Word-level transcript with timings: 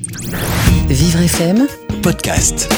Vivre 0.00 1.22
FM 1.22 1.66
podcast. 2.04 2.72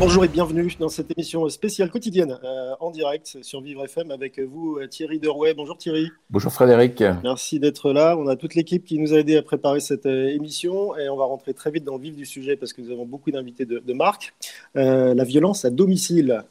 Bonjour 0.00 0.24
et 0.24 0.28
bienvenue 0.28 0.74
dans 0.80 0.88
cette 0.88 1.10
émission 1.10 1.46
spéciale 1.50 1.90
quotidienne 1.90 2.38
euh, 2.42 2.72
en 2.80 2.90
direct 2.90 3.36
sur 3.42 3.60
Vivre 3.60 3.84
FM 3.84 4.10
avec 4.10 4.40
vous 4.40 4.78
euh, 4.78 4.88
Thierry 4.88 5.18
Derouet. 5.18 5.52
Bonjour 5.52 5.76
Thierry. 5.76 6.08
Bonjour 6.30 6.50
Frédéric. 6.50 7.04
Merci 7.22 7.60
d'être 7.60 7.92
là. 7.92 8.16
On 8.16 8.26
a 8.26 8.36
toute 8.36 8.54
l'équipe 8.54 8.86
qui 8.86 8.98
nous 8.98 9.12
a 9.12 9.18
aidé 9.18 9.36
à 9.36 9.42
préparer 9.42 9.80
cette 9.80 10.06
euh, 10.06 10.28
émission 10.28 10.96
et 10.96 11.10
on 11.10 11.16
va 11.18 11.26
rentrer 11.26 11.52
très 11.52 11.70
vite 11.70 11.84
dans 11.84 11.96
le 11.96 12.00
vif 12.00 12.16
du 12.16 12.24
sujet 12.24 12.56
parce 12.56 12.72
que 12.72 12.80
nous 12.80 12.90
avons 12.90 13.04
beaucoup 13.04 13.30
d'invités 13.30 13.66
de, 13.66 13.80
de 13.80 13.92
marque. 13.92 14.34
Euh, 14.76 15.12
la 15.12 15.24
violence 15.24 15.66
à 15.66 15.70
domicile. 15.70 16.42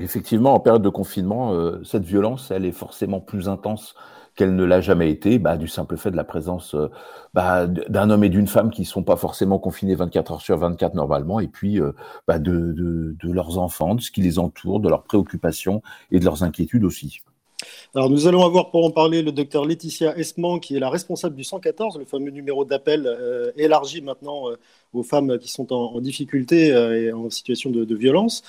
Effectivement, 0.00 0.54
en 0.54 0.60
période 0.60 0.82
de 0.82 0.88
confinement, 0.88 1.52
euh, 1.52 1.82
cette 1.82 2.04
violence, 2.04 2.52
elle 2.52 2.64
est 2.64 2.70
forcément 2.70 3.18
plus 3.18 3.48
intense 3.48 3.96
qu'elle 4.36 4.54
ne 4.54 4.64
l'a 4.64 4.80
jamais 4.80 5.10
été, 5.10 5.38
bah, 5.38 5.56
du 5.56 5.66
simple 5.66 5.96
fait 5.96 6.10
de 6.10 6.16
la 6.16 6.24
présence 6.24 6.74
euh, 6.74 6.88
bah, 7.34 7.66
d'un 7.66 8.10
homme 8.10 8.22
et 8.22 8.28
d'une 8.28 8.46
femme 8.46 8.70
qui 8.70 8.82
ne 8.82 8.86
sont 8.86 9.02
pas 9.02 9.16
forcément 9.16 9.58
confinés 9.58 9.94
24 9.94 10.32
heures 10.32 10.40
sur 10.40 10.58
24 10.58 10.94
normalement, 10.94 11.40
et 11.40 11.48
puis 11.48 11.80
euh, 11.80 11.92
bah, 12.28 12.38
de, 12.38 13.16
leurs 13.22 13.58
enfants, 13.58 13.94
de 13.94 14.00
ce 14.00 14.10
qui 14.10 14.22
les 14.22 14.38
entoure, 14.38 14.80
de 14.80 14.88
leurs 14.88 15.02
préoccupations 15.04 15.82
et 16.10 16.20
de 16.20 16.24
leurs 16.24 16.42
inquiétudes 16.44 16.84
aussi. 16.84 17.20
Alors 17.94 18.10
nous 18.10 18.26
allons 18.26 18.44
avoir 18.44 18.70
pour 18.70 18.84
en 18.84 18.90
parler 18.90 19.22
le 19.22 19.32
docteur 19.32 19.64
Laetitia 19.64 20.16
Esman, 20.18 20.60
qui 20.60 20.76
est 20.76 20.80
la 20.80 20.90
responsable 20.90 21.34
du 21.34 21.44
114, 21.44 21.98
le 21.98 22.04
fameux 22.04 22.30
numéro 22.30 22.64
d'appel 22.66 23.06
euh, 23.06 23.50
élargi 23.56 24.02
maintenant 24.02 24.50
euh, 24.50 24.56
aux 24.92 25.02
femmes 25.02 25.38
qui 25.38 25.48
sont 25.48 25.72
en, 25.72 25.98
difficulté 26.00 26.72
euh, 26.72 27.02
et 27.02 27.12
en 27.12 27.30
situation 27.30 27.70
de, 27.70 27.94
violence. 27.94 28.42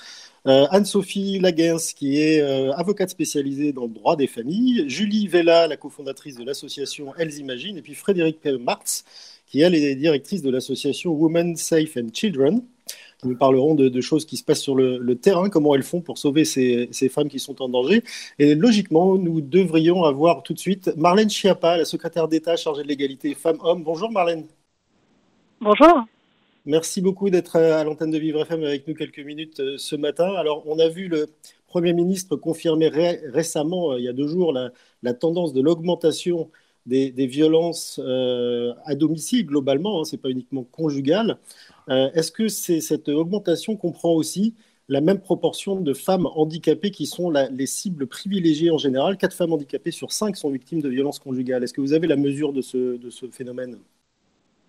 Anne-Sophie 0.44 1.40
Laguens, 1.40 1.92
qui 1.94 2.22
est 2.22 2.40
avocate 2.40 3.10
spécialisée 3.10 3.72
dans 3.72 3.82
le 3.82 3.90
droit 3.90 4.16
des 4.16 4.26
familles, 4.26 4.88
Julie 4.88 5.28
Vella, 5.28 5.66
la 5.66 5.76
cofondatrice 5.76 6.36
de 6.36 6.44
l'association 6.44 7.12
Elles 7.18 7.38
Imaginent, 7.38 7.76
et 7.76 7.82
puis 7.82 7.94
Frédéric 7.94 8.42
Martz, 8.46 9.04
qui 9.46 9.60
elle 9.60 9.74
est 9.74 9.94
directrice 9.94 10.40
de 10.40 10.48
l'association 10.50 11.12
Women 11.12 11.56
Safe 11.56 11.98
and 11.98 12.08
Children. 12.14 12.62
Nous 13.24 13.36
parlerons 13.36 13.74
de, 13.74 13.88
de, 13.88 14.00
choses 14.00 14.24
qui 14.24 14.36
se 14.36 14.44
passent 14.44 14.60
sur 14.60 14.76
le, 14.76 14.98
le, 14.98 15.16
terrain, 15.16 15.48
comment 15.48 15.74
elles 15.74 15.82
font 15.82 16.00
pour 16.00 16.18
sauver 16.18 16.44
ces, 16.44 16.88
ces, 16.92 17.08
femmes 17.08 17.28
qui 17.28 17.40
sont 17.40 17.60
en 17.60 17.68
danger. 17.68 18.04
Et 18.38 18.54
logiquement, 18.54 19.16
nous 19.16 19.40
devrions 19.40 20.04
avoir 20.04 20.44
tout 20.44 20.54
de 20.54 20.58
suite 20.58 20.92
Marlène 20.96 21.28
Schiappa, 21.28 21.78
la 21.78 21.84
secrétaire 21.84 22.28
d'État 22.28 22.56
chargée 22.56 22.84
de 22.84 22.88
l'égalité 22.88 23.34
femmes-hommes. 23.34 23.82
Bonjour 23.82 24.12
Marlène. 24.12 24.46
Bonjour. 25.60 26.04
Merci 26.64 27.00
beaucoup 27.00 27.30
d'être 27.30 27.56
à 27.56 27.82
l'antenne 27.82 28.10
de 28.10 28.18
Vivre 28.18 28.42
FM 28.42 28.62
avec 28.62 28.86
nous 28.86 28.94
quelques 28.94 29.20
minutes 29.20 29.58
euh, 29.58 29.78
ce 29.78 29.96
matin. 29.96 30.34
Alors, 30.34 30.62
on 30.66 30.78
a 30.78 30.88
vu 30.88 31.08
le 31.08 31.28
Premier 31.66 31.92
ministre 31.92 32.36
confirmer 32.36 32.88
ré 32.88 33.20
récemment, 33.32 33.92
euh, 33.92 33.98
il 33.98 34.04
y 34.04 34.08
a 34.08 34.12
deux 34.12 34.28
jours, 34.28 34.52
la, 34.52 34.70
la 35.02 35.14
tendance 35.14 35.52
de 35.52 35.60
l'augmentation 35.60 36.50
des, 36.86 37.10
des, 37.10 37.26
violences 37.26 38.00
euh, 38.02 38.72
à 38.84 38.94
domicile 38.94 39.46
globalement, 39.46 40.00
hein, 40.00 40.04
ce 40.04 40.16
n'est 40.16 40.20
pas 40.20 40.30
uniquement 40.30 40.64
conjugal. 40.64 41.38
Euh, 41.88 42.10
Est-ce 42.14 42.32
que 42.32 42.48
cette 42.48 43.08
augmentation 43.08 43.76
comprend 43.76 44.12
aussi 44.12 44.54
la 44.88 45.00
même 45.00 45.20
proportion 45.20 45.80
de 45.80 45.92
femmes 45.92 46.26
handicapées 46.26 46.90
qui 46.90 47.06
sont 47.06 47.30
les 47.30 47.66
cibles 47.66 48.06
privilégiées 48.06 48.70
en 48.70 48.78
général? 48.78 49.16
Quatre 49.16 49.34
femmes 49.34 49.52
handicapées 49.52 49.90
sur 49.90 50.12
cinq 50.12 50.36
sont 50.36 50.50
victimes 50.50 50.80
de 50.80 50.88
violences 50.88 51.18
conjugales. 51.18 51.64
Est-ce 51.64 51.74
que 51.74 51.80
vous 51.80 51.92
avez 51.92 52.06
la 52.06 52.16
mesure 52.16 52.52
de 52.52 52.60
ce, 52.60 52.96
de 52.96 53.10
ce 53.10 53.26
phénomène? 53.26 53.78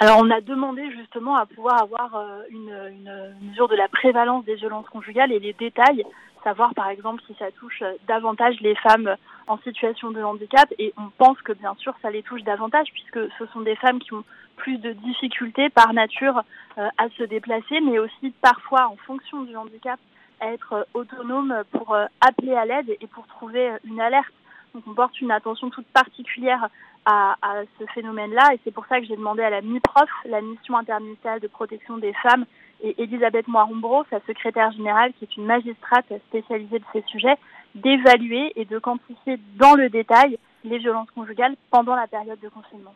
Alors, 0.02 0.20
on 0.22 0.30
a 0.30 0.40
demandé 0.40 0.90
justement 0.92 1.36
à 1.36 1.46
pouvoir 1.46 1.84
avoir 1.84 2.16
euh, 2.16 2.44
une, 2.50 2.70
une, 2.70 3.50
mesure 3.50 3.68
de 3.68 3.76
la 3.76 3.90
prévalence 3.90 4.46
des 4.46 4.56
violences 4.56 4.88
conjugales 4.88 5.34
et 5.34 5.40
les 5.40 5.52
détails, 5.52 6.06
savoir 6.44 6.74
par 6.74 6.90
exemple 6.90 7.22
si 7.28 7.36
ça 7.40 7.52
touche 7.52 7.84
davantage 8.08 8.60
les 8.62 8.76
femmes 8.76 9.16
en 9.48 9.58
situation 9.60 10.12
de 10.12 10.22
handicap. 10.22 10.72
Et 10.78 10.94
on 10.98 11.10
pense 11.18 11.42
que 11.42 11.54
bien 11.54 11.76
sûr 11.80 11.94
ça 12.02 12.12
les 12.12 12.24
touche 12.24 12.44
davantage 12.44 12.88
puisque 12.94 13.32
ce 13.38 13.46
sont 13.48 13.62
des 13.62 13.76
femmes 13.76 14.00
qui 14.00 14.14
ont 14.14 14.24
plus 14.58 14.78
de 14.78 14.92
difficultés 14.92 15.70
par 15.70 15.94
nature 15.94 16.44
euh, 16.78 16.88
à 16.98 17.10
se 17.18 17.24
déplacer, 17.24 17.80
mais 17.82 17.98
aussi 17.98 18.34
parfois 18.42 18.88
en 18.88 18.98
fonction 18.98 19.44
du 19.44 19.56
handicap 19.56 20.00
à 20.42 20.52
être 20.54 20.88
autonome 20.94 21.64
pour 21.72 21.94
euh, 21.94 22.06
appeler 22.22 22.56
à 22.56 22.66
l'aide 22.66 22.96
et 23.02 23.08
pour 23.08 23.26
trouver 23.28 23.72
une 23.86 24.00
alerte. 24.00 24.34
Donc 24.74 24.84
on 24.88 24.94
porte 24.94 25.20
une 25.22 25.32
attention 25.32 25.70
toute 25.70 25.88
particulière 25.88 26.70
à, 27.06 27.36
à 27.42 27.64
ce 27.80 27.86
phénomène-là 27.94 28.54
et 28.54 28.60
c'est 28.64 28.74
pour 28.74 28.86
ça 28.86 29.00
que 29.00 29.08
j'ai 29.08 29.16
demandé 29.16 29.42
à 29.42 29.50
la 29.50 29.62
MIPROF, 29.62 30.10
la 30.26 30.42
mission 30.42 30.78
interministérielle 30.78 31.42
de 31.42 31.48
protection 31.48 31.98
des 31.98 32.14
femmes, 32.14 32.46
et 32.82 33.02
Elisabeth 33.02 33.48
Moirombro, 33.48 34.04
sa 34.10 34.20
secrétaire 34.28 34.72
générale, 34.72 35.12
qui 35.18 35.26
est 35.26 35.38
une 35.38 35.46
magistrate 35.46 36.06
spécialisée 36.30 36.80
de 36.80 36.86
ces 36.94 37.04
sujets, 37.08 37.36
d'évaluer 37.76 38.54
et 38.56 38.66
de 38.66 38.80
quantifier 38.80 39.40
dans 39.58 39.76
le 39.76 39.90
détail 39.90 40.38
les 40.64 40.78
violences 40.78 41.12
conjugales 41.12 41.56
pendant 41.72 41.96
la 41.96 42.08
période 42.08 42.40
de 42.42 42.50
confinement. 42.50 42.94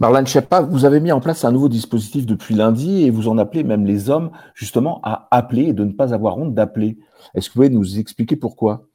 Marlène 0.00 0.26
Schiappa, 0.26 0.60
vous 0.60 0.84
avez 0.84 1.00
mis 1.00 1.12
en 1.12 1.20
place 1.20 1.44
un 1.44 1.52
nouveau 1.52 1.68
dispositif 1.68 2.26
depuis 2.26 2.54
lundi 2.54 3.04
et 3.04 3.10
vous 3.10 3.28
en 3.28 3.38
appelez 3.38 3.62
même 3.62 3.86
les 3.86 4.10
hommes 4.10 4.30
justement 4.54 5.00
à 5.02 5.28
appeler 5.30 5.68
et 5.68 5.72
de 5.72 5.84
ne 5.84 5.92
pas 5.92 6.12
avoir 6.12 6.36
honte 6.36 6.54
d'appeler. 6.54 6.98
Est-ce 7.34 7.48
que 7.48 7.54
vous 7.54 7.60
pouvez 7.60 7.70
nous 7.70 7.98
expliquer 7.98 8.36
pourquoi? 8.36 8.86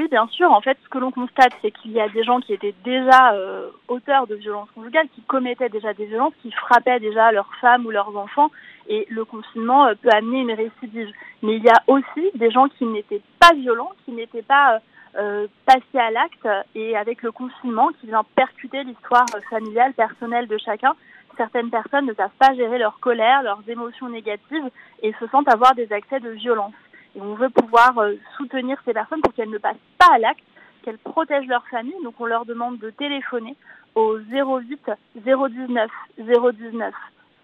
Oui, 0.00 0.08
bien 0.08 0.26
sûr. 0.28 0.50
En 0.50 0.62
fait, 0.62 0.78
ce 0.82 0.88
que 0.88 0.96
l'on 0.96 1.10
constate, 1.10 1.52
c'est 1.60 1.70
qu'il 1.70 1.92
y 1.92 2.00
a 2.00 2.08
des 2.08 2.24
gens 2.24 2.40
qui 2.40 2.54
étaient 2.54 2.74
déjà 2.84 3.34
euh, 3.34 3.68
auteurs 3.88 4.26
de 4.26 4.34
violences 4.34 4.70
conjugales, 4.74 5.08
qui 5.14 5.20
commettaient 5.22 5.68
déjà 5.68 5.92
des 5.92 6.06
violences, 6.06 6.32
qui 6.40 6.50
frappaient 6.52 7.00
déjà 7.00 7.32
leurs 7.32 7.50
femmes 7.60 7.84
ou 7.84 7.90
leurs 7.90 8.16
enfants, 8.16 8.50
et 8.88 9.06
le 9.10 9.26
confinement 9.26 9.86
euh, 9.86 9.94
peut 10.00 10.08
amener 10.10 10.40
une 10.40 10.52
récidive. 10.52 11.10
Mais 11.42 11.56
il 11.56 11.62
y 11.62 11.68
a 11.68 11.82
aussi 11.86 12.30
des 12.34 12.50
gens 12.50 12.68
qui 12.68 12.86
n'étaient 12.86 13.20
pas 13.38 13.52
violents, 13.54 13.92
qui 14.06 14.12
n'étaient 14.12 14.40
pas 14.40 14.80
euh, 15.18 15.46
passés 15.66 15.98
à 15.98 16.10
l'acte, 16.10 16.48
et 16.74 16.96
avec 16.96 17.22
le 17.22 17.30
confinement, 17.30 17.90
qui 18.00 18.06
vient 18.06 18.24
percuter 18.34 18.82
l'histoire 18.84 19.26
familiale, 19.50 19.92
personnelle 19.92 20.46
de 20.46 20.56
chacun. 20.56 20.94
Certaines 21.36 21.68
personnes 21.68 22.06
ne 22.06 22.14
savent 22.14 22.30
pas 22.38 22.54
gérer 22.54 22.78
leur 22.78 22.98
colère, 23.00 23.42
leurs 23.42 23.62
émotions 23.68 24.08
négatives, 24.08 24.70
et 25.02 25.12
se 25.20 25.26
sentent 25.26 25.52
avoir 25.52 25.74
des 25.74 25.92
accès 25.92 26.20
de 26.20 26.30
violence. 26.30 26.72
Et 27.16 27.20
on 27.20 27.34
veut 27.34 27.50
pouvoir 27.50 27.98
euh, 27.98 28.14
soutenir 28.36 28.78
ces 28.84 28.92
personnes 28.92 29.20
pour 29.20 29.34
qu'elles 29.34 29.50
ne 29.50 29.58
passent 29.58 29.76
pas 29.98 30.14
à 30.14 30.18
l'acte, 30.18 30.44
qu'elles 30.82 30.98
protègent 30.98 31.48
leur 31.48 31.66
famille. 31.68 31.94
Donc 32.04 32.14
on 32.20 32.26
leur 32.26 32.44
demande 32.44 32.78
de 32.78 32.90
téléphoner 32.90 33.56
au 33.94 34.18
08 34.18 34.90
019 35.16 35.90
019 36.18 36.94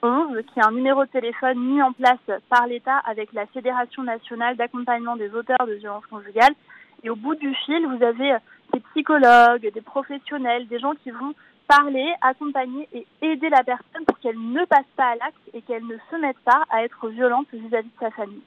11, 0.03 0.43
qui 0.47 0.60
est 0.60 0.65
un 0.65 0.72
numéro 0.72 1.04
de 1.04 1.10
téléphone 1.10 1.59
mis 1.59 1.82
en 1.82 1.93
place 1.93 2.41
par 2.49 2.66
l'État 2.66 2.99
avec 2.99 3.32
la 3.32 3.47
Fédération 3.47 4.03
nationale 4.03 4.56
d'accompagnement 4.56 5.16
des 5.16 5.34
auteurs 5.34 5.66
de 5.66 5.75
violences 5.75 6.06
conjugales. 6.06 6.54
Et 7.03 7.10
au 7.10 7.16
bout 7.16 7.34
du 7.34 7.53
fil, 7.65 7.87
vous 7.87 8.03
avez 8.04 8.37
des 8.72 8.81
psychologues, 8.91 9.71
des 9.72 9.81
professionnels, 9.81 10.69
des 10.69 10.78
gens 10.78 10.94
qui 11.03 11.10
vont 11.10 11.34
parler, 11.66 12.12
accompagner 12.21 12.88
et 12.93 13.06
aider 13.22 13.48
la 13.48 13.65
personne 13.65 14.04
pour 14.06 14.19
qu'elle 14.21 14.38
ne 14.38 14.65
passe 14.66 14.87
pas 14.97 15.10
à 15.10 15.16
l'acte 15.16 15.50
et 15.54 15.62
qu'elle 15.62 15.87
ne 15.87 15.97
se 16.10 16.16
mette 16.16 16.38
pas 16.44 16.62
à 16.71 16.84
être 16.84 17.09
violente 17.09 17.48
vis-à-vis 17.53 17.88
-vis 17.88 17.94
de 17.94 18.00
sa 18.00 18.10
famille. 18.10 18.43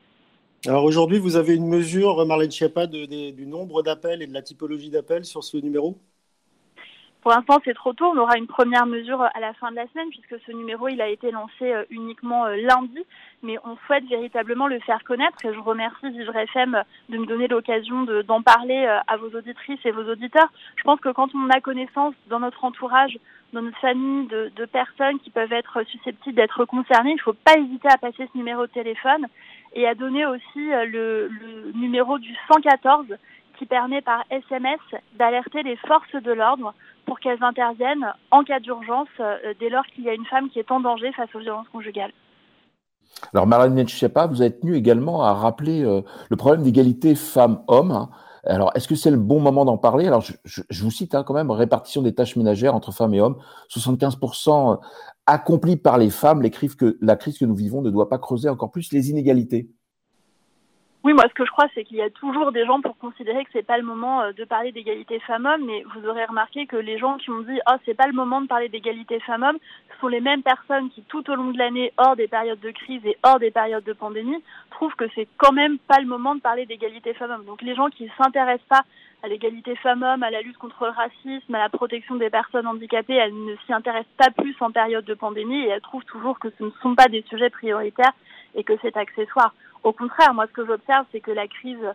Alors 0.68 0.84
aujourd'hui, 0.84 1.20
vous 1.20 1.38
avez 1.38 1.56
une 1.56 1.68
mesure, 1.68 2.25
Marlène 2.25 2.52
Schiappa, 2.52 2.86
de, 2.86 3.31
du 3.31 3.46
nombre 3.46 3.81
d'appels 3.81 4.22
et 4.22 4.28
de 4.28 4.34
la 4.34 4.42
typologie 4.42 4.90
d'appels 4.90 5.24
sur 5.24 5.42
ce 5.42 5.56
numéro? 5.56 5.97
Pour 7.22 7.31
l'instant, 7.31 7.59
c'est 7.64 7.74
trop 7.74 7.94
tôt. 7.94 8.12
On 8.14 8.18
aura 8.18 8.38
une 8.38 8.47
première 8.47 8.86
mesure 8.86 9.22
à 9.22 9.40
la 9.40 9.53
fin 9.53 9.72
de 9.72 9.78
la 9.78 9.88
semaine 9.88 10.09
puisque 10.09 10.36
ce 10.46 10.52
numéro, 10.52 10.90
il 10.90 11.02
a 11.02 11.08
été 11.08 11.31
lancé 11.31 11.74
uniquement 11.90 12.48
lundi. 12.48 13.00
Mais 13.42 13.58
on 13.64 13.78
souhaite 13.86 14.06
véritablement 14.09 14.68
le 14.68 14.80
faire 14.81 15.03
connaître 15.06 15.38
et 15.46 15.53
je 15.53 15.59
remercie 15.59 16.09
Vivre 16.09 16.36
FM 16.36 16.84
de 17.08 17.18
me 17.18 17.25
donner 17.25 17.48
l'occasion 17.48 18.06
d'en 18.28 18.42
parler 18.42 18.86
à 19.08 19.18
vos 19.18 19.30
auditrices 19.38 19.86
et 19.86 19.92
vos 19.92 20.09
auditeurs. 20.09 20.52
Je 20.75 20.84
pense 20.84 21.00
que 21.00 21.09
quand 21.09 21.30
on 21.36 21.50
a 21.50 21.62
connaissance 21.62 22.16
dans 22.30 22.40
notre 22.40 22.64
entourage, 22.66 23.18
dans 23.53 23.62
notre 23.62 23.80
famille, 23.80 24.28
de, 24.28 24.52
de 24.56 24.66
personnes 24.66 25.19
qui 25.19 25.30
peuvent 25.30 25.53
être 25.53 25.84
susceptibles 25.88 26.36
d'être 26.36 26.66
concernées, 26.66 27.12
il 27.12 27.16
ne 27.16 27.22
faut 27.22 27.34
pas 27.34 27.58
hésiter 27.58 27.88
à 27.90 27.98
passer 27.98 28.30
ce 28.31 28.38
numéro 28.38 28.66
de 28.66 28.72
téléphone 28.72 29.25
et 29.74 29.88
à 29.88 29.96
donner 29.96 30.25
aussi 30.25 30.46
le, 30.56 31.28
le 31.28 31.72
numéro 31.74 32.18
du 32.18 32.34
114 32.52 33.06
qui 33.59 33.66
permet 33.66 34.02
par 34.02 34.24
SMS 34.31 34.80
d'alerter 35.18 35.63
les 35.63 35.75
forces 35.75 36.24
de 36.24 36.31
l'ordre 36.31 36.74
pour 37.06 37.19
qu'elles 37.19 37.44
interviennent 37.44 38.13
en 38.31 38.44
cas 38.44 38.59
d'urgence 38.59 39.09
euh, 39.19 39.53
dès 39.59 39.69
lors 39.69 39.85
qu'il 39.88 40.06
y 40.06 40.09
a 40.09 40.13
une 40.13 40.25
femme 40.25 40.50
qui 40.50 40.59
est 40.59 40.72
en 40.72 40.80
danger 40.80 41.12
face 41.12 41.34
aux 41.35 41.40
violences 41.40 41.68
conjugales. 41.69 42.13
Alors 43.33 43.48
Marlène 43.48 43.88
Schiappa, 43.88 44.27
vous 44.27 44.42
avez 44.42 44.57
tenu 44.57 44.75
également 44.75 45.24
à 45.24 45.33
rappeler 45.33 45.83
euh, 45.83 46.01
le 46.30 46.38
problème 46.38 46.63
d'égalité 46.63 47.15
femmes-hommes. 47.15 48.07
Alors, 48.45 48.71
est-ce 48.75 48.88
que 48.88 48.95
c'est 48.95 49.12
le 49.12 49.18
bon 49.18 49.39
moment 49.39 49.65
d'en 49.65 49.77
parler? 49.77 50.07
Alors, 50.07 50.21
je, 50.21 50.83
vous 50.83 50.91
cite 50.91 51.15
hein, 51.15 51.24
quand 51.24 51.33
même, 51.33 51.51
répartition 51.51 52.01
des 52.01 52.13
tâches 52.13 52.36
ménagères 52.36 52.75
entre 52.75 52.91
femmes 52.91 53.13
et 53.13 53.21
hommes, 53.21 53.38
75% 53.69 54.80
accomplis 55.25 55.77
par 55.77 55.97
les 55.97 56.09
femmes. 56.09 56.41
Les 56.41 56.51
que, 56.51 56.97
la 57.01 57.15
crise 57.15 57.38
que 57.38 57.45
nous 57.45 57.56
vivons 57.56 57.81
ne 57.81 57.89
doit 57.89 58.09
pas 58.09 58.18
creuser 58.18 58.50
encore 58.50 58.71
plus 58.71 58.91
les 58.91 59.09
inégalités. 59.09 59.69
Oui, 61.06 61.13
moi, 61.13 61.24
ce 61.30 61.34
que 61.34 61.46
je 61.46 61.51
crois, 61.51 61.68
c'est 61.74 61.86
qu'il 61.86 61.96
y 61.96 62.01
a 62.01 62.10
toujours 62.10 62.51
des 62.51 62.66
gens 62.66 62.81
pour 62.81 62.98
considérer 62.98 63.46
que 63.46 63.50
c'est 63.54 63.66
pas 63.66 63.78
le 63.78 63.86
moment 63.86 64.22
euh, 64.22 64.34
de 64.34 64.44
parler 64.44 64.74
d'égalité 64.74 65.19
femmes-hommes, 65.22 65.66
mais 65.66 65.81
vous 65.96 66.06
aurez 66.06 66.25
remarqué 66.25 66.66
que 66.66 66.75
les 66.75 66.98
gens 66.98 67.18
qui 67.18 67.30
ont 67.30 67.40
dit 67.40 67.57
oh, 67.72 67.75
c'est 67.86 67.94
pas 67.94 68.07
le 68.07 68.13
moment 68.13 68.42
de 68.42 68.48
parler 68.48 68.68
d'égalité 68.68 69.22
femmes-hommes, 69.22 69.60
sont 70.01 70.10
les 70.10 70.19
mêmes 70.19 70.44
personnes 70.44 70.90
qui 70.90 71.01
tout 71.04 71.30
au 71.30 71.36
long 71.36 71.51
de 71.51 71.57
l'année, 71.57 71.94
hors 71.98 72.18
des 72.18 72.28
périodes 72.28 72.60
de 72.60 72.72
crise 72.72 73.06
et 73.06 73.18
hors 73.24 73.40
des 73.40 73.51
périodes 73.51 73.86
de 73.86 73.94
pandémie, 73.94 74.44
trouvent 74.72 74.96
que 74.96 75.06
c'est 75.16 75.28
quand 75.38 75.54
même 75.54 75.78
pas 75.80 76.00
le 76.00 76.06
moment 76.06 76.36
de 76.36 76.42
parler 76.42 76.66
d'égalité 76.66 77.13
femmes-hommes. 77.13 77.46
Donc 77.46 77.62
les 77.62 77.75
gens 77.75 77.90
qui 77.90 78.10
s'intéressent 78.18 78.68
pas 78.68 78.84
à 79.24 79.30
l'égalité 79.30 79.75
femmes-hommes, 79.78 80.24
à 80.24 80.31
la 80.31 80.42
lutte 80.42 80.57
contre 80.57 80.86
le 80.86 80.92
racisme, 80.92 81.56
à 81.56 81.60
la 81.60 81.69
protection 81.69 82.16
des 82.16 82.30
personnes 82.30 82.68
handicapées, 82.68 83.16
elle 83.16 83.34
ne 83.34 83.56
s'y 83.66 83.74
intéresse 83.74 84.06
pas 84.18 84.31
plus 84.31 84.56
en 84.60 84.72
période 84.72 85.06
de 85.06 85.13
pandémie 85.13 85.63
et 85.63 85.69
elle 85.69 85.81
trouve 85.81 86.04
toujours 86.06 86.40
que 86.40 86.50
ce 86.57 86.63
ne 86.63 86.72
sont 86.81 86.96
pas 86.96 87.07
des 87.07 87.24
sujets 87.30 87.50
prioritaires 87.50 88.13
et 88.56 88.63
que 88.63 88.74
c'est 88.81 88.98
accessoire. 88.98 89.54
Au 89.84 89.94
contraire, 89.94 90.34
moi 90.34 90.48
ce 90.48 90.54
que 90.54 90.66
j'observe, 90.66 91.06
c'est 91.12 91.22
que 91.22 91.31
la 91.31 91.48
crise 91.48 91.86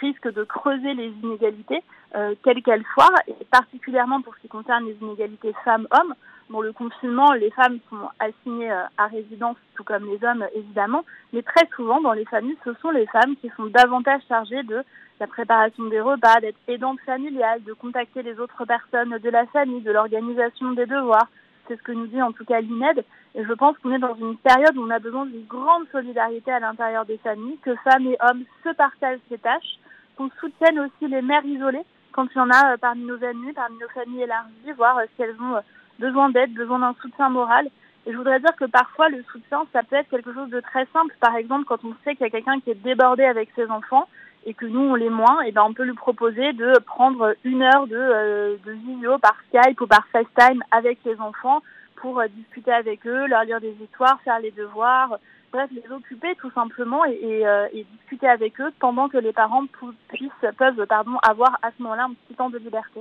risque 0.00 0.32
de 0.32 0.44
creuser 0.44 0.94
les 0.94 1.12
inégalités, 1.22 1.82
euh, 2.14 2.34
quelles 2.42 2.62
qu'elles 2.62 2.84
soient, 2.94 3.12
et 3.28 3.44
particulièrement 3.50 4.20
pour 4.22 4.34
ce 4.34 4.40
qui 4.40 4.48
concerne 4.48 4.84
les 4.86 4.96
inégalités 5.00 5.54
femmes-hommes. 5.64 6.14
Bon, 6.48 6.60
le 6.60 6.72
confinement, 6.72 7.32
les 7.32 7.50
femmes 7.50 7.78
sont 7.90 8.08
assignées 8.20 8.70
euh, 8.70 8.84
à 8.98 9.06
résidence, 9.06 9.56
tout 9.74 9.84
comme 9.84 10.06
les 10.06 10.24
hommes, 10.24 10.46
évidemment, 10.54 11.04
mais 11.32 11.42
très 11.42 11.68
souvent, 11.74 12.00
dans 12.00 12.12
les 12.12 12.24
familles, 12.24 12.56
ce 12.64 12.72
sont 12.74 12.90
les 12.90 13.06
femmes 13.06 13.36
qui 13.36 13.50
sont 13.56 13.66
davantage 13.66 14.22
chargées 14.28 14.62
de 14.62 14.82
la 15.18 15.26
préparation 15.26 15.84
des 15.86 16.00
repas, 16.00 16.40
d'être 16.40 16.58
aidantes 16.68 17.00
familiales, 17.06 17.62
de 17.64 17.72
contacter 17.72 18.22
les 18.22 18.38
autres 18.38 18.64
personnes 18.64 19.18
de 19.18 19.30
la 19.30 19.46
famille, 19.46 19.80
de 19.80 19.90
l'organisation 19.90 20.72
des 20.72 20.86
devoirs. 20.86 21.28
C'est 21.68 21.76
ce 21.76 21.82
que 21.82 21.92
nous 21.92 22.06
dit 22.06 22.22
en 22.22 22.32
tout 22.32 22.44
cas 22.44 22.60
l'INED. 22.60 23.04
Et 23.34 23.44
je 23.44 23.52
pense 23.52 23.76
qu'on 23.78 23.92
est 23.92 23.98
dans 23.98 24.14
une 24.14 24.36
période 24.36 24.76
où 24.76 24.82
on 24.82 24.90
a 24.90 24.98
besoin 24.98 25.26
d'une 25.26 25.46
grande 25.46 25.86
solidarité 25.92 26.52
à 26.52 26.60
l'intérieur 26.60 27.04
des 27.04 27.18
familles, 27.18 27.58
que 27.62 27.74
femmes 27.76 28.06
et 28.06 28.16
hommes 28.20 28.44
se 28.64 28.70
partagent 28.74 29.18
ces 29.28 29.38
tâches, 29.38 29.78
qu'on 30.16 30.30
soutienne 30.40 30.78
aussi 30.80 31.08
les 31.08 31.22
mères 31.22 31.44
isolées 31.44 31.84
quand 32.16 32.26
il 32.34 32.38
y 32.38 32.40
en 32.40 32.50
a 32.50 32.72
euh, 32.72 32.76
parmi 32.78 33.04
nos 33.04 33.22
amis, 33.22 33.52
parmi 33.52 33.78
nos 33.78 33.88
familles 33.88 34.22
élargies, 34.22 34.72
voir 34.76 34.96
euh, 34.96 35.04
si 35.14 35.22
elles 35.22 35.36
ont 35.38 35.56
euh, 35.56 35.60
besoin 35.98 36.30
d'aide, 36.30 36.54
besoin 36.54 36.78
d'un 36.78 36.94
soutien 37.00 37.28
moral. 37.28 37.68
Et 38.06 38.12
je 38.12 38.16
voudrais 38.16 38.40
dire 38.40 38.56
que 38.56 38.64
parfois 38.64 39.10
le 39.10 39.22
soutien, 39.30 39.66
ça 39.72 39.82
peut 39.82 39.96
être 39.96 40.08
quelque 40.08 40.32
chose 40.32 40.48
de 40.48 40.60
très 40.60 40.86
simple. 40.94 41.14
Par 41.20 41.36
exemple, 41.36 41.66
quand 41.66 41.84
on 41.84 41.94
sait 42.04 42.14
qu'il 42.14 42.24
y 42.24 42.28
a 42.28 42.30
quelqu'un 42.30 42.58
qui 42.60 42.70
est 42.70 42.82
débordé 42.82 43.24
avec 43.24 43.50
ses 43.54 43.70
enfants, 43.70 44.08
et 44.46 44.54
que 44.54 44.64
nous 44.64 44.80
on 44.80 44.94
l'est 44.94 45.10
moins, 45.10 45.42
et 45.42 45.52
ben 45.52 45.64
on 45.64 45.74
peut 45.74 45.82
lui 45.82 45.94
proposer 45.94 46.52
de 46.52 46.78
prendre 46.86 47.34
une 47.44 47.62
heure 47.62 47.86
de, 47.88 47.96
euh, 47.96 48.56
de 48.64 48.72
vidéo 48.72 49.18
par 49.18 49.36
Skype 49.48 49.80
ou 49.80 49.86
par 49.86 50.06
FaceTime 50.12 50.62
avec 50.70 50.98
les 51.04 51.20
enfants 51.20 51.62
pour 51.96 52.20
euh, 52.20 52.28
discuter 52.28 52.72
avec 52.72 53.06
eux, 53.06 53.26
leur 53.26 53.42
lire 53.42 53.60
des 53.60 53.76
histoires, 53.82 54.20
faire 54.22 54.38
les 54.38 54.52
devoirs, 54.52 55.18
bref, 55.52 55.68
les 55.72 55.90
occuper 55.90 56.36
tout 56.36 56.50
simplement 56.52 57.04
et, 57.04 57.18
et, 57.20 57.46
euh, 57.46 57.66
et 57.72 57.84
discuter 57.98 58.28
avec 58.28 58.60
eux 58.60 58.72
pendant 58.78 59.08
que 59.08 59.18
les 59.18 59.32
parents 59.32 59.64
puissent 60.08 60.30
peuvent 60.56 60.86
pardon 60.86 61.18
avoir 61.28 61.58
à 61.62 61.70
ce 61.76 61.82
moment-là 61.82 62.04
un 62.04 62.14
petit 62.14 62.34
temps 62.34 62.50
de 62.50 62.58
liberté. 62.58 63.00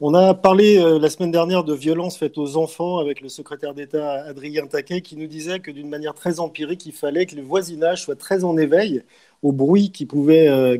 On 0.00 0.14
a 0.14 0.32
parlé 0.32 0.78
euh, 0.78 0.98
la 1.00 1.10
semaine 1.10 1.32
dernière 1.32 1.64
de 1.64 1.74
violences 1.74 2.16
faites 2.16 2.38
aux 2.38 2.56
enfants 2.56 2.98
avec 2.98 3.20
le 3.20 3.28
secrétaire 3.28 3.74
d'État 3.74 4.22
Adrien 4.26 4.66
Taquet 4.66 5.00
qui 5.00 5.16
nous 5.16 5.26
disait 5.26 5.58
que 5.58 5.72
d'une 5.72 5.88
manière 5.88 6.14
très 6.14 6.38
empirique, 6.38 6.86
il 6.86 6.92
fallait 6.92 7.26
que 7.26 7.34
le 7.34 7.42
voisinage 7.42 8.02
soit 8.02 8.14
très 8.14 8.44
en 8.44 8.56
éveil 8.56 9.02
au 9.42 9.50
bruit 9.50 9.90
qui 9.90 10.06
pouvait, 10.06 10.48
euh, 10.48 10.76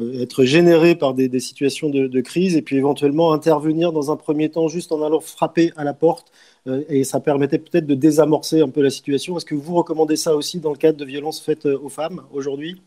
euh, 0.00 0.22
être 0.22 0.44
généré 0.44 0.94
par 0.96 1.14
des, 1.14 1.40
situations 1.40 1.88
de, 1.88 2.20
crise 2.20 2.56
et 2.56 2.62
puis 2.62 2.76
éventuellement 2.76 3.32
intervenir 3.32 3.92
dans 3.92 4.10
un 4.10 4.16
premier 4.16 4.50
temps 4.50 4.68
juste 4.68 4.92
en 4.92 5.02
allant 5.02 5.20
frapper 5.20 5.72
à 5.76 5.84
la 5.84 5.94
porte 5.94 6.30
et 6.88 7.04
ça 7.04 7.20
permettait 7.20 7.58
peut-être 7.58 7.86
de 7.86 7.94
désamorcer 7.94 8.60
un 8.60 8.70
peu 8.70 8.82
la 8.82 8.90
situation. 8.90 9.36
Est-ce 9.36 9.44
que 9.44 9.54
vous 9.54 9.74
recommandez 9.74 10.16
ça 10.16 10.34
aussi 10.34 10.60
dans 10.60 10.70
le 10.70 10.78
cadre 10.78 10.98
de 10.98 11.04
violences 11.04 11.40
faites 11.40 11.66
aux 11.66 11.90
femmes 11.90 12.22
aujourd'hui? 12.32 12.80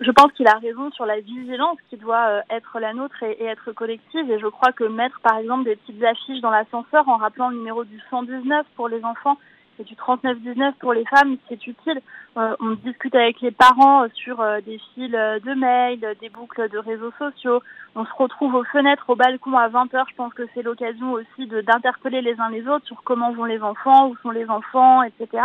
Je 0.00 0.10
pense 0.10 0.32
qu'il 0.32 0.46
a 0.46 0.58
raison 0.58 0.90
sur 0.90 1.06
la 1.06 1.20
vigilance 1.20 1.78
qui 1.88 1.96
doit 1.96 2.28
euh, 2.28 2.40
être 2.50 2.78
la 2.78 2.92
nôtre 2.92 3.22
et, 3.22 3.44
être 3.44 3.72
collective. 3.72 4.30
Et 4.30 4.38
je 4.38 4.46
crois 4.46 4.72
que 4.72 4.84
mettre, 4.84 5.20
par 5.20 5.38
exemple, 5.38 5.64
des 5.64 5.76
petites 5.76 6.02
affiches 6.04 6.40
dans 6.40 6.50
l'ascenseur 6.50 7.08
en 7.08 7.16
rappelant 7.16 7.48
le 7.48 7.56
numéro 7.56 7.84
du 7.84 7.98
119 8.10 8.66
pour 8.76 8.88
les 8.88 9.02
enfants 9.04 9.38
et 9.78 9.84
du 9.84 9.94
3919 9.94 10.74
pour 10.80 10.92
les 10.92 11.04
femmes, 11.04 11.36
c'est 11.48 11.66
utile. 11.66 12.00
Euh, 12.36 12.54
on 12.60 12.72
discute 12.72 13.14
avec 13.14 13.40
les 13.40 13.50
parents 13.50 14.04
euh, 14.04 14.08
sur 14.14 14.44
des 14.64 14.78
fils 14.94 15.10
de 15.10 15.54
mails, 15.54 16.00
des 16.20 16.28
boucles 16.28 16.68
de 16.68 16.78
réseaux 16.78 17.12
sociaux. 17.18 17.62
On 17.94 18.04
se 18.04 18.12
retrouve 18.18 18.54
aux 18.54 18.64
fenêtres, 18.64 19.08
au 19.08 19.16
balcon 19.16 19.56
à 19.56 19.68
20h. 19.68 20.04
Je 20.10 20.14
pense 20.14 20.34
que 20.34 20.42
c'est 20.54 20.62
l'occasion 20.62 21.12
aussi 21.12 21.46
d'interpeller 21.46 22.20
les 22.20 22.38
uns 22.40 22.50
les 22.50 22.66
autres 22.68 22.86
sur 22.86 23.02
comment 23.02 23.32
vont 23.32 23.44
les 23.44 23.62
enfants, 23.62 24.08
où 24.08 24.16
sont 24.22 24.30
les 24.30 24.48
enfants, 24.48 25.02
etc. 25.02 25.42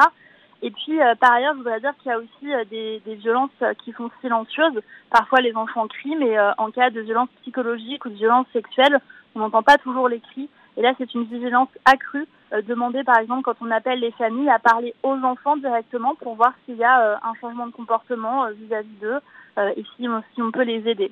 Et 0.63 0.69
puis, 0.69 1.01
euh, 1.01 1.15
par 1.15 1.31
ailleurs, 1.31 1.53
je 1.53 1.59
voudrais 1.59 1.79
dire 1.79 1.93
qu'il 1.97 2.11
y 2.11 2.13
a 2.13 2.19
aussi 2.19 2.53
euh, 2.53 2.63
des, 2.69 3.15
violences 3.15 3.49
euh, 3.63 3.73
qui 3.83 3.91
sont 3.93 4.11
silencieuses. 4.21 4.79
Parfois, 5.09 5.41
les 5.41 5.55
enfants 5.55 5.87
crient, 5.87 6.15
mais 6.15 6.37
en 6.57 6.71
cas 6.71 6.89
de 6.89 7.01
violence 7.01 7.29
psychologique 7.41 8.05
ou 8.05 8.09
de 8.09 8.15
violence 8.15 8.47
sexuelle, 8.53 8.99
on 9.35 9.39
n'entend 9.39 9.63
pas 9.63 9.77
toujours 9.77 10.07
les 10.07 10.19
cris. 10.19 10.49
Et 10.77 10.81
là, 10.81 10.93
c'est 10.97 11.13
une 11.13 11.25
vigilance 11.25 11.67
accrue. 11.83 12.27
demander, 12.65 13.03
par 13.03 13.17
exemple, 13.17 13.41
quand 13.43 13.55
on 13.61 13.71
appelle 13.71 13.99
les 13.99 14.11
familles, 14.11 14.49
à 14.49 14.59
parler 14.59 14.93
aux 15.03 15.15
enfants 15.15 15.57
directement 15.57 16.15
pour 16.15 16.35
voir 16.35 16.53
s'il 16.63 16.77
y 16.77 16.83
a 16.83 17.19
un 17.21 17.33
changement 17.41 17.67
de 17.67 17.73
comportement 17.73 18.47
vis-à-vis 18.51 18.95
d'eux 19.01 19.19
et 19.75 19.83
si, 19.97 20.07
si, 20.33 20.41
on 20.41 20.51
peut 20.51 20.63
les 20.63 20.87
aider. 20.87 21.11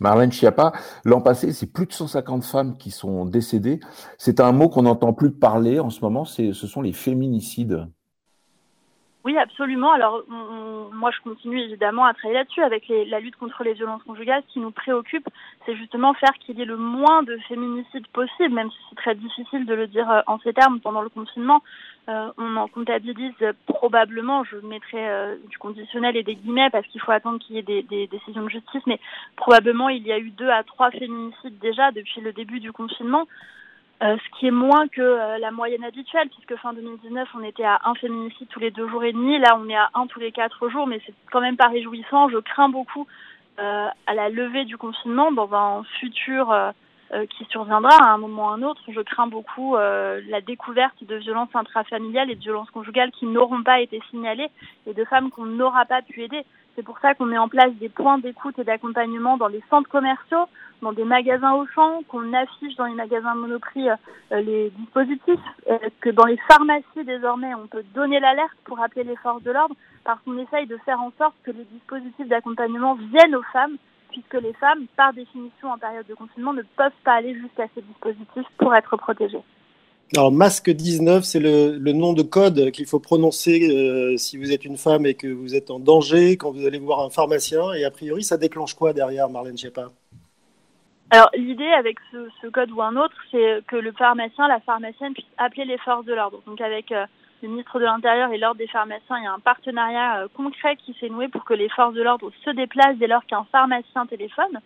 Marlène 0.00 0.32
Schiappa, 0.32 0.72
l'an 1.04 1.20
passé, 1.20 1.52
c'est 1.52 1.70
plus 1.70 1.84
de 1.84 1.92
150 1.92 2.44
femmes 2.44 2.78
qui 2.78 2.90
sont 2.90 3.26
décédées. 3.26 3.80
C'est 4.16 4.40
un 4.40 4.52
mot 4.52 4.70
qu'on 4.70 4.82
n'entend 4.82 5.12
plus 5.12 5.32
parler 5.32 5.80
en 5.80 5.90
ce 5.90 6.00
moment, 6.00 6.24
ce 6.24 6.52
sont 6.52 6.80
les 6.80 6.94
féminicides. 6.94 7.86
Oui, 9.26 9.36
absolument. 9.38 9.90
Alors, 9.90 10.22
moi, 10.28 11.10
je 11.10 11.20
continue 11.20 11.60
évidemment 11.60 12.04
à 12.04 12.14
travailler 12.14 12.38
là-dessus 12.38 12.62
avec 12.62 12.84
la 12.88 13.18
lutte 13.18 13.34
contre 13.34 13.64
les 13.64 13.72
violences 13.72 14.04
conjugales. 14.04 14.44
Ce 14.46 14.52
qui 14.52 14.60
nous 14.60 14.70
préoccupe, 14.70 15.28
c'est 15.64 15.74
justement 15.74 16.14
faire 16.14 16.32
qu'il 16.34 16.56
y 16.56 16.62
ait 16.62 16.64
le 16.64 16.76
moins 16.76 17.24
de 17.24 17.36
féminicides 17.48 18.06
possible, 18.12 18.54
même 18.54 18.70
si 18.70 18.76
c'est 18.88 18.94
très 18.94 19.16
difficile 19.16 19.66
de 19.66 19.74
le 19.74 19.88
dire 19.88 20.08
euh, 20.08 20.20
en 20.28 20.38
ces 20.38 20.52
termes 20.52 20.78
pendant 20.78 21.02
le 21.02 21.08
confinement. 21.08 21.64
Euh, 22.08 22.30
on 22.38 22.54
en 22.54 22.68
comptabilise 22.68 23.34
probablement, 23.66 24.44
je 24.44 24.58
mettrai 24.58 25.08
euh, 25.08 25.34
du 25.50 25.58
conditionnel 25.58 26.16
et 26.16 26.22
des 26.22 26.36
guillemets 26.36 26.70
parce 26.70 26.86
qu'il 26.86 27.00
faut 27.00 27.10
attendre 27.10 27.40
qu'il 27.40 27.56
y 27.56 27.58
ait 27.58 27.62
des, 27.62 27.82
des, 27.82 28.06
décisions 28.06 28.44
de 28.44 28.48
justice, 28.48 28.82
mais 28.86 29.00
probablement 29.34 29.88
il 29.88 30.06
y 30.06 30.12
a 30.12 30.20
eu 30.20 30.30
deux 30.30 30.50
à 30.50 30.62
trois 30.62 30.92
féminicides 30.92 31.58
déjà 31.58 31.90
depuis 31.90 32.20
le 32.20 32.32
début 32.32 32.60
du 32.60 32.70
confinement. 32.70 33.26
Euh, 34.02 34.16
ce 34.18 34.38
qui 34.38 34.46
est 34.46 34.50
moins 34.50 34.88
que 34.88 35.00
euh, 35.00 35.38
la 35.38 35.50
moyenne 35.50 35.82
habituelle, 35.82 36.28
puisque 36.28 36.60
fin 36.60 36.74
2019, 36.74 37.28
on 37.34 37.42
était 37.42 37.64
à 37.64 37.80
un 37.84 37.94
féminicide 37.94 38.46
tous 38.48 38.60
les 38.60 38.70
deux 38.70 38.86
jours 38.88 39.04
et 39.04 39.12
demi. 39.12 39.38
Là, 39.38 39.58
on 39.58 39.68
est 39.70 39.76
à 39.76 39.88
un 39.94 40.06
tous 40.06 40.20
les 40.20 40.32
quatre 40.32 40.68
jours, 40.68 40.86
mais 40.86 41.00
c'est 41.06 41.14
quand 41.32 41.40
même 41.40 41.56
pas 41.56 41.68
réjouissant. 41.68 42.28
Je 42.28 42.36
crains 42.36 42.68
beaucoup 42.68 43.06
euh, 43.58 43.88
à 44.06 44.14
la 44.14 44.28
levée 44.28 44.66
du 44.66 44.76
confinement 44.76 45.32
dans 45.32 45.52
un 45.54 45.82
futur 45.98 46.54
qui 47.30 47.44
surviendra 47.44 47.94
à 48.04 48.14
un 48.14 48.18
moment 48.18 48.46
ou 48.46 48.48
à 48.48 48.54
un 48.54 48.62
autre. 48.62 48.82
Je 48.88 49.00
crains 49.00 49.28
beaucoup 49.28 49.76
la 49.76 50.40
découverte 50.40 51.04
de 51.04 51.14
violences 51.14 51.54
intrafamiliales 51.54 52.32
et 52.32 52.34
de 52.34 52.40
violences 52.40 52.70
conjugales 52.70 53.12
qui 53.12 53.26
n'auront 53.26 53.62
pas 53.62 53.78
été 53.78 54.02
signalées 54.10 54.48
et 54.88 54.92
de 54.92 55.04
femmes 55.04 55.30
qu'on 55.30 55.46
n'aura 55.46 55.84
pas 55.84 56.02
pu 56.02 56.24
aider. 56.24 56.44
C'est 56.76 56.82
pour 56.82 56.98
ça 56.98 57.14
qu'on 57.14 57.24
met 57.24 57.38
en 57.38 57.48
place 57.48 57.72
des 57.76 57.88
points 57.88 58.18
d'écoute 58.18 58.58
et 58.58 58.64
d'accompagnement 58.64 59.38
dans 59.38 59.48
les 59.48 59.62
centres 59.70 59.88
commerciaux, 59.88 60.44
dans 60.82 60.92
des 60.92 61.04
magasins 61.04 61.54
au 61.54 61.66
champ, 61.68 62.02
qu'on 62.06 62.34
affiche 62.34 62.76
dans 62.76 62.84
les 62.84 62.94
magasins 62.94 63.34
Monoprix 63.34 63.88
euh, 63.88 64.40
les 64.42 64.68
dispositifs, 64.70 65.40
euh, 65.70 65.78
que 66.02 66.10
dans 66.10 66.26
les 66.26 66.36
pharmacies 66.48 67.04
désormais 67.04 67.54
on 67.54 67.66
peut 67.66 67.82
donner 67.94 68.20
l'alerte 68.20 68.56
pour 68.64 68.78
appeler 68.80 69.04
les 69.04 69.16
forces 69.16 69.42
de 69.42 69.52
l'ordre, 69.52 69.74
parce 70.04 70.20
qu'on 70.22 70.36
essaye 70.36 70.66
de 70.66 70.76
faire 70.84 71.00
en 71.00 71.12
sorte 71.16 71.34
que 71.44 71.50
les 71.50 71.64
dispositifs 71.64 72.28
d'accompagnement 72.28 72.94
viennent 72.94 73.34
aux 73.34 73.42
femmes, 73.54 73.78
puisque 74.10 74.34
les 74.34 74.52
femmes, 74.52 74.86
par 74.96 75.14
définition 75.14 75.70
en 75.70 75.78
période 75.78 76.06
de 76.06 76.14
confinement, 76.14 76.52
ne 76.52 76.62
peuvent 76.76 76.92
pas 77.04 77.14
aller 77.14 77.34
jusqu'à 77.34 77.68
ces 77.74 77.80
dispositifs 77.80 78.46
pour 78.58 78.74
être 78.74 78.98
protégées. 78.98 79.42
Alors, 80.14 80.30
masque 80.30 80.70
19, 80.70 81.24
c'est 81.24 81.40
le, 81.40 81.92
nom 81.92 82.12
de 82.12 82.22
code 82.22 82.70
qu'il 82.70 82.86
faut 82.86 83.00
prononcer 83.00 83.68
euh, 83.68 84.16
si 84.16 84.36
vous 84.38 84.52
êtes 84.52 84.64
une 84.64 84.76
femme 84.76 85.04
et 85.04 85.14
que 85.14 85.26
vous 85.26 85.56
êtes 85.56 85.68
en 85.68 85.80
danger 85.80 86.36
quand 86.36 86.52
vous 86.52 86.64
allez 86.64 86.78
voir 86.78 87.00
un 87.00 87.10
pharmacien. 87.10 87.72
Et 87.72 87.84
a 87.84 87.90
priori, 87.90 88.22
ça 88.22 88.36
déclenche 88.36 88.74
quoi 88.74 88.92
derrière, 88.92 89.28
Marlène 89.28 89.58
Schiappa? 89.58 89.90
Alors 91.10 91.30
l'idée 91.34 91.72
avec 91.72 91.98
ce, 92.12 92.46
code 92.48 92.70
ou 92.70 92.82
un 92.82 92.94
autre, 92.96 93.16
c'est 93.32 93.62
que 93.66 93.76
le 93.76 93.90
pharmacien, 93.92 94.46
la 94.46 94.60
pharmacienne 94.60 95.12
puisse 95.12 95.26
appeler 95.38 95.64
les 95.64 95.78
forces 95.78 96.04
de 96.04 96.14
l'ordre. 96.14 96.40
Donc 96.46 96.60
avec 96.60 96.92
euh, 96.92 97.04
le 97.42 97.48
ministre 97.48 97.78
de 97.80 97.84
l'Intérieur 97.84 98.30
et 98.32 98.38
l'ordre 98.38 98.58
des 98.58 98.68
pharmaciens, 98.68 99.18
il 99.18 99.24
y 99.24 99.26
a 99.26 99.32
un 99.32 99.40
partenariat 99.40 100.22
euh, 100.22 100.28
concret 100.36 100.76
qui 100.76 100.96
s'est 101.00 101.08
noué 101.08 101.26
pour 101.28 101.44
que 101.44 101.54
les 101.54 101.68
forces 101.68 101.94
de 101.94 102.02
l'ordre 102.02 102.30
se 102.44 102.50
déplacent 102.50 102.98
dès 102.98 103.08
lors 103.08 103.26
qu'un 103.26 103.44
pharmacien 103.50 104.06
téléphone. 104.06 104.60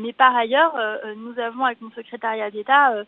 Mais 0.00 0.14
par 0.14 0.34
ailleurs, 0.34 0.74
nous 1.18 1.38
avons 1.38 1.66
avec 1.66 1.78
mon 1.82 1.90
secrétariat 1.90 2.50
d'État 2.50 3.04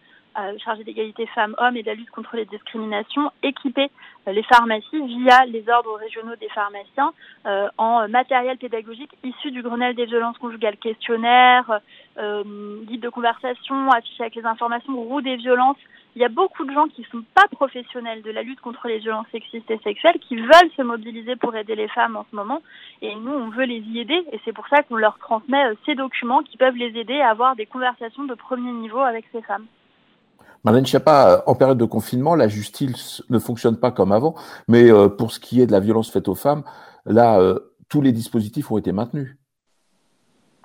chargé 0.58 0.84
d'égalité 0.84 1.26
femmes-hommes 1.26 1.76
et 1.76 1.82
de 1.82 1.86
la 1.86 1.94
lutte 1.94 2.10
contre 2.10 2.36
les 2.36 2.44
discriminations, 2.44 3.30
équiper 3.42 3.90
euh, 4.28 4.32
les 4.32 4.42
pharmacies 4.42 5.06
via 5.06 5.44
les 5.46 5.68
ordres 5.68 5.96
régionaux 5.96 6.36
des 6.36 6.48
pharmaciens 6.48 7.12
euh, 7.46 7.68
en 7.78 8.08
matériel 8.08 8.58
pédagogique 8.58 9.12
issu 9.24 9.50
du 9.50 9.62
Grenelle 9.62 9.94
des 9.94 10.06
violences 10.06 10.38
conjugales, 10.38 10.76
questionnaires, 10.76 11.80
euh, 12.18 12.42
guide 12.84 13.00
de 13.00 13.08
conversation, 13.08 13.90
affiché 13.90 14.24
avec 14.24 14.34
les 14.34 14.44
informations, 14.44 14.94
roue 14.94 15.22
des 15.22 15.36
violences. 15.36 15.78
Il 16.14 16.22
y 16.22 16.24
a 16.24 16.30
beaucoup 16.30 16.64
de 16.64 16.72
gens 16.72 16.86
qui 16.88 17.02
ne 17.02 17.06
sont 17.06 17.24
pas 17.34 17.46
professionnels 17.50 18.22
de 18.22 18.30
la 18.30 18.42
lutte 18.42 18.60
contre 18.60 18.88
les 18.88 18.98
violences 18.98 19.26
sexistes 19.32 19.70
et 19.70 19.78
sexuelles, 19.84 20.18
qui 20.18 20.36
veulent 20.36 20.70
se 20.74 20.82
mobiliser 20.82 21.36
pour 21.36 21.54
aider 21.54 21.74
les 21.74 21.88
femmes 21.88 22.16
en 22.16 22.24
ce 22.30 22.34
moment. 22.34 22.62
Et 23.02 23.14
nous, 23.14 23.32
on 23.32 23.50
veut 23.50 23.64
les 23.64 23.80
y 23.80 24.00
aider. 24.00 24.24
Et 24.32 24.40
c'est 24.44 24.54
pour 24.54 24.66
ça 24.68 24.82
qu'on 24.82 24.96
leur 24.96 25.18
transmet 25.18 25.62
ces 25.84 25.94
documents 25.94 26.42
qui 26.42 26.56
peuvent 26.56 26.76
les 26.76 26.98
aider 26.98 27.20
à 27.20 27.30
avoir 27.30 27.54
des 27.54 27.66
conversations 27.66 28.24
de 28.24 28.34
premier 28.34 28.72
niveau 28.72 29.00
avec 29.00 29.26
ces 29.30 29.42
femmes. 29.42 29.66
Marlène 30.66 30.84
Schiappa, 30.84 31.30
euh, 31.30 31.38
en 31.46 31.54
période 31.54 31.78
de 31.78 31.84
confinement, 31.84 32.34
la 32.34 32.48
justice 32.48 33.22
ne 33.30 33.38
fonctionne 33.38 33.78
pas 33.78 33.92
comme 33.92 34.10
avant, 34.10 34.34
mais 34.66 34.90
euh, 34.90 35.08
pour 35.08 35.30
ce 35.30 35.38
qui 35.38 35.60
est 35.60 35.66
de 35.68 35.70
la 35.70 35.78
violence 35.78 36.10
faite 36.10 36.26
aux 36.26 36.34
femmes, 36.34 36.64
là, 37.04 37.38
euh, 37.38 37.60
tous 37.88 38.00
les 38.00 38.10
dispositifs 38.10 38.68
ont 38.72 38.76
été 38.76 38.90
maintenus. 38.90 39.36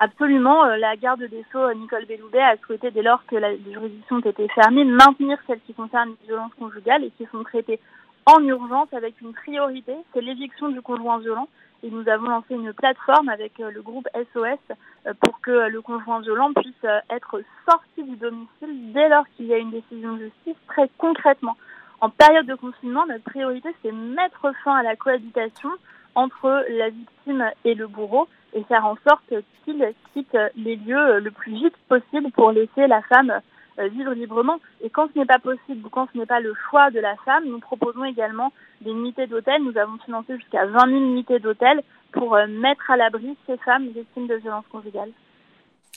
Absolument, 0.00 0.64
la 0.64 0.96
garde 0.96 1.20
des 1.20 1.44
Sceaux, 1.52 1.72
Nicole 1.74 2.06
Belloubet, 2.06 2.40
a 2.40 2.56
souhaité, 2.66 2.90
dès 2.90 3.02
lors 3.02 3.24
que 3.26 3.36
la, 3.36 3.52
les 3.52 3.72
juridictions 3.72 4.18
étaient 4.18 4.48
fermées, 4.48 4.84
maintenir 4.84 5.38
celles 5.46 5.60
qui 5.64 5.72
concernent 5.72 6.16
les 6.20 6.26
violences 6.26 6.54
conjugales 6.58 7.04
et 7.04 7.12
qui 7.16 7.24
sont 7.30 7.44
traitées 7.44 7.78
en 8.26 8.42
urgence 8.44 8.92
avec 8.92 9.20
une 9.20 9.32
priorité, 9.32 9.94
c'est 10.12 10.20
l'éviction 10.20 10.68
du 10.68 10.80
conjoint 10.80 11.18
violent. 11.18 11.48
Et 11.84 11.90
nous 11.90 12.08
avons 12.08 12.28
lancé 12.28 12.54
une 12.54 12.72
plateforme 12.72 13.28
avec 13.28 13.58
euh, 13.58 13.72
le 13.72 13.82
groupe 13.82 14.06
SOS 14.14 14.58
euh, 15.06 15.14
pour 15.20 15.40
que 15.40 15.68
le 15.68 15.82
conjoint 15.82 16.20
violent 16.20 16.52
puisse 16.52 16.72
euh, 16.84 17.00
être 17.10 17.42
sorti 17.68 18.04
du 18.04 18.14
domicile 18.16 18.92
dès 18.92 19.08
lors 19.08 19.24
qu'il 19.36 19.46
y 19.46 19.54
a 19.54 19.58
une 19.58 19.72
décision 19.72 20.12
de 20.12 20.26
justice. 20.26 20.54
Très 20.68 20.88
concrètement, 20.96 21.56
en 22.00 22.08
période 22.08 22.46
de 22.46 22.54
confinement, 22.54 23.04
notre 23.06 23.24
priorité, 23.24 23.74
c'est 23.82 23.90
mettre 23.90 24.52
fin 24.62 24.76
à 24.76 24.82
la 24.84 24.94
cohabitation 24.94 25.70
entre 26.14 26.64
la 26.68 26.90
victime 26.90 27.44
et 27.64 27.74
le 27.74 27.86
bourreau 27.86 28.28
et 28.54 28.62
faire 28.64 28.84
en 28.84 28.96
sorte 29.06 29.22
qu'il 29.64 29.94
quitte 30.12 30.36
les 30.56 30.76
lieux 30.76 31.20
le 31.20 31.30
plus 31.30 31.52
vite 31.52 31.76
possible 31.88 32.30
pour 32.32 32.52
laisser 32.52 32.86
la 32.86 33.02
femme 33.02 33.30
euh, 33.30 33.40
vivre 33.78 34.12
librement. 34.12 34.58
Et 34.82 34.90
quand 34.90 35.08
ce 35.12 35.18
n'est 35.18 35.26
pas 35.26 35.38
possible 35.38 35.86
ou 35.86 35.90
quand 35.90 36.08
ce 36.12 36.18
n'est 36.18 36.26
pas 36.26 36.40
le 36.40 36.54
choix 36.70 36.90
de 36.90 37.00
la 37.00 37.16
femme, 37.24 37.44
nous 37.46 37.58
proposons 37.58 38.04
également 38.04 38.52
des 38.80 38.90
unités 38.90 39.26
d'hôtel. 39.26 39.62
Nous 39.62 39.76
avons 39.78 39.98
financé 40.04 40.36
jusqu'à 40.36 40.66
20 40.66 40.86
000 40.88 41.00
unités 41.00 41.38
d'hôtel 41.38 41.82
pour 42.12 42.34
euh, 42.34 42.46
mettre 42.46 42.90
à 42.90 42.96
l'abri 42.96 43.36
ces 43.46 43.56
femmes 43.58 43.88
victimes 43.88 44.26
de 44.26 44.34
violences 44.36 44.66
conjugales. 44.70 45.10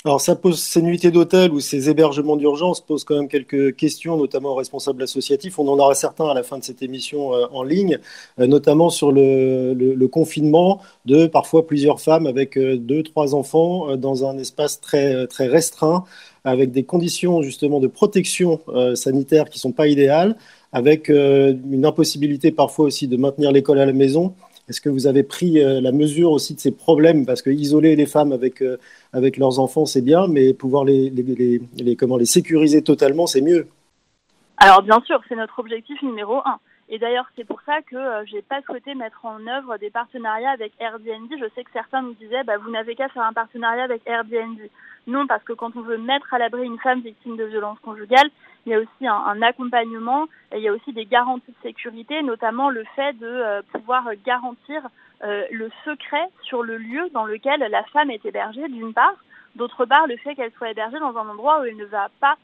Alors, 0.03 0.21
ça 0.21 0.37
ces 0.53 0.83
nuitées 0.83 1.09
d'hôtel 1.09 1.51
ou 1.51 1.59
ces 1.59 1.89
hébergements 1.89 2.35
d'urgence 2.35 2.79
posent 2.79 3.03
quand 3.03 3.15
même 3.15 3.27
quelques 3.27 3.75
questions, 3.75 4.17
notamment 4.17 4.49
aux 4.49 4.55
responsables 4.55 5.01
associatifs. 5.01 5.57
On 5.57 5.67
en 5.67 5.79
aura 5.79 5.95
certains 5.95 6.29
à 6.29 6.35
la 6.35 6.43
fin 6.43 6.59
de 6.59 6.63
cette 6.63 6.83
émission 6.83 7.33
euh, 7.33 7.47
en 7.51 7.63
ligne, 7.63 7.97
notamment 8.37 8.91
sur 8.91 9.11
le, 9.11 9.73
le, 9.73 10.07
confinement 10.07 10.79
de 11.05 11.25
parfois 11.25 11.65
plusieurs 11.65 11.99
femmes 11.99 12.27
avec 12.27 12.59
deux, 12.59 13.01
trois 13.01 13.33
enfants 13.33 13.97
dans 13.97 14.29
un 14.29 14.37
espace 14.37 14.79
très, 14.79 15.25
très 15.25 15.47
restreint 15.47 16.03
avec 16.45 16.71
des 16.71 16.83
conditions 16.83 17.41
justement 17.41 17.79
de 17.81 17.87
protection 17.87 18.61
euh, 18.69 18.95
sanitaire 18.95 19.49
qui 19.49 19.57
ne 19.57 19.61
sont 19.61 19.71
pas 19.73 19.87
idéales, 19.87 20.35
avec 20.71 21.09
euh, 21.09 21.53
une 21.69 21.85
impossibilité 21.85 22.51
parfois 22.51 22.85
aussi 22.85 23.07
de 23.07 23.17
maintenir 23.17 23.51
l'école 23.51 23.79
à 23.79 23.85
la 23.85 23.93
maison. 23.93 24.35
Est-ce 24.69 24.79
que 24.79 24.89
vous 24.89 25.07
avez 25.07 25.23
pris 25.23 25.59
euh, 25.59 25.81
la 25.81 25.91
mesure 25.91 26.31
aussi 26.31 26.55
de 26.55 26.59
ces 26.59 26.71
problèmes? 26.71 27.25
Parce 27.25 27.41
que 27.41 27.49
isoler 27.49 27.95
les 27.95 28.05
femmes 28.05 28.31
avec, 28.31 28.63
avec 29.11 29.37
leurs 29.37 29.59
enfants, 29.59 29.85
c'est 29.85 30.01
bien, 30.01 30.27
mais 30.27 30.53
pouvoir 30.53 30.85
les, 30.85 31.09
les, 31.09 31.61
les, 31.77 31.95
comment, 31.95 32.17
les 32.17 32.25
sécuriser 32.25 32.81
totalement, 32.81 33.27
c'est 33.27 33.41
mieux. 33.41 33.67
Alors 34.57 34.81
bien 34.83 35.01
sûr, 35.01 35.19
c'est 35.27 35.35
notre 35.35 35.59
objectif 35.59 36.01
numéro 36.01 36.37
un. 36.45 36.59
Et 36.87 36.99
d'ailleurs, 36.99 37.25
c'est 37.35 37.45
pour 37.45 37.61
ça 37.65 37.81
que 37.81 37.95
euh, 37.95 38.23
j'ai 38.25 38.43
pas 38.43 38.61
souhaité 38.61 38.93
mettre 38.93 39.25
en 39.25 39.45
œuvre 39.47 39.77
des 39.77 39.89
partenariats 39.89 40.51
avec 40.51 40.71
Airbnb. 40.79 41.31
Je 41.31 41.49
sais 41.55 41.63
que 41.63 41.71
certains 41.73 42.03
nous 42.03 42.13
disaient, 42.13 42.43
bah, 42.43 42.57
vous 42.57 42.69
n'avez 42.69 42.95
qu'à 42.95 43.09
faire 43.09 43.23
un 43.23 43.33
partenariat 43.33 43.83
avec 43.83 44.03
Airbnb. 44.05 44.59
Non, 45.07 45.27
parce 45.27 45.43
que 45.43 45.53
quand 45.53 45.75
on 45.75 45.81
veut 45.81 45.97
mettre 45.97 46.33
à 46.33 46.39
l'abri 46.39 46.63
une 46.65 46.79
femme 46.79 47.01
victime 47.01 47.37
de 47.37 47.43
violence 47.43 47.79
conjugale, 47.79 48.29
il 48.65 48.71
y 48.71 48.75
a 48.75 48.79
aussi 48.79 49.07
un, 49.07 49.41
accompagnement, 49.43 50.25
et 50.51 50.57
il 50.57 50.63
y 50.63 50.67
a 50.67 50.73
aussi 50.73 50.91
des 50.93 51.05
garanties 51.05 51.51
de 51.51 51.69
sécurité, 51.69 52.23
notamment 52.23 52.69
le 52.69 52.83
fait 52.95 53.13
de 53.13 53.27
euh, 53.27 53.61
pouvoir 53.71 54.09
garantir 54.25 54.81
euh, 55.23 55.45
le 55.51 55.69
secret 55.83 56.27
sur 56.41 56.63
le 56.63 56.77
lieu 56.77 57.09
dans 57.13 57.25
lequel 57.25 57.59
la 57.59 57.83
femme 57.85 58.09
est 58.09 58.25
hébergée, 58.25 58.67
d'une 58.67 58.93
part. 58.93 59.15
D'autre 59.55 59.85
part, 59.85 60.07
le 60.07 60.17
fait 60.17 60.35
qu'elle 60.35 60.51
soit 60.53 60.71
hébergée 60.71 60.99
dans 60.99 61.15
un 61.15 61.29
endroit 61.29 61.61
où 61.61 61.65
elle 61.65 61.77
ne 61.77 61.85
va 61.85 62.09
pas 62.19 62.37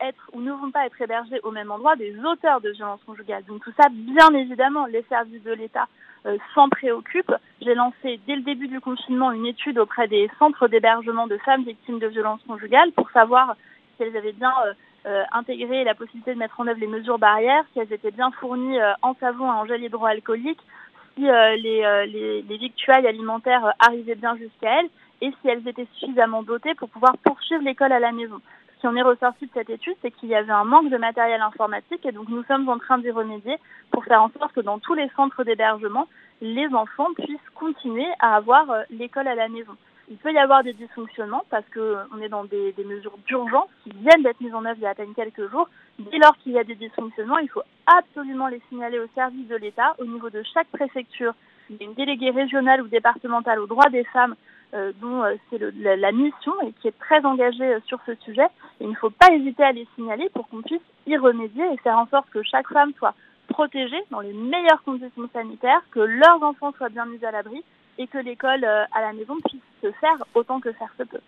être 0.00 0.30
ou 0.32 0.40
ne 0.40 0.52
vont 0.52 0.70
pas 0.70 0.86
être 0.86 1.00
hébergés 1.00 1.40
au 1.42 1.50
même 1.50 1.70
endroit 1.70 1.96
des 1.96 2.14
auteurs 2.24 2.60
de 2.60 2.70
violences 2.70 3.02
conjugales. 3.04 3.44
Donc 3.44 3.62
tout 3.62 3.72
ça, 3.80 3.88
bien 3.90 4.28
évidemment, 4.34 4.86
les 4.86 5.02
services 5.08 5.42
de 5.42 5.52
l'État 5.52 5.88
euh, 6.26 6.36
s'en 6.54 6.68
préoccupent. 6.68 7.34
J'ai 7.60 7.74
lancé 7.74 8.20
dès 8.26 8.36
le 8.36 8.42
début 8.42 8.68
du 8.68 8.80
confinement 8.80 9.32
une 9.32 9.46
étude 9.46 9.78
auprès 9.78 10.06
des 10.08 10.30
centres 10.38 10.68
d'hébergement 10.68 11.26
de 11.26 11.36
femmes 11.38 11.64
victimes 11.64 11.98
de 11.98 12.06
violences 12.06 12.42
conjugales 12.46 12.92
pour 12.92 13.10
savoir 13.10 13.56
si 13.96 14.04
elles 14.04 14.16
avaient 14.16 14.32
bien 14.32 14.52
euh, 15.06 15.24
intégré 15.32 15.82
la 15.84 15.94
possibilité 15.94 16.34
de 16.34 16.38
mettre 16.38 16.60
en 16.60 16.66
œuvre 16.68 16.78
les 16.78 16.86
mesures 16.86 17.18
barrières, 17.18 17.64
si 17.72 17.80
elles 17.80 17.92
étaient 17.92 18.12
bien 18.12 18.30
fournies 18.32 18.78
en 19.02 19.14
savon 19.14 19.46
et 19.46 19.56
en 19.56 19.66
gel 19.66 19.82
hydroalcoolique, 19.82 20.60
si 21.16 21.22
les, 21.22 22.06
les, 22.06 22.42
les 22.42 22.56
victuailles 22.56 23.06
alimentaires 23.06 23.72
arrivaient 23.80 24.14
bien 24.14 24.36
jusqu'à 24.36 24.80
elles 24.80 24.90
et 25.22 25.30
si 25.30 25.48
elles 25.48 25.66
étaient 25.66 25.88
suffisamment 25.94 26.42
dotées 26.42 26.74
pour 26.74 26.88
pouvoir 26.88 27.16
poursuivre 27.18 27.62
l'école 27.64 27.92
à 27.92 28.00
la 28.00 28.12
maison 28.12 28.40
qui 28.82 28.88
en 28.88 28.96
est 28.96 29.02
ressorti 29.02 29.46
de 29.46 29.50
cette 29.54 29.70
étude, 29.70 29.94
c'est 30.02 30.10
qu'il 30.10 30.28
y 30.28 30.34
avait 30.34 30.50
un 30.50 30.64
manque 30.64 30.90
de 30.90 30.96
matériel 30.96 31.40
informatique 31.40 32.04
et 32.04 32.10
donc 32.10 32.28
nous 32.28 32.42
sommes 32.42 32.68
en 32.68 32.78
train 32.78 32.98
d'y 32.98 33.12
remédier 33.12 33.56
pour 33.92 34.04
faire 34.04 34.20
en 34.20 34.28
sorte 34.36 34.52
que 34.52 34.60
dans 34.60 34.80
tous 34.80 34.94
les 34.94 35.08
centres 35.14 35.44
d'hébergement, 35.44 36.08
les 36.40 36.66
enfants 36.74 37.14
puissent 37.14 37.50
continuer 37.54 38.08
à 38.18 38.34
avoir 38.34 38.68
euh, 38.72 38.82
l'école 38.90 39.28
à 39.28 39.36
la 39.36 39.48
maison. 39.48 39.76
Il 40.10 40.16
peut 40.16 40.32
y 40.32 40.38
avoir 40.38 40.64
des 40.64 40.72
dysfonctionnements 40.72 41.44
parce 41.48 41.64
qu'on 41.72 41.78
euh, 41.80 42.22
est 42.22 42.28
dans 42.28 42.42
des, 42.42 42.74
mesures 42.84 43.16
d'urgence 43.24 43.68
qui 43.84 43.90
viennent 43.90 44.24
d'être 44.24 44.40
mises 44.40 44.52
en 44.52 44.64
œuvre 44.64 44.78
il 44.78 44.82
y 44.82 44.86
a 44.86 44.90
à 44.90 44.94
peine 44.96 45.14
quelques 45.14 45.48
jours. 45.48 45.68
Dès 46.00 46.18
lors 46.18 46.36
qu'il 46.38 46.50
y 46.50 46.58
a 46.58 46.64
des 46.64 46.74
dysfonctionnements, 46.74 47.38
il 47.38 47.50
faut 47.50 47.62
absolument 47.86 48.48
les 48.48 48.60
signaler 48.68 48.98
au 48.98 49.06
service 49.14 49.46
de 49.46 49.56
l'État. 49.56 49.94
Au 50.00 50.06
niveau 50.06 50.28
de 50.28 50.42
chaque 50.52 50.66
préfecture, 50.72 51.34
il 51.70 51.76
y 51.76 51.84
a 51.84 51.84
une 51.84 51.94
déléguée 51.94 52.30
régionale 52.30 52.82
ou 52.82 52.88
départementale 52.88 53.60
aux 53.60 53.68
droits 53.68 53.90
des 53.90 54.04
femmes 54.06 54.34
dont 55.00 55.22
euh, 55.22 55.34
c'est 55.50 55.60
la, 55.76 56.12
mission 56.12 56.52
et 56.62 56.72
qui 56.80 56.88
est 56.88 56.98
très 56.98 57.24
engagée 57.24 57.74
euh, 57.74 57.80
sur 57.86 57.98
ce 58.06 58.14
sujet. 58.24 58.46
il 58.80 58.88
ne 58.88 58.94
faut 58.94 59.10
pas 59.10 59.32
hésiter 59.32 59.62
à 59.62 59.72
les 59.72 59.86
signaler 59.94 60.30
pour 60.30 60.48
qu'on 60.48 60.62
puisse 60.62 60.80
y 61.06 61.16
remédier 61.16 61.64
et 61.72 61.76
faire 61.78 61.98
en 61.98 62.06
sorte 62.06 62.30
que 62.30 62.42
chaque 62.42 62.68
femme 62.68 62.92
soit 62.96 63.14
protégée 63.48 64.02
dans 64.10 64.20
les 64.20 64.32
meilleures 64.32 64.82
conditions 64.84 65.28
sanitaires, 65.32 65.82
que 65.90 66.00
leurs 66.00 66.42
enfants 66.42 66.72
soient 66.78 66.88
bien 66.88 67.04
mis 67.04 67.22
à 67.24 67.30
l'abri 67.30 67.62
et 67.98 68.06
que 68.06 68.18
l'école 68.18 68.64
à 68.64 69.00
la 69.00 69.12
maison 69.12 69.36
puisse 69.46 69.60
se 69.82 69.90
faire 69.92 70.24
autant 70.34 70.58
que 70.60 70.72
faire 70.72 70.92
se 70.96 71.02
peut. 71.02 71.20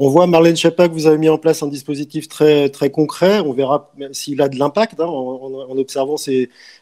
On 0.00 0.10
voit, 0.10 0.28
Marlène 0.28 0.54
Chapa, 0.54 0.86
que 0.86 0.92
vous 0.92 1.08
avez 1.08 1.18
mis 1.18 1.28
en 1.28 1.38
place 1.38 1.60
un 1.64 1.66
dispositif 1.66 2.28
très, 2.28 2.68
très 2.68 2.88
concret. 2.88 3.40
On 3.40 3.52
verra 3.52 3.90
s'il 4.12 4.40
a 4.40 4.48
de 4.48 4.56
l'impact 4.56 5.00
hein, 5.00 5.06
en, 5.06 5.76
observant 5.76 6.14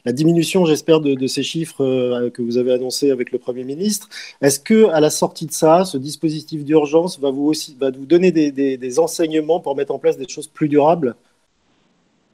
la 0.05 0.13
diminution, 0.13 0.67
j'espère, 0.67 1.01
de, 1.01 1.27
ces 1.27 1.43
chiffres 1.43 1.83
euh, 1.83 2.29
que 2.29 2.43
vous 2.43 2.59
avez 2.59 2.75
annoncés 2.75 3.11
avec 3.11 3.33
le 3.33 3.39
Premier 3.39 3.65
ministre. 3.65 4.11
Est-ce 4.43 4.61
que, 4.61 4.91
à 4.91 5.01
la 5.01 5.09
sortie 5.09 5.47
de 5.47 5.53
ça, 5.53 5.87
ce 5.87 5.97
dispositif 5.97 6.63
d'urgence 6.63 7.19
va 7.19 7.31
vous 7.31 7.47
aussi 7.47 7.75
va 7.81 7.91
vous 7.91 8.05
donner 8.05 8.33
des, 8.33 8.99
enseignements 8.99 9.61
pour 9.61 9.75
mettre 9.77 9.95
en 9.95 9.99
place 9.99 10.19
des 10.19 10.29
choses 10.29 10.47
plus 10.47 10.69
durables? 10.69 11.15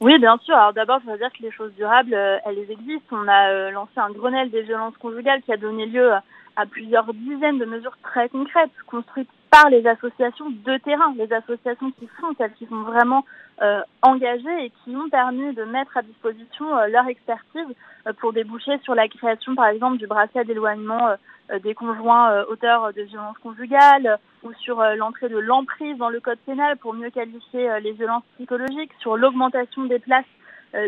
Oui, 0.01 0.19
bien 0.19 0.37
sûr. 0.43 0.53
Alors 0.53 0.73
d'abord, 0.73 0.99
je 1.05 1.11
veux 1.11 1.17
dire 1.17 1.31
que 1.31 1.43
les 1.43 1.51
choses 1.51 1.71
durables, 1.77 2.13
euh, 2.13 2.37
elles 2.45 2.59
existent. 2.69 3.15
On 3.23 3.27
a 3.29 3.51
euh, 3.51 3.71
lancé 3.71 3.93
un 3.95 4.11
Grenelle 4.11 4.51
des 4.51 4.63
violences 4.63 4.97
conjugales 4.97 5.41
qui 5.43 5.53
a 5.53 5.57
donné 5.57 5.85
lieu 5.85 6.11
à 6.57 6.65
plusieurs 6.65 7.13
dizaines 7.13 7.57
de 7.57 7.65
mesures 7.65 7.97
très 8.03 8.27
concrètes, 8.27 8.69
construites 8.85 9.29
par 9.53 9.69
les 9.69 9.85
associations 9.85 10.49
de 10.49 10.77
terrain, 10.77 11.13
les 11.15 11.31
associations 11.31 11.91
qui 11.91 12.09
sont 12.19 12.33
celles 12.39 12.53
qui 12.53 12.65
sont 12.65 12.81
vraiment 12.81 13.23
euh, 13.61 13.81
engagées 14.01 14.65
et 14.65 14.71
qui 14.83 14.95
ont 14.95 15.09
permis 15.09 15.53
de 15.53 15.63
mettre 15.63 15.95
à 15.95 16.01
disposition 16.01 16.75
euh, 16.75 16.87
leur 16.87 17.07
expertise 17.07 17.67
euh, 18.07 18.13
pour 18.13 18.33
déboucher 18.33 18.79
sur 18.79 18.95
la 18.95 19.07
création, 19.07 19.53
par 19.53 19.67
exemple, 19.67 19.97
du 19.97 20.07
bracelet 20.07 20.43
d'éloignement 20.43 21.15
des 21.61 21.75
conjoints 21.75 22.41
auteurs 22.45 22.93
de 22.93 23.01
violences 23.01 23.37
conjugales 23.39 24.17
ou 24.43 24.53
sur 24.53 24.81
l'entrée 24.95 25.27
de 25.27 25.37
l'emprise 25.37 25.97
dans 25.97 26.09
le 26.09 26.21
code 26.21 26.39
pénal 26.45 26.77
pour 26.77 26.93
mieux 26.93 27.09
qualifier 27.09 27.69
les 27.81 27.91
violences 27.91 28.23
psychologiques, 28.35 28.91
sur 28.99 29.17
l'augmentation 29.17 29.83
des 29.83 29.99
places 29.99 30.25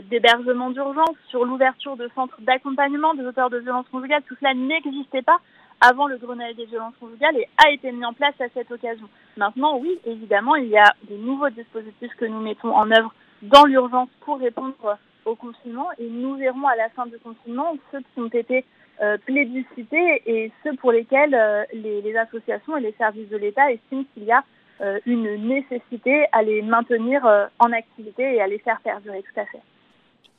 d'hébergement 0.10 0.70
d'urgence, 0.70 1.18
sur 1.28 1.44
l'ouverture 1.44 1.98
de 1.98 2.10
centres 2.16 2.38
d'accompagnement 2.40 3.14
des 3.16 3.26
auteurs 3.26 3.50
de 3.50 3.58
violences 3.58 3.90
conjugales. 3.92 4.24
Tout 4.28 4.36
cela 4.40 4.54
n'existait 4.54 5.22
pas 5.22 5.40
avant 5.82 6.08
le 6.08 6.18
Grenelle 6.18 6.56
des 6.56 6.66
violences 6.66 6.96
conjugales 7.00 7.38
et 7.38 7.48
a 7.66 7.72
été 7.72 7.92
mis 7.92 8.06
en 8.06 8.14
place 8.14 8.40
à 8.40 8.50
cette 8.54 8.72
occasion. 8.72 9.08
Maintenant, 9.38 9.78
oui, 9.78 10.00
évidemment, 10.06 10.56
il 10.56 10.68
y 10.68 10.78
a 10.78 10.94
des 11.04 11.18
nouveaux 11.18 11.50
dispositifs 11.50 12.14
que 12.18 12.26
nous 12.26 12.42
mettons 12.42 12.74
en 12.74 12.90
œuvre 12.92 13.14
dans 13.42 13.66
l'urgence 13.66 14.10
pour 14.22 14.40
répondre 14.40 14.98
au 15.26 15.36
confinement 15.36 15.90
et 15.98 16.08
nous 16.08 16.36
verrons 16.36 16.68
à 16.68 16.76
la 16.76 16.90
fin 16.90 17.06
du 17.06 17.18
confinement 17.20 17.76
ceux 17.92 18.00
qui 18.00 18.20
ont 18.20 18.28
été 18.28 18.64
euh, 19.02 19.18
plébiscités 19.26 20.22
et 20.26 20.52
ceux 20.64 20.76
pour 20.78 20.92
lesquels 20.92 21.36
euh, 21.36 21.64
les, 21.74 22.02
les, 22.02 22.16
associations 22.16 22.78
et 22.78 22.82
les 22.82 22.94
services 22.94 23.28
de 23.30 23.38
l'État 23.38 23.72
estiment 23.72 24.06
qu'il 24.14 24.24
y 24.24 24.32
a 24.32 24.44
euh, 24.82 25.00
une 25.06 25.48
nécessité 25.48 26.26
à 26.34 26.44
les 26.44 26.62
maintenir 26.62 27.26
euh, 27.26 27.46
en 27.60 27.72
activité 27.72 28.36
et 28.36 28.42
à 28.42 28.48
les 28.48 28.60
faire 28.60 28.82
perdurer 28.82 29.24
tout 29.24 29.40
à 29.40 29.46
fait. 29.46 29.62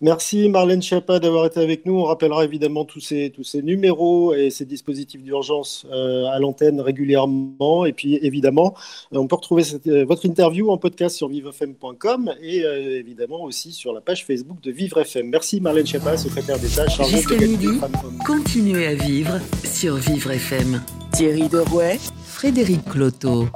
Merci 0.03 0.51
Marlène 0.51 0.83
Schiappa 0.83 1.19
d'avoir 1.21 1.47
été 1.47 1.59
avec 1.61 1.87
nous. 1.87 1.95
On 1.95 2.05
rappellera 2.05 2.45
évidemment 2.45 2.85
tous 2.85 3.01
ces, 3.01 3.31
tous 3.31 3.45
ces 3.45 3.63
numéros 3.63 4.35
et 4.35 4.51
ces 4.51 4.67
dispositifs 4.67 5.23
d'urgence 5.23 5.87
euh, 5.91 6.27
à 6.27 6.39
l'antenne 6.39 6.81
régulièrement. 6.81 7.87
Et 7.87 7.93
puis 7.95 8.17
évidemment, 8.21 8.75
euh, 9.15 9.19
on 9.19 9.27
peut 9.27 9.37
retrouver 9.37 9.63
euh, 9.87 10.05
votre 10.05 10.27
interview 10.27 10.71
en 10.71 10.77
podcast 10.77 11.17
sur 11.17 11.29
vivrefm.com 11.29 12.35
et 12.43 12.61
évidemment 12.61 13.43
aussi 13.43 13.73
sur 13.73 13.93
la 13.93 14.01
page 14.01 14.27
Facebook 14.27 14.61
de 14.61 14.71
Vivre 14.71 15.01
FM. 15.01 15.29
Merci 15.29 15.61
Marlène 15.61 15.87
Schiappa, 15.87 16.17
secrétaire 16.17 16.59
d'État 16.59 16.87
chargée 16.89 17.17
Jusqu'à 17.17 17.39
midi, 17.39 17.69
continuez 18.27 18.87
à 18.87 18.95
vivre 18.95 19.39
sur 19.65 19.97
Vivre 19.97 20.31
FM. 20.33 20.83
Thierry 21.13 21.49
Derouet, 21.49 21.99
Frédéric 22.25 22.85
Cloteau. 22.85 23.47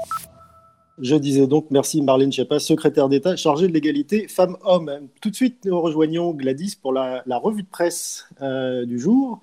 Je 1.02 1.16
disais 1.16 1.46
donc 1.46 1.66
merci 1.70 2.02
Marlène 2.02 2.30
Schiappa, 2.30 2.58
secrétaire 2.58 3.08
d'État 3.08 3.34
chargée 3.34 3.66
de 3.66 3.72
l'égalité 3.72 4.28
femmes-hommes. 4.28 5.08
Tout 5.22 5.30
de 5.30 5.34
suite, 5.34 5.64
nous 5.64 5.80
rejoignons 5.80 6.32
Gladys 6.32 6.76
pour 6.80 6.92
la, 6.92 7.22
revue 7.26 7.62
de 7.62 7.68
presse 7.68 8.28
euh, 8.42 8.84
du 8.84 8.98
jour. 8.98 9.40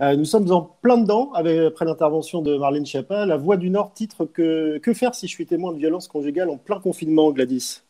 Euh, 0.00 0.14
nous 0.14 0.24
sommes 0.24 0.50
en 0.52 0.62
plein 0.62 0.98
dedans 0.98 1.32
avec, 1.34 1.58
après 1.58 1.84
l'intervention 1.84 2.42
de 2.42 2.56
Marlène 2.56 2.86
Schiappa. 2.86 3.26
La 3.26 3.36
Voix 3.36 3.56
du 3.56 3.70
Nord 3.70 3.92
titre 3.92 4.24
que, 4.24 4.78
que 4.78 4.94
faire 4.94 5.14
si 5.14 5.26
je 5.26 5.32
suis 5.32 5.46
témoin 5.46 5.72
de 5.72 5.78
violence 5.78 6.06
conjugale 6.06 6.48
en 6.48 6.56
plein 6.56 6.78
confinement, 6.78 7.32
Gladys? 7.32 7.82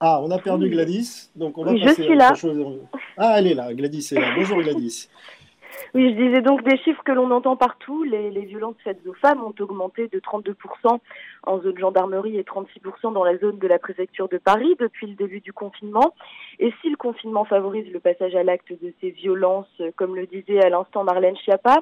Ah, 0.00 0.20
on 0.22 0.30
a 0.30 0.38
perdu 0.38 0.68
Gladys, 0.68 1.30
donc 1.36 1.56
on 1.56 1.64
va 1.64 1.72
passer 1.72 2.02
suis 2.02 2.16
là. 2.16 2.34
Ah, 3.16 3.36
elle 3.38 3.46
est 3.46 3.54
là, 3.54 3.72
Gladys 3.72 4.08
est 4.12 4.20
là. 4.20 4.34
Bonjour 4.36 4.60
Gladys. 4.60 5.08
Oui, 5.96 6.10
je 6.10 6.22
disais 6.22 6.42
donc 6.42 6.62
des 6.62 6.76
chiffres 6.76 7.02
que 7.02 7.12
l'on 7.12 7.30
entend 7.30 7.56
partout. 7.56 8.02
Les, 8.02 8.28
violences 8.44 8.76
faites 8.84 8.98
aux 9.06 9.14
femmes 9.14 9.42
ont 9.42 9.54
augmenté 9.58 10.08
de 10.08 10.20
32% 10.20 10.52
en 11.44 11.60
zone 11.62 11.78
gendarmerie 11.78 12.36
et 12.36 12.42
36% 12.42 13.14
dans 13.14 13.24
la 13.24 13.38
zone 13.38 13.56
de 13.56 13.66
la 13.66 13.78
préfecture 13.78 14.28
de 14.28 14.36
Paris 14.36 14.76
depuis 14.78 15.06
le 15.06 15.14
début 15.14 15.40
du 15.40 15.54
confinement. 15.54 16.12
Et 16.58 16.70
si 16.82 16.90
le 16.90 16.98
confinement 16.98 17.46
favorise 17.46 17.90
le 17.90 17.98
passage 17.98 18.34
à 18.34 18.42
l'acte 18.42 18.70
de 18.72 18.92
ces 19.00 19.08
violences, 19.08 19.80
comme 19.96 20.16
le 20.16 20.26
disait 20.26 20.62
à 20.62 20.68
l'instant 20.68 21.02
Marlène 21.02 21.34
Schiappa, 21.38 21.78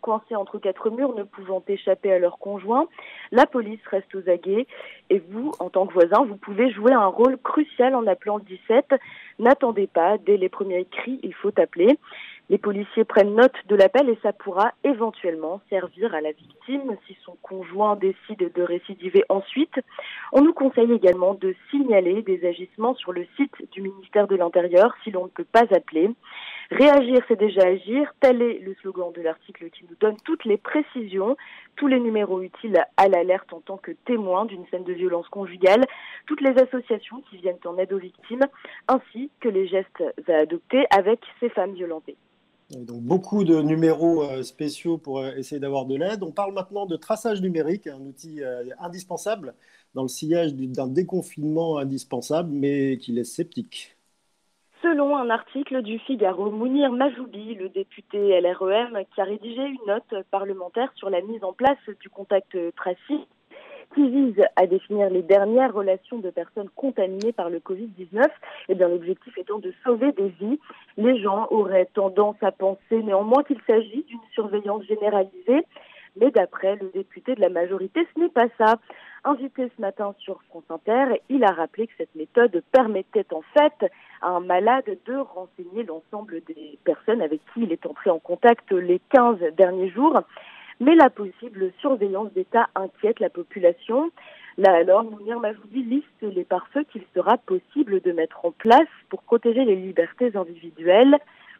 coincés 0.00 0.36
entre 0.36 0.58
quatre 0.58 0.90
murs, 0.90 1.14
ne 1.14 1.24
pouvant 1.24 1.62
échapper 1.66 2.12
à 2.12 2.20
leur 2.20 2.38
conjoint. 2.38 2.86
La 3.32 3.46
police 3.46 3.80
reste 3.90 4.14
aux 4.14 4.28
aguets 4.28 4.66
et 5.10 5.18
vous, 5.30 5.50
en 5.58 5.70
tant 5.70 5.86
que 5.86 5.92
voisin, 5.92 6.24
vous 6.24 6.36
pouvez 6.36 6.70
jouer 6.70 6.92
un 6.92 7.06
rôle 7.06 7.36
crucial 7.38 7.94
en 7.96 8.06
appelant 8.06 8.36
le 8.36 8.44
17. 8.44 8.94
N'attendez 9.40 9.88
pas, 9.88 10.18
dès 10.18 10.36
les 10.36 10.48
premiers 10.48 10.84
cris, 10.84 11.18
il 11.24 11.34
faut 11.34 11.52
appeler. 11.58 11.98
Les 12.48 12.58
policiers 12.58 13.04
prennent 13.04 13.34
note 13.34 13.56
de 13.66 13.74
l'appel 13.74 14.08
et 14.08 14.18
ça 14.22 14.32
pourra 14.32 14.72
éventuellement 14.84 15.60
servir 15.68 16.14
à 16.14 16.20
la 16.20 16.30
victime 16.30 16.96
si 17.04 17.16
son 17.24 17.36
conjoint 17.42 17.96
décide 17.96 18.52
de 18.54 18.62
récidiver 18.62 19.24
ensuite. 19.28 19.74
On 20.32 20.42
nous 20.42 20.52
conseille 20.52 20.92
également 20.92 21.34
de 21.34 21.56
signaler 21.70 22.22
des 22.22 22.46
agissements 22.46 22.94
sur 22.94 23.12
le 23.12 23.26
site 23.36 23.50
du 23.72 23.82
ministère 23.82 24.28
de 24.28 24.36
l'Intérieur 24.36 24.94
si 25.02 25.10
l'on 25.10 25.24
ne 25.24 25.30
peut 25.30 25.44
pas 25.50 25.64
appeler. 25.74 26.08
Réagir, 26.70 27.18
c'est 27.26 27.38
déjà 27.38 27.62
agir. 27.66 28.12
Tel 28.20 28.40
est 28.40 28.60
le 28.60 28.74
slogan 28.74 29.12
de 29.12 29.22
l'article 29.22 29.68
qui 29.70 29.84
nous 29.90 29.96
donne 29.98 30.16
toutes 30.24 30.44
les 30.44 30.56
précisions, 30.56 31.36
tous 31.74 31.88
les 31.88 31.98
numéros 31.98 32.42
utiles 32.42 32.80
à 32.96 33.08
l'alerte 33.08 33.52
en 33.52 33.60
tant 33.60 33.76
que 33.76 33.90
témoin 34.04 34.44
d'une 34.44 34.66
scène 34.68 34.84
de 34.84 34.92
violence 34.92 35.28
conjugale, 35.30 35.84
toutes 36.26 36.40
les 36.40 36.56
associations 36.62 37.22
qui 37.28 37.38
viennent 37.38 37.58
en 37.64 37.76
aide 37.76 37.92
aux 37.92 37.98
victimes, 37.98 38.46
ainsi 38.86 39.30
que 39.40 39.48
les 39.48 39.66
gestes 39.66 40.04
à 40.28 40.34
adopter 40.34 40.86
avec 40.96 41.18
ces 41.40 41.48
femmes 41.48 41.74
violentées. 41.74 42.16
Donc 42.70 43.02
beaucoup 43.02 43.44
de 43.44 43.62
numéros 43.62 44.24
euh, 44.24 44.42
spéciaux 44.42 44.98
pour 44.98 45.20
euh, 45.20 45.30
essayer 45.36 45.60
d'avoir 45.60 45.86
de 45.86 45.96
l'aide. 45.96 46.24
On 46.24 46.32
parle 46.32 46.52
maintenant 46.52 46.84
de 46.84 46.96
traçage 46.96 47.40
numérique, 47.40 47.86
un 47.86 48.00
outil 48.00 48.42
euh, 48.42 48.64
indispensable 48.80 49.54
dans 49.94 50.02
le 50.02 50.08
sillage 50.08 50.52
d'un 50.54 50.88
déconfinement 50.88 51.78
indispensable, 51.78 52.50
mais 52.52 52.98
qui 52.98 53.12
laisse 53.12 53.32
sceptique. 53.32 53.96
Selon 54.82 55.16
un 55.16 55.30
article 55.30 55.82
du 55.82 55.98
Figaro, 56.00 56.50
Mounir 56.50 56.90
Majoubi, 56.90 57.54
le 57.54 57.68
député 57.68 58.40
LREM, 58.40 59.04
qui 59.14 59.20
a 59.20 59.24
rédigé 59.24 59.62
une 59.62 59.86
note 59.86 60.24
parlementaire 60.30 60.92
sur 60.96 61.08
la 61.08 61.22
mise 61.22 61.42
en 61.44 61.52
place 61.52 61.78
du 62.00 62.10
contact 62.10 62.56
tracing, 62.76 63.24
qui 63.94 64.08
vise 64.08 64.42
à 64.56 64.66
définir 64.66 65.10
les 65.10 65.22
dernières 65.22 65.72
relations 65.72 66.18
de 66.18 66.30
personnes 66.30 66.68
contaminées 66.76 67.32
par 67.32 67.50
le 67.50 67.58
Covid-19. 67.58 68.22
Et 68.22 68.28
eh 68.70 68.74
bien, 68.74 68.88
l'objectif 68.88 69.36
étant 69.38 69.58
de 69.58 69.72
sauver 69.84 70.12
des 70.12 70.28
vies. 70.40 70.58
Les 70.96 71.20
gens 71.20 71.46
auraient 71.50 71.88
tendance 71.94 72.36
à 72.42 72.52
penser 72.52 73.02
néanmoins 73.02 73.42
qu'il 73.42 73.60
s'agit 73.66 74.04
d'une 74.04 74.20
surveillance 74.32 74.84
généralisée. 74.84 75.64
Mais 76.18 76.30
d'après 76.30 76.76
le 76.76 76.90
député 76.94 77.34
de 77.34 77.40
la 77.40 77.50
majorité, 77.50 78.06
ce 78.14 78.20
n'est 78.20 78.30
pas 78.30 78.46
ça. 78.58 78.76
Invité 79.24 79.70
ce 79.76 79.82
matin 79.82 80.14
sur 80.18 80.40
France 80.44 80.64
Inter, 80.70 81.20
il 81.28 81.44
a 81.44 81.52
rappelé 81.52 81.88
que 81.88 81.92
cette 81.98 82.14
méthode 82.14 82.62
permettait 82.72 83.26
en 83.34 83.42
fait 83.42 83.90
à 84.22 84.28
un 84.28 84.40
malade 84.40 84.96
de 85.04 85.16
renseigner 85.16 85.82
l'ensemble 85.82 86.42
des 86.46 86.78
personnes 86.84 87.20
avec 87.20 87.40
qui 87.52 87.62
il 87.62 87.72
est 87.72 87.84
entré 87.86 88.08
en 88.08 88.20
contact 88.20 88.70
les 88.70 89.00
15 89.10 89.38
derniers 89.56 89.90
jours 89.90 90.20
mais 90.80 90.94
la 90.94 91.10
possible 91.10 91.72
surveillance 91.80 92.32
d'État 92.32 92.68
inquiète 92.74 93.20
la 93.20 93.30
population. 93.30 94.10
Là 94.58 94.74
alors, 94.74 95.04
Mounir 95.04 95.38
Majoubi 95.40 95.82
liste 95.82 96.22
les 96.22 96.44
pare-feux 96.44 96.84
qu'il 96.84 97.02
sera 97.14 97.36
possible 97.38 98.00
de 98.00 98.12
mettre 98.12 98.44
en 98.44 98.52
place 98.52 98.88
pour 99.08 99.22
protéger 99.22 99.64
les 99.64 99.76
libertés 99.76 100.34
individuelles, 100.34 101.16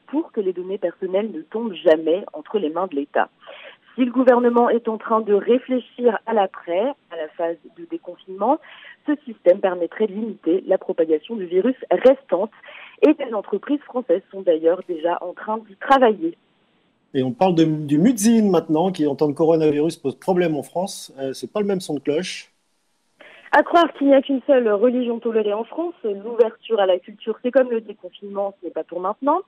pour 0.06 0.32
que 0.32 0.40
les 0.40 0.52
données 0.52 0.78
personnelles 0.78 1.30
ne 1.32 1.42
tombent 1.42 1.75
jamais 1.75 2.25
entre 2.32 2.58
les 2.58 2.71
mains 2.71 2.86
de 2.86 2.97
l'État. 2.97 3.28
Si 3.95 4.04
le 4.04 4.12
gouvernement 4.12 4.69
est 4.69 4.88
en 4.88 4.99
train 4.99 5.23
de 5.23 5.32
réfléchir 5.32 6.19
à 6.26 6.34
l'après, 6.34 6.84
à 7.10 7.17
la 7.17 7.28
phase 7.28 7.56
de 7.78 7.86
déconfinement, 7.86 8.58
ce 9.06 9.14
système 9.25 9.60
permettrait 9.60 10.06
de 10.06 10.12
limiter 10.12 10.62
la 10.67 10.76
propagation 10.76 11.34
du 11.34 11.47
virus 11.47 11.76
restante 11.90 12.50
et 13.06 13.14
des 13.14 13.32
entreprises 13.32 13.80
françaises 13.80 14.23
sont 14.30 14.43
d'ailleurs 14.43 14.82
déjà 14.86 15.17
en 15.23 15.32
train 15.32 15.58
d'y 15.58 15.76
travailler. 15.76 16.36
Et 17.16 17.22
on 17.22 17.32
parle 17.32 17.54
du 17.54 17.98
mudzin 17.98 18.50
maintenant, 18.50 18.92
qui 18.92 19.06
en 19.06 19.16
tant 19.16 19.28
que 19.28 19.32
coronavirus 19.32 19.96
pose 19.96 20.16
problème 20.16 20.54
en 20.54 20.62
France. 20.62 21.14
Euh, 21.18 21.32
c'est 21.32 21.50
pas 21.50 21.60
le 21.60 21.66
même 21.66 21.80
son 21.80 21.94
de 21.94 22.00
cloche. 22.00 22.52
À 23.52 23.62
croire 23.62 23.90
qu'il 23.94 24.08
n'y 24.08 24.14
a 24.14 24.20
qu'une 24.20 24.42
seule 24.46 24.68
religion 24.68 25.18
tolérée 25.18 25.54
en 25.54 25.64
France, 25.64 25.94
l'ouverture 26.04 26.78
à 26.78 26.84
la 26.84 26.98
culture, 26.98 27.38
c'est 27.42 27.50
comme 27.50 27.70
le 27.70 27.80
déconfinement, 27.80 28.54
ce 28.60 28.66
n'est 28.66 28.72
pas 28.72 28.84
pour 28.84 29.00
maintenant. 29.00 29.40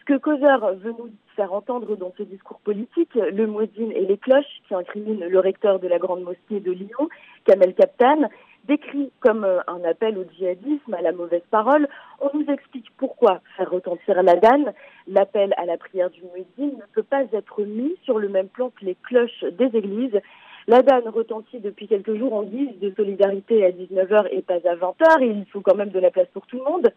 Ce 0.00 0.04
que 0.04 0.18
Causeur 0.18 0.74
veut 0.74 0.92
nous 0.98 1.08
faire 1.36 1.54
entendre 1.54 1.96
dans 1.96 2.12
ce 2.18 2.22
discours 2.22 2.60
politique, 2.60 3.14
le 3.14 3.46
muezzin 3.46 3.90
et 3.94 4.04
les 4.04 4.18
cloches, 4.18 4.60
qui 4.68 4.74
incriminent 4.74 5.24
le 5.26 5.40
recteur 5.40 5.80
de 5.80 5.88
la 5.88 5.98
grande 5.98 6.22
mosquée 6.22 6.60
de 6.60 6.70
Lyon, 6.70 7.08
Kamel 7.46 7.72
Kaptan, 7.72 8.28
décrit 8.66 9.10
comme 9.20 9.44
euh, 9.44 9.60
un 9.66 9.82
appel 9.84 10.18
au 10.18 10.24
djihadisme, 10.24 10.94
à 10.94 11.02
la 11.02 11.12
mauvaise 11.12 11.42
parole, 11.50 11.88
on 12.20 12.30
nous 12.36 12.46
explique 12.52 12.90
pourquoi 12.96 13.40
faire 13.56 13.70
retentir 13.70 14.22
la 14.22 14.36
danne. 14.36 14.72
L'appel 15.06 15.54
à 15.56 15.64
la 15.66 15.76
prière 15.76 16.10
du 16.10 16.22
muezzin 16.22 16.76
ne 16.76 16.86
peut 16.94 17.02
pas 17.02 17.24
être 17.32 17.62
mis 17.62 17.96
sur 18.04 18.18
le 18.18 18.28
même 18.28 18.48
plan 18.48 18.70
que 18.70 18.84
les 18.84 18.96
cloches 18.96 19.44
des 19.52 19.76
églises. 19.76 20.20
La 20.68 20.82
danne 20.82 21.08
retentit 21.08 21.60
depuis 21.60 21.86
quelques 21.86 22.16
jours 22.16 22.32
en 22.32 22.42
guise 22.42 22.76
de 22.80 22.92
solidarité 22.96 23.64
à 23.64 23.70
19h 23.70 24.26
et 24.32 24.42
pas 24.42 24.54
à 24.54 24.74
20h. 24.74 25.22
Il 25.22 25.46
faut 25.52 25.60
quand 25.60 25.76
même 25.76 25.90
de 25.90 26.00
la 26.00 26.10
place 26.10 26.26
pour 26.32 26.44
tout 26.48 26.56
le 26.56 26.64
monde. 26.64 26.88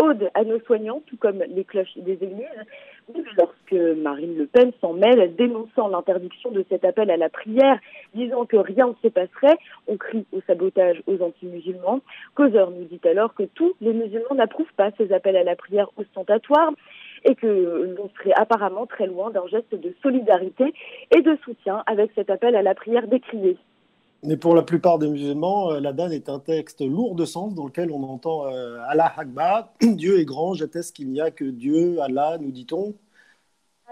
Ode 0.00 0.30
à 0.34 0.44
nos 0.44 0.60
soignants, 0.60 1.02
tout 1.06 1.16
comme 1.16 1.42
les 1.48 1.64
cloches 1.64 1.96
des 1.96 2.12
églises. 2.12 2.46
Lorsque 3.36 3.72
Marine 3.72 4.38
Le 4.38 4.46
Pen 4.46 4.70
s'en 4.80 4.92
mêle, 4.92 5.34
dénonçant 5.34 5.88
l'interdiction 5.88 6.52
de 6.52 6.64
cet 6.68 6.84
appel 6.84 7.10
à 7.10 7.16
la 7.16 7.28
prière, 7.28 7.80
disant 8.14 8.46
que 8.46 8.56
rien 8.56 8.88
ne 8.88 8.94
se 9.02 9.08
passerait, 9.08 9.58
on 9.88 9.96
crie 9.96 10.24
au 10.30 10.40
sabotage 10.46 11.02
aux 11.08 11.20
anti-musulmans. 11.20 12.02
Causeur 12.34 12.70
nous 12.70 12.84
dit 12.84 13.00
alors 13.08 13.34
que 13.34 13.42
tous 13.42 13.74
les 13.80 13.92
musulmans 13.92 14.36
n'approuvent 14.36 14.72
pas 14.76 14.90
ces 14.98 15.12
appels 15.12 15.36
à 15.36 15.42
la 15.42 15.56
prière 15.56 15.90
ostentatoires 15.96 16.70
et 17.26 17.34
que 17.34 17.94
l'on 17.96 18.08
serait 18.16 18.32
apparemment 18.36 18.86
très 18.86 19.06
loin 19.06 19.30
d'un 19.30 19.46
geste 19.48 19.74
de 19.74 19.94
solidarité 20.02 20.72
et 21.14 21.22
de 21.22 21.36
soutien 21.44 21.82
avec 21.86 22.12
cet 22.14 22.30
appel 22.30 22.56
à 22.56 22.62
la 22.62 22.74
prière 22.74 23.06
décriée. 23.08 23.58
Mais 24.22 24.36
pour 24.36 24.54
la 24.54 24.62
plupart 24.62 24.98
des 24.98 25.08
musulmans, 25.08 25.72
euh, 25.72 25.80
la 25.80 25.92
Dan 25.92 26.10
est 26.12 26.28
un 26.28 26.38
texte 26.38 26.80
lourd 26.80 27.14
de 27.14 27.24
sens 27.24 27.54
dans 27.54 27.66
lequel 27.66 27.90
on 27.90 28.02
entend 28.02 28.46
euh, 28.46 28.78
Allah 28.88 29.12
Akbar, 29.16 29.68
Dieu 29.82 30.18
est 30.18 30.24
grand, 30.24 30.54
j'atteste 30.54 30.96
qu'il 30.96 31.10
n'y 31.10 31.20
a 31.20 31.30
que 31.30 31.44
Dieu, 31.44 32.00
Allah, 32.00 32.38
nous 32.40 32.50
dit-on. 32.50 32.94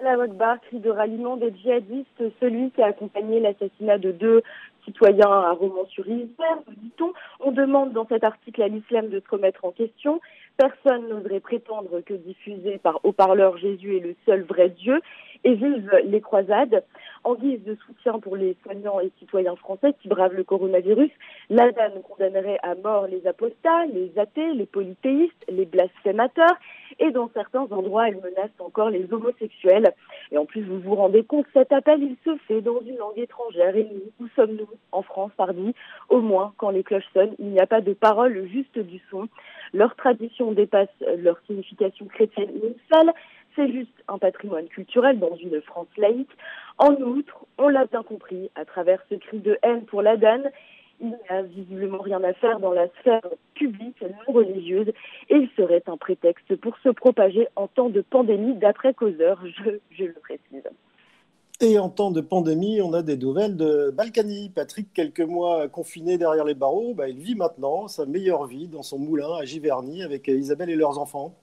Allah 0.00 0.22
Akbar, 0.22 0.60
cri 0.62 0.80
de 0.80 0.90
ralliement 0.90 1.36
des 1.36 1.54
djihadistes, 1.54 2.22
celui 2.40 2.70
qui 2.70 2.82
a 2.82 2.86
accompagné 2.86 3.38
l'assassinat 3.38 3.98
de 3.98 4.12
deux 4.12 4.42
citoyens 4.84 5.30
à 5.30 5.52
Romans-sur-Isère, 5.52 6.58
dit-on. 6.78 7.12
On 7.40 7.52
demande 7.52 7.92
dans 7.92 8.06
cet 8.06 8.24
article 8.24 8.62
à 8.62 8.68
l'islam 8.68 9.08
de 9.08 9.20
se 9.20 9.28
remettre 9.30 9.64
en 9.64 9.70
question. 9.70 10.20
Personne 10.56 11.08
n'oserait 11.08 11.40
prétendre 11.40 12.00
que 12.00 12.14
diffuser 12.14 12.78
par 12.78 13.00
haut-parleur 13.04 13.56
Jésus 13.58 13.96
est 13.96 14.00
le 14.00 14.14
seul 14.24 14.42
vrai 14.42 14.70
Dieu 14.70 15.00
et 15.44 15.54
vive 15.54 15.90
les 16.04 16.20
croisades. 16.20 16.82
En 17.22 17.34
guise 17.34 17.62
de 17.64 17.76
soutien 17.86 18.18
pour 18.18 18.36
les 18.36 18.56
soignants 18.62 19.00
et 19.00 19.10
citoyens 19.18 19.56
français 19.56 19.94
qui 20.02 20.08
bravent 20.08 20.34
le 20.34 20.44
coronavirus, 20.44 21.10
l'ADAN 21.48 22.00
condamnerait 22.02 22.58
à 22.62 22.74
mort 22.74 23.06
les 23.06 23.26
apostats, 23.26 23.86
les 23.86 24.12
athées, 24.18 24.52
les 24.52 24.66
polythéistes, 24.66 25.44
les 25.48 25.64
blasphémateurs 25.64 26.56
et 26.98 27.10
dans 27.10 27.30
certains 27.34 27.66
endroits, 27.70 28.08
elle 28.08 28.16
menace 28.16 28.50
encore 28.58 28.90
les 28.90 29.12
homosexuels. 29.12 29.92
Et 30.30 30.38
en 30.38 30.44
plus, 30.44 30.62
vous 30.62 30.80
vous 30.80 30.94
rendez 30.94 31.24
compte, 31.24 31.46
cet 31.52 31.72
appel, 31.72 32.02
il 32.02 32.16
se 32.24 32.36
fait 32.46 32.60
dans 32.60 32.80
une 32.80 32.96
langue 32.96 33.18
étrangère. 33.18 33.76
Et 33.76 33.84
nous, 33.84 34.24
où 34.24 34.28
sommes-nous 34.36 34.68
en 34.92 35.02
France, 35.02 35.32
pardi 35.36 35.74
Au 36.08 36.20
moins, 36.20 36.52
quand 36.56 36.70
les 36.70 36.82
cloches 36.82 37.08
sonnent, 37.12 37.34
il 37.38 37.48
n'y 37.48 37.60
a 37.60 37.66
pas 37.66 37.80
de 37.80 37.92
parole, 37.92 38.46
juste 38.48 38.78
du 38.78 39.00
son. 39.10 39.28
Leur 39.72 39.96
tradition 39.96 40.52
dépasse 40.52 40.88
leur 41.18 41.38
signification 41.46 42.06
chrétienne 42.06 42.50
initiale. 42.50 43.12
C'est 43.56 43.70
juste 43.70 44.02
un 44.08 44.18
patrimoine 44.18 44.66
culturel 44.66 45.18
dans 45.18 45.36
une 45.36 45.60
France 45.62 45.88
laïque. 45.96 46.30
En 46.78 46.94
outre, 46.94 47.46
on 47.58 47.68
l'a 47.68 47.86
bien 47.86 48.02
compris, 48.02 48.50
à 48.56 48.64
travers 48.64 49.00
ce 49.08 49.14
cri 49.14 49.38
de 49.38 49.58
haine 49.62 49.84
pour 49.84 50.02
la 50.02 50.16
danne, 50.16 50.50
il 51.00 51.08
n'y 51.08 51.28
a 51.28 51.42
visiblement 51.42 51.98
rien 51.98 52.22
à 52.22 52.32
faire 52.34 52.60
dans 52.60 52.72
la 52.72 52.88
sphère 53.00 53.26
publique 53.54 54.00
non 54.02 54.32
religieuse 54.32 54.88
et 55.28 55.34
il 55.34 55.48
serait 55.56 55.82
un 55.86 55.96
prétexte 55.96 56.56
pour 56.56 56.76
se 56.78 56.88
propager 56.88 57.48
en 57.56 57.66
temps 57.66 57.90
de 57.90 58.00
pandémie 58.00 58.54
d'après 58.54 58.94
causeur, 58.94 59.40
je, 59.90 60.04
le 60.04 60.12
précise. 60.14 60.68
Et 61.60 61.78
en 61.78 61.88
temps 61.88 62.10
de 62.10 62.20
pandémie, 62.20 62.80
on 62.80 62.92
a 62.92 63.02
des 63.02 63.16
nouvelles 63.16 63.56
de 63.56 63.90
Balkany. 63.90 64.50
Patrick, 64.50 64.92
quelques 64.92 65.20
mois 65.20 65.68
confiné 65.68 66.18
derrière 66.18 66.44
les 66.44 66.54
barreaux, 66.54 66.94
bah, 66.94 67.08
il 67.08 67.18
vit 67.18 67.36
maintenant 67.36 67.86
sa 67.86 68.06
meilleure 68.06 68.46
vie 68.46 68.66
dans 68.66 68.82
son 68.82 68.98
moulin 68.98 69.34
à 69.40 69.44
Giverny 69.44 70.02
avec 70.02 70.28
Isabelle 70.28 70.70
et 70.70 70.76
leurs 70.76 70.98
enfants. 70.98 71.34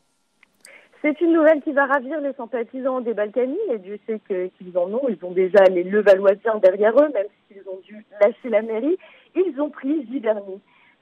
C'est 1.02 1.20
une 1.20 1.34
nouvelle 1.34 1.62
qui 1.62 1.72
va 1.72 1.88
ravir 1.88 2.22
les 2.22 2.34
sympathisants 2.34 3.02
des 3.02 3.16
Balkany, 3.16 3.58
et 3.72 3.80
Dieu 3.80 3.98
sait 4.06 4.20
qu'ils 4.28 4.78
en 4.78 4.94
ont. 4.94 5.10
Ils 5.10 5.18
ont 5.26 5.32
déjà 5.32 5.64
les 5.64 5.84
Levalloisiens 5.84 6.60
derrière 6.62 6.94
eux, 6.96 7.10
même 7.12 7.26
s'ils 7.48 7.68
ont 7.68 7.80
dû 7.84 8.06
lâcher 8.22 8.50
la 8.50 8.62
mairie. 8.62 8.98
Ils 9.36 9.60
ont 9.60 9.72
pris 9.72 10.06
Giverny. 10.12 10.62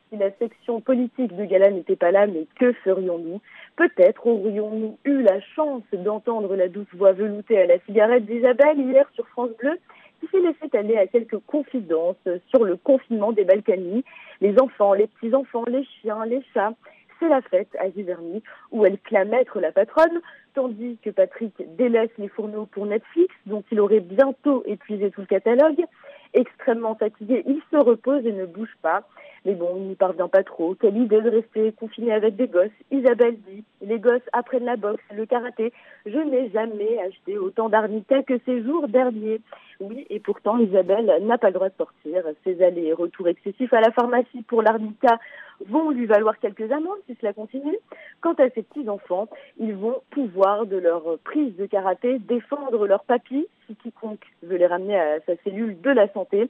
Si 0.10 0.18
la 0.18 0.32
section 0.38 0.80
politique 0.80 1.36
de 1.36 1.44
Gala 1.44 1.70
n'était 1.70 1.98
pas 1.98 2.12
là, 2.12 2.28
mais 2.28 2.48
que 2.58 2.72
ferions-nous? 2.72 3.42
Peut-être 3.76 4.26
aurions-nous 4.26 4.98
eu 5.04 5.22
la 5.22 5.42
chance 5.42 5.84
d'entendre 5.92 6.56
la 6.56 6.70
douce 6.70 6.88
voix 6.94 7.12
veloutée 7.12 7.60
à 7.60 7.66
la 7.66 7.80
cigarette 7.80 8.26
d'Isabelle 8.26 8.80
hier 8.80 9.06
sur 9.16 9.28
France 9.28 9.52
Bleu, 9.60 9.78
qui 10.22 10.28
s'est 10.28 10.40
laissé 10.40 10.78
aller 10.78 10.96
à 10.96 11.08
quelques 11.08 11.40
confidences 11.40 12.16
sur 12.48 12.64
le 12.64 12.78
confinement 12.78 13.34
des 13.34 13.44
Balkany. 13.44 14.06
Les 14.40 14.58
enfants, 14.62 14.94
les 14.94 15.08
petits-enfants, 15.08 15.66
les 15.68 15.84
chiens, 15.84 16.26
les 16.26 16.42
chats, 16.54 16.74
c'est 17.20 17.30
la 17.30 17.42
fête 17.42 17.76
à 17.80 17.90
Giverny, 17.90 18.42
où 18.72 18.86
elle 18.86 19.00
clame 19.00 19.34
être 19.34 19.60
la 19.60 19.72
patronne, 19.72 20.22
tandis 20.54 20.98
que 21.04 21.10
Patrick 21.10 21.54
délaisse 21.78 22.12
les 22.18 22.28
fourneaux 22.30 22.66
pour 22.66 22.86
Netflix, 22.86 23.34
dont 23.46 23.64
il 23.72 23.80
aurait 23.80 24.00
bientôt 24.00 24.64
épuisé 24.66 25.12
tout 25.12 25.22
le 25.22 25.28
catalogue. 25.28 25.84
Extrêmement 26.34 26.96
fatigué, 26.96 27.44
il 27.48 27.62
se 27.72 27.78
repose 27.78 28.26
et 28.26 28.32
ne 28.32 28.46
bouge 28.46 28.76
pas. 28.82 29.08
Mais 29.46 29.54
bon, 29.54 29.76
il 29.78 29.84
n'y 29.84 29.96
parvient 29.96 30.28
pas 30.28 30.44
trop. 30.44 30.76
Quelle 30.76 30.98
idée 30.98 31.22
de 31.22 31.30
rester 31.30 31.72
confiné 31.74 32.12
avec 32.12 32.36
des 32.36 32.48
gosses? 32.48 32.70
Isabelle 32.92 33.38
dit, 33.48 33.64
les 33.82 34.00
gosses 34.00 34.28
apprennent 34.34 34.66
la 34.66 34.76
boxe, 34.76 35.04
le 35.16 35.26
karaté. 35.26 35.72
Je 36.06 36.18
n'ai 36.18 36.50
jamais 36.52 37.00
acheté 37.00 37.38
autant 37.38 37.70
d'arnica 37.70 38.22
que 38.24 38.40
ces 38.46 38.64
jours 38.64 38.88
derniers. 38.88 39.42
Oui, 39.80 40.06
et 40.10 40.20
pourtant, 40.20 40.58
Isabelle 40.58 41.12
n'a 41.22 41.38
pas 41.38 41.48
le 41.48 41.54
droit 41.54 41.70
de 41.70 41.76
sortir. 41.78 42.24
Ses 42.44 42.62
allers 42.62 42.88
et 42.88 42.94
retours 42.94 43.30
excessifs 43.30 43.72
à 43.74 43.80
la 43.80 43.92
pharmacie 43.92 44.42
pour 44.48 44.62
l'arnica 44.62 45.20
vont 45.68 45.90
lui 45.90 46.06
valoir 46.06 46.38
quelques 46.40 46.72
amendes 46.72 47.00
si 47.08 47.16
cela 47.20 47.34
continue. 47.34 47.78
Quant 48.22 48.34
à 48.34 48.50
ses 48.50 48.64
petits-enfants, 48.64 49.28
ils 49.58 49.76
vont 49.76 50.02
pouvoir, 50.12 50.66
de 50.66 50.78
leur 50.78 51.18
prise 51.24 51.56
de 51.56 51.66
karaté, 51.66 52.20
défendre 52.20 52.88
leur 52.88 53.04
papy 53.04 53.48
si 53.68 53.76
quiconque 53.76 54.26
veut 54.44 54.58
les 54.58 54.68
ramener 54.68 55.00
à 55.00 55.20
sa 55.22 55.36
cellule 55.44 55.80
de 55.80 55.92
la 55.92 56.12
santé. 56.12 56.50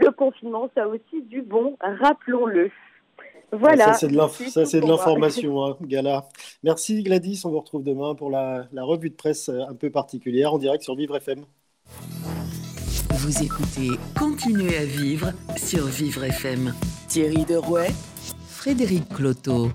Le 0.00 0.10
confinement, 0.10 0.68
ça 0.74 0.84
a 0.84 0.86
aussi 0.88 1.22
du 1.22 1.42
bon, 1.42 1.76
rappelons-le. 1.80 2.70
Voilà. 3.52 3.94
Ça, 3.94 4.64
c'est 4.64 4.80
de 4.80 4.86
l'information, 4.86 5.64
hein, 5.64 5.76
Gala. 5.82 6.26
Merci 6.62 7.02
Gladys. 7.02 7.42
On 7.44 7.50
vous 7.50 7.60
retrouve 7.60 7.84
demain 7.84 8.14
pour 8.14 8.28
la, 8.28 8.66
la, 8.72 8.82
revue 8.82 9.08
de 9.08 9.14
presse 9.14 9.48
un 9.48 9.74
peu 9.74 9.88
particulière 9.90 10.52
en 10.52 10.58
direct 10.58 10.82
sur 10.82 10.96
Vivre 10.96 11.16
FM. 11.16 11.44
Vous 13.10 13.42
écoutez 13.42 13.90
Continuez 14.18 14.76
à 14.76 14.84
vivre 14.84 15.32
sur 15.56 15.86
Vivre 15.86 16.24
FM. 16.24 16.74
Thierry 17.08 17.44
Derouet, 17.44 17.90
Frédéric 18.48 19.08
Cloteau. 19.08 19.68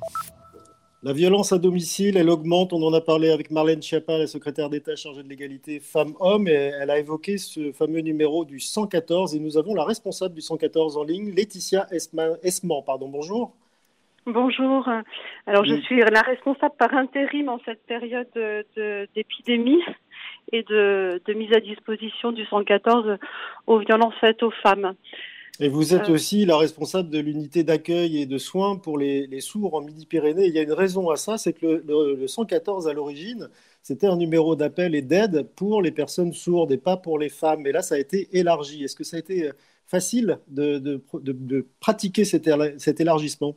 La 1.04 1.14
violence 1.14 1.52
à 1.52 1.58
domicile, 1.58 2.16
elle 2.16 2.30
augmente. 2.30 2.74
On 2.74 2.84
en 2.84 2.94
a 2.94 3.02
parlé 3.02 3.32
avec 3.32 3.50
Marlène 3.50 3.82
Schiappa, 3.82 4.20
la 4.20 4.28
secrétaire 4.28 4.70
d'État 4.70 4.96
chargée 4.96 5.24
de 5.24 5.28
l'égalité 5.28 5.80
femmes-hommes, 5.80 6.48
elle 6.48 6.92
a 6.92 7.00
évoqué 7.00 7.40
ce 7.40 7.72
fameux 7.72 8.02
numéro 8.02 8.46
du 8.46 8.60
114. 8.60 9.34
Et 9.34 9.40
nous 9.40 9.58
avons 9.58 9.74
la 9.74 9.84
responsable 9.84 10.36
du 10.36 10.42
114 10.42 10.98
en 10.98 11.04
ligne, 11.04 11.34
Laetitia 11.36 11.88
Esman. 11.90 12.38
Pardon, 12.86 13.10
bonjour. 13.10 13.56
Bonjour. 14.28 14.88
Alors, 15.48 15.66
je 15.66 15.82
suis 15.82 16.02
la 16.02 16.22
responsable 16.22 16.76
par 16.78 16.94
intérim 16.94 17.50
en 17.50 17.58
cette 17.66 17.84
période 17.88 18.30
d'épidémie 19.16 19.82
et 20.52 20.62
de, 20.62 21.20
de, 21.26 21.34
mise 21.34 21.52
à 21.54 21.62
disposition 21.62 22.32
du 22.32 22.46
114 22.46 23.18
aux 23.66 23.80
violences 23.80 24.14
faites 24.22 24.44
aux 24.44 24.54
femmes. 24.62 24.94
Et 25.60 25.70
vous 25.70 25.94
êtes 25.94 26.10
euh. 26.10 26.14
aussi 26.14 26.46
la 26.46 26.58
responsable 26.58 27.10
de 27.10 27.20
l'unité 27.20 27.64
d'accueil 27.64 28.22
et 28.22 28.26
de 28.26 28.38
soins 28.38 28.78
pour 28.78 28.98
les, 28.98 29.42
sourds 29.42 29.76
en 29.76 29.82
Midi-Pyrénées. 29.82 30.46
Il 30.46 30.54
y 30.54 30.60
a 30.60 30.64
une 30.64 30.72
raison 30.72 31.10
à 31.10 31.18
ça, 31.18 31.38
c'est 31.38 31.54
que 31.54 31.84
le, 31.86 32.28
114 32.28 32.88
à 32.88 32.94
l'origine, 32.94 33.50
c'était 33.82 34.08
un 34.08 34.16
numéro 34.16 34.56
d'appel 34.56 34.96
et 34.96 35.02
d'aide 35.02 35.48
pour 35.56 35.82
les 35.82 35.92
personnes 35.92 36.34
sourdes 36.34 36.72
et 36.72 36.78
pas 36.78 36.98
pour 36.98 37.20
les 37.20 37.30
femmes. 37.30 37.68
Et 37.68 37.72
là, 37.72 37.82
ça 37.82 37.96
a 37.96 37.98
été 37.98 38.30
élargi. 38.36 38.84
Est-ce 38.84 38.96
que 38.96 39.04
ça 39.04 39.18
a 39.18 39.20
été 39.20 39.50
euh, 39.50 39.52
facile 39.86 40.40
de, 40.48 40.80
de, 40.80 41.68
pratiquer 41.80 42.24
cet, 42.24 42.48
élargissement? 43.00 43.56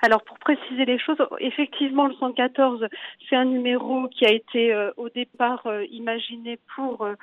Alors 0.00 0.22
pour 0.24 0.38
préciser 0.38 0.84
les 0.84 0.98
choses, 0.98 1.16
effectivement 1.38 2.06
le 2.06 2.14
114, 2.14 2.86
c'est 3.28 3.36
un 3.36 3.46
numéro 3.46 4.08
qui 4.08 4.26
a 4.26 4.32
été 4.32 4.74
euh, 4.74 4.90
au 4.96 5.08
départ 5.08 5.66
imaginé 5.90 6.58
pour 6.74 7.02
euh, 7.02 7.14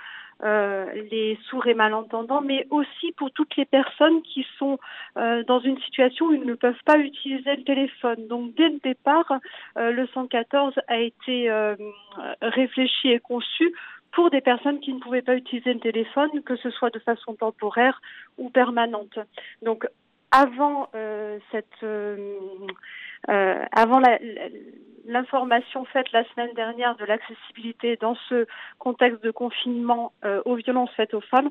les 0.41 1.38
sourds 1.49 1.67
et 1.67 1.73
malentendants, 1.73 2.41
mais 2.41 2.65
aussi 2.69 3.12
pour 3.13 3.32
toutes 3.32 3.56
les 3.58 3.65
personnes 3.65 4.21
qui 4.23 4.45
sont 4.58 4.80
euh, 5.17 5.43
dans 5.43 5.60
une 5.60 5.80
situation 5.82 6.27
où 6.27 6.34
ils 6.34 6.45
ne 6.45 6.56
peuvent 6.56 6.84
pas 6.86 6.97
utiliser 6.97 7.56
le 7.56 7.63
téléphone. 7.63 8.27
Donc 8.27 8.56
dès 8.56 8.69
le 8.69 8.80
départ, 8.84 9.32
euh, 9.77 9.91
le 9.91 10.08
114 10.08 10.73
a 10.88 10.99
été 10.99 11.51
réfléchi 12.41 13.10
et 13.10 13.19
conçu 13.19 13.73
pour 14.12 14.30
des 14.30 14.41
personnes 14.41 14.80
qui 14.80 14.93
ne 14.93 14.99
pouvaient 14.99 15.21
pas 15.21 15.36
utiliser 15.36 15.73
le 15.73 15.80
téléphone, 15.80 16.30
que 16.43 16.56
ce 16.58 16.69
soit 16.69 16.89
de 16.89 16.99
façon 16.99 17.36
temporaire 17.36 18.01
ou 18.38 18.49
permanente. 18.49 19.19
Donc 19.62 19.88
avant 20.32 20.89
cette 21.51 21.86
avant 23.27 23.99
la, 23.99 24.19
l'information 25.06 25.86
faite 25.86 26.12
la 26.12 26.24
semaine 26.30 26.54
dernière 26.54 26.96
de 26.96 27.06
l'accessibilité 27.06 27.98
dans 27.98 28.16
ce 28.30 28.46
contexte 28.80 29.24
de 29.24 29.32
confinement 29.32 30.14
euh, 30.26 30.42
aux 30.46 30.56
violences 30.56 30.92
faites 30.96 31.14
aux 31.14 31.22
femmes, 31.22 31.50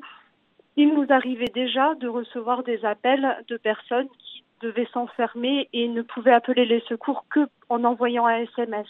il 0.77 0.93
nous 0.93 1.05
arrivait 1.09 1.51
déjà 1.53 1.95
de 1.95 2.07
recevoir 2.07 2.63
des 2.63 2.83
appels 2.85 3.43
de 3.47 3.57
personnes 3.57 4.07
qui 4.19 4.43
devaient 4.61 4.87
s'enfermer 4.93 5.67
et 5.73 5.87
ne 5.87 6.01
pouvaient 6.01 6.33
appeler 6.33 6.65
les 6.65 6.81
secours 6.81 7.25
que 7.29 7.47
en 7.69 7.83
envoyant 7.83 8.25
un 8.25 8.37
SMS. 8.37 8.87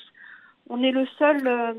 On 0.70 0.84
est 0.84 0.92
le 0.92 1.08
seul 1.18 1.48
euh, 1.48 1.74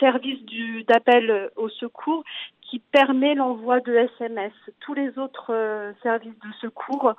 service 0.00 0.40
d'appel 0.86 1.50
au 1.56 1.68
secours 1.68 2.24
qui 2.62 2.78
permet 2.78 3.34
l'envoi 3.34 3.80
de 3.80 3.94
SMS. 3.94 4.52
Tous 4.80 4.94
les 4.94 5.18
autres 5.18 5.52
euh, 5.52 5.92
services 6.02 6.38
de 6.38 6.52
secours 6.60 7.14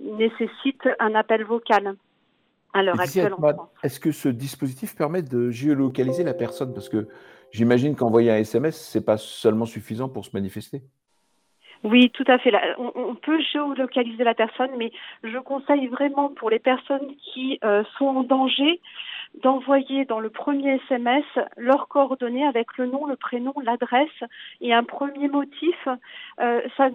nécessitent 0.00 0.88
un 0.98 1.14
appel 1.14 1.44
vocal. 1.44 1.94
Est-ce 2.74 4.00
que 4.00 4.12
ce 4.12 4.28
dispositif 4.28 4.94
permet 4.94 5.22
de 5.22 5.50
géolocaliser 5.50 6.24
la 6.24 6.34
personne? 6.34 6.72
Parce 6.72 6.88
que 6.88 7.08
j'imagine 7.50 7.96
qu'envoyer 7.96 8.30
un 8.30 8.36
SMS, 8.36 8.80
ce 8.80 8.98
n'est 8.98 9.04
pas 9.04 9.16
seulement 9.16 9.66
suffisant 9.66 10.08
pour 10.08 10.24
se 10.24 10.30
manifester. 10.34 10.82
Oui, 11.82 12.10
tout 12.10 12.24
à 12.26 12.38
fait. 12.38 12.52
On, 12.78 13.14
peut 13.14 13.40
géolocaliser 13.52 14.22
la 14.22 14.34
personne, 14.34 14.70
mais 14.76 14.92
je 15.24 15.38
conseille 15.38 15.86
vraiment 15.86 16.28
pour 16.28 16.50
les 16.50 16.58
personnes 16.58 17.14
qui 17.16 17.58
euh, 17.64 17.82
sont 17.96 18.06
en 18.06 18.22
danger 18.22 18.80
d'envoyer 19.42 20.04
dans 20.04 20.20
le 20.20 20.30
premier 20.30 20.80
SMS 20.86 21.24
leurs 21.56 21.88
coordonnées 21.88 22.46
avec 22.46 22.76
le 22.76 22.86
nom, 22.86 23.06
le 23.06 23.16
prénom, 23.16 23.54
l'adresse 23.62 24.08
et 24.60 24.74
un 24.74 24.84
premier 24.84 25.28
motif. 25.28 25.88
Euh, 26.40 26.60
ça, 26.76 26.90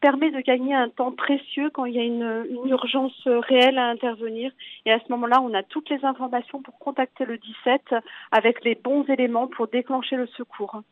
permet 0.00 0.30
de 0.30 0.40
gagner 0.40 0.74
un 0.74 0.88
temps 0.88 1.12
précieux 1.12 1.70
quand 1.70 1.84
il 1.84 1.94
y 1.94 1.98
a 1.98 2.04
une, 2.04 2.46
une 2.48 2.68
urgence 2.68 3.20
réelle 3.26 3.78
à 3.78 3.88
intervenir. 3.88 4.52
Et 4.86 4.92
à 4.92 4.98
ce 5.00 5.10
moment-là, 5.10 5.40
on 5.42 5.52
a 5.52 5.62
toutes 5.62 5.90
les 5.90 6.04
informations 6.04 6.62
pour 6.62 6.78
contacter 6.78 7.24
le 7.24 7.38
17 7.38 7.94
avec 8.32 8.64
les 8.64 8.74
bons 8.74 9.04
éléments 9.04 9.48
pour 9.48 9.68
déclencher 9.68 10.16
le 10.16 10.26
secours. 10.28 10.82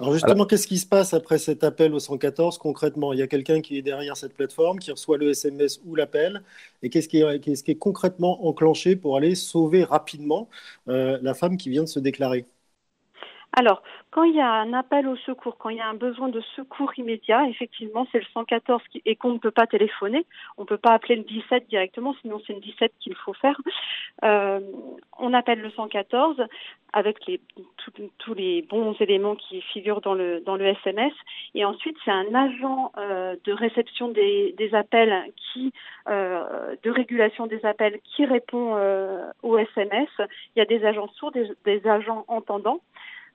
Alors 0.00 0.12
justement, 0.12 0.44
qu'est-ce 0.44 0.66
qui 0.66 0.78
se 0.78 0.86
passe 0.86 1.14
après 1.14 1.38
cet 1.38 1.62
appel 1.62 1.94
au 1.94 2.00
114 2.00 2.58
concrètement? 2.58 3.12
Il 3.12 3.18
y 3.20 3.22
a 3.22 3.28
quelqu'un 3.28 3.60
qui 3.60 3.78
est 3.78 3.82
derrière 3.82 4.16
cette 4.16 4.34
plateforme, 4.34 4.78
qui 4.80 4.90
reçoit 4.90 5.18
le 5.18 5.30
SMS 5.30 5.80
ou 5.84 5.94
l'appel, 5.94 6.42
et 6.82 6.90
qu'est-ce 6.90 7.08
qui, 7.08 7.18
est, 7.20 7.40
qui 7.40 7.52
est 7.52 7.78
concrètement 7.78 8.44
enclenché 8.46 8.96
pour 8.96 9.16
aller 9.16 9.36
sauver 9.36 9.84
rapidement 9.84 10.48
euh, 10.88 11.18
la 11.22 11.34
femme 11.34 11.56
qui 11.56 11.70
vient 11.70 11.84
de 11.84 11.88
se 11.88 12.00
déclarer? 12.00 12.46
Alors, 13.56 13.82
quand 14.10 14.24
il 14.24 14.34
y 14.34 14.40
a 14.40 14.50
un 14.50 14.72
appel 14.72 15.06
au 15.06 15.14
secours, 15.16 15.56
quand 15.58 15.68
il 15.68 15.76
y 15.76 15.80
a 15.80 15.88
un 15.88 15.94
besoin 15.94 16.28
de 16.28 16.40
secours 16.56 16.92
immédiat, 16.98 17.46
effectivement, 17.48 18.04
c'est 18.10 18.18
le 18.18 18.24
114 18.32 18.82
qui, 18.90 19.00
et 19.04 19.14
qu'on 19.14 19.32
ne 19.32 19.38
peut 19.38 19.52
pas 19.52 19.68
téléphoner. 19.68 20.26
On 20.58 20.62
ne 20.62 20.66
peut 20.66 20.78
pas 20.78 20.92
appeler 20.92 21.14
le 21.16 21.22
17 21.22 21.68
directement, 21.68 22.16
sinon 22.20 22.40
c'est 22.46 22.52
le 22.52 22.60
17 22.60 22.92
qu'il 22.98 23.14
faut 23.14 23.32
faire. 23.32 23.60
Euh, 24.24 24.58
on 25.18 25.32
appelle 25.32 25.60
le 25.60 25.70
114 25.70 26.42
avec 26.92 27.26
les, 27.26 27.40
tous 28.18 28.34
les 28.34 28.62
bons 28.62 28.94
éléments 29.00 29.34
qui 29.34 29.60
figurent 29.60 30.00
dans 30.00 30.14
le, 30.14 30.40
dans 30.40 30.56
le 30.56 30.66
SMS. 30.66 31.12
Et 31.54 31.64
ensuite, 31.64 31.96
c'est 32.04 32.12
un 32.12 32.32
agent 32.34 32.92
euh, 32.98 33.36
de 33.44 33.52
réception 33.52 34.08
des, 34.08 34.54
des 34.56 34.74
appels 34.74 35.32
qui, 35.36 35.72
euh, 36.08 36.76
de 36.82 36.90
régulation 36.90 37.46
des 37.46 37.64
appels 37.66 37.98
qui 38.04 38.24
répond 38.24 38.76
euh, 38.76 39.28
au 39.42 39.58
SMS. 39.58 40.08
Il 40.54 40.58
y 40.58 40.62
a 40.62 40.66
des 40.66 40.84
agents 40.84 41.08
sourds, 41.14 41.32
des, 41.32 41.50
des 41.64 41.86
agents 41.86 42.24
entendants. 42.28 42.80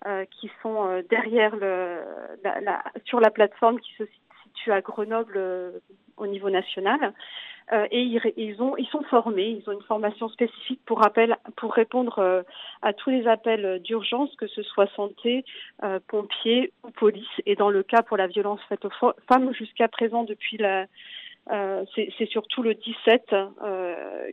Euh, 0.07 0.23
qui 0.39 0.49
sont 0.61 0.87
euh, 0.87 1.01
derrière 1.09 1.53
le, 1.57 1.99
la, 2.41 2.81
sur 3.03 3.19
la 3.19 3.29
plateforme 3.29 3.81
qui 3.81 3.93
se 3.95 4.05
situe 4.43 4.71
à 4.71 4.79
Grenoble 4.79 5.33
euh, 5.35 5.71
au 6.15 6.25
niveau 6.25 6.49
national. 6.49 7.11
et 7.91 8.01
ils, 8.01 8.21
ils, 8.37 8.61
ont, 8.61 8.77
ils 8.77 8.87
sont 8.87 9.03
formés, 9.03 9.49
ils 9.49 9.69
ont 9.69 9.73
une 9.73 9.81
formation 9.81 10.29
spécifique 10.29 10.79
pour, 10.85 11.05
appel, 11.05 11.35
pour 11.57 11.73
répondre 11.73 12.45
à 12.81 12.93
tous 12.93 13.09
les 13.09 13.27
appels 13.27 13.81
d'urgence, 13.81 14.33
que 14.37 14.47
ce 14.47 14.63
soit 14.63 14.87
santé, 14.95 15.43
pompiers 16.07 16.71
ou 16.83 16.91
police. 16.91 17.35
Et 17.45 17.55
dans 17.55 17.69
le 17.69 17.83
cas 17.83 18.01
pour 18.01 18.17
la 18.17 18.27
violence 18.27 18.61
faite 18.69 18.85
aux 18.85 19.13
femmes, 19.27 19.53
jusqu'à 19.53 19.87
présent, 19.87 20.23
depuis 20.23 20.57
la, 20.57 20.87
c'est 21.95 22.29
surtout 22.29 22.63
le 22.63 22.73
17 22.73 23.35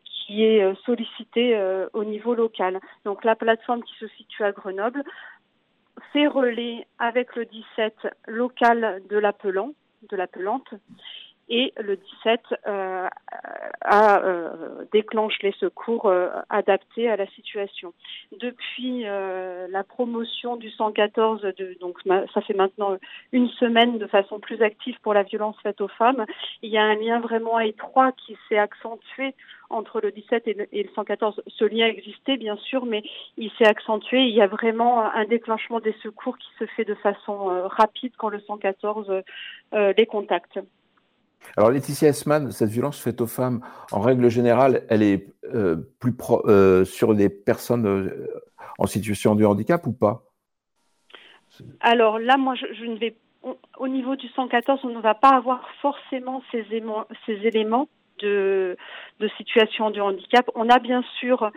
qui 0.05 0.45
est 0.45 0.75
sollicité 0.87 1.61
au 1.93 2.05
niveau 2.05 2.35
local. 2.35 2.81
Donc 3.05 3.23
la 3.23 3.37
plateforme 3.37 3.83
qui 3.83 3.95
se 4.01 4.09
situe 4.09 4.45
à 4.45 4.53
Grenoble 4.53 5.05
fait 6.13 6.27
relais 6.27 6.87
avec 6.99 7.37
le 7.37 7.45
17 7.47 7.95
local 8.27 9.03
de 9.09 9.17
l'appelant, 9.17 9.73
de 10.11 10.17
l'appelante, 10.17 10.69
et 11.49 11.73
le 11.77 11.97
17 11.97 12.41
euh, 12.67 13.09
a, 13.83 14.21
euh, 14.23 14.85
déclenche 14.93 15.41
les 15.43 15.53
secours 15.53 16.07
euh, 16.07 16.29
adaptés 16.51 17.09
à 17.09 17.17
la 17.17 17.27
situation. 17.29 17.95
Depuis 18.33 19.07
euh, 19.07 19.69
la 19.71 19.85
promotion 19.85 20.57
du 20.57 20.71
114, 20.71 21.43
de, 21.43 21.77
donc 21.81 21.99
ça 22.35 22.41
fait 22.41 22.55
maintenant 22.55 22.97
une 23.33 23.49
semaine 23.51 23.99
de 23.99 24.07
façon 24.07 24.41
plus 24.41 24.61
active 24.61 24.97
pour 25.03 25.15
la 25.15 25.23
violence 25.23 25.57
faite 25.63 25.81
aux 25.81 25.89
femmes, 25.89 26.25
il 26.63 26.71
y 26.71 26.79
a 26.79 26.83
un 26.83 26.97
lien 26.97 27.21
vraiment 27.21 27.61
étroit 27.61 28.13
qui 28.13 28.37
s'est 28.49 28.59
accentué 28.59 29.35
entre 29.71 30.01
le 30.01 30.11
17 30.11 30.49
et 30.49 30.55
le, 30.55 30.67
et 30.73 30.83
le, 30.83 30.91
114. 30.95 31.43
Ce 31.47 31.65
lien 31.65 31.87
existait 31.87 32.37
bien 32.37 32.57
sûr, 32.57 32.87
mais 32.87 33.03
il 33.37 33.51
s'est 33.53 33.67
accentué. 33.67 34.25
Il 34.25 34.35
y 34.35 34.43
a 34.43 34.47
vraiment 34.47 35.03
un 35.03 35.25
déclenchement 35.25 35.81
des 35.81 35.95
secours 36.03 36.39
qui 36.39 36.49
se 36.59 36.67
fait 36.67 36.85
de 36.85 36.95
façon 36.95 37.51
euh, 37.51 37.67
rapide 37.67 38.13
quand 38.17 38.29
le 38.29 38.41
114 38.41 39.23
les 39.73 40.07
contacte. 40.07 40.59
Alors 41.57 41.71
Laetitia 41.71 42.09
Esman, 42.09 42.51
cette 42.51 42.69
violence 42.69 43.01
faite 43.01 43.21
aux 43.21 43.27
femmes, 43.27 43.61
en 43.93 44.01
règle 44.01 44.29
générale, 44.29 44.83
elle 44.91 45.03
est 45.03 45.27
euh, 45.55 45.77
plus 46.01 46.15
pro, 46.15 46.47
euh, 46.49 46.85
sur 46.85 47.15
des 47.15 47.29
personnes 47.29 47.87
euh, 47.87 48.29
en 48.79 48.87
situation 48.87 49.35
de 49.35 49.45
handicap 49.45 49.87
ou 49.87 49.93
pas? 49.93 50.23
Alors 51.81 52.19
là, 52.19 52.37
moi, 52.37 52.55
je, 52.55 52.85
ne 52.85 52.99
vais 52.99 53.17
au 53.79 53.89
niveau 53.89 54.17
du 54.17 54.29
114, 54.29 54.81
on 54.85 54.89
ne 54.89 55.01
va 55.01 55.15
pas 55.15 55.31
avoir 55.31 55.67
forcément 55.81 56.43
ces, 56.51 56.67
éléments 57.29 57.89
de, 58.19 58.77
situation 59.37 59.91
de 59.91 60.01
handicap. 60.01 60.51
On 60.55 60.69
a 60.69 60.81
bien 60.81 61.03
sûr 61.21 61.51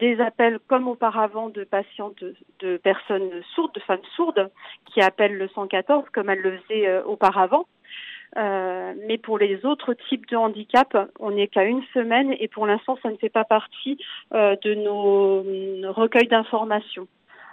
des 0.00 0.20
appels 0.20 0.58
comme 0.66 0.88
auparavant 0.88 1.48
de 1.48 1.62
patientes, 1.62 2.24
de, 2.58 2.76
personnes 2.78 3.30
sourdes, 3.54 3.72
de 3.74 3.80
femmes 3.80 4.04
sourdes, 4.16 4.50
qui 4.86 5.00
appellent 5.00 5.38
le 5.38 5.48
114 5.48 6.06
comme 6.12 6.28
elles 6.28 6.40
le 6.40 6.58
faisaient 6.58 7.02
auparavant. 7.04 7.66
Euh, 8.36 8.94
mais 9.06 9.18
pour 9.18 9.38
les 9.38 9.64
autres 9.64 9.94
types 10.08 10.28
de 10.28 10.36
handicap, 10.36 10.96
on 11.18 11.30
n'est 11.30 11.48
qu'à 11.48 11.64
une 11.64 11.82
semaine 11.94 12.34
et 12.38 12.48
pour 12.48 12.66
l'instant, 12.66 12.98
ça 13.02 13.10
ne 13.10 13.16
fait 13.16 13.30
pas 13.30 13.44
partie 13.44 13.98
euh, 14.34 14.56
de 14.62 14.74
nos, 14.74 15.42
nos 15.42 15.92
recueils 15.92 16.28
d'informations. 16.28 17.08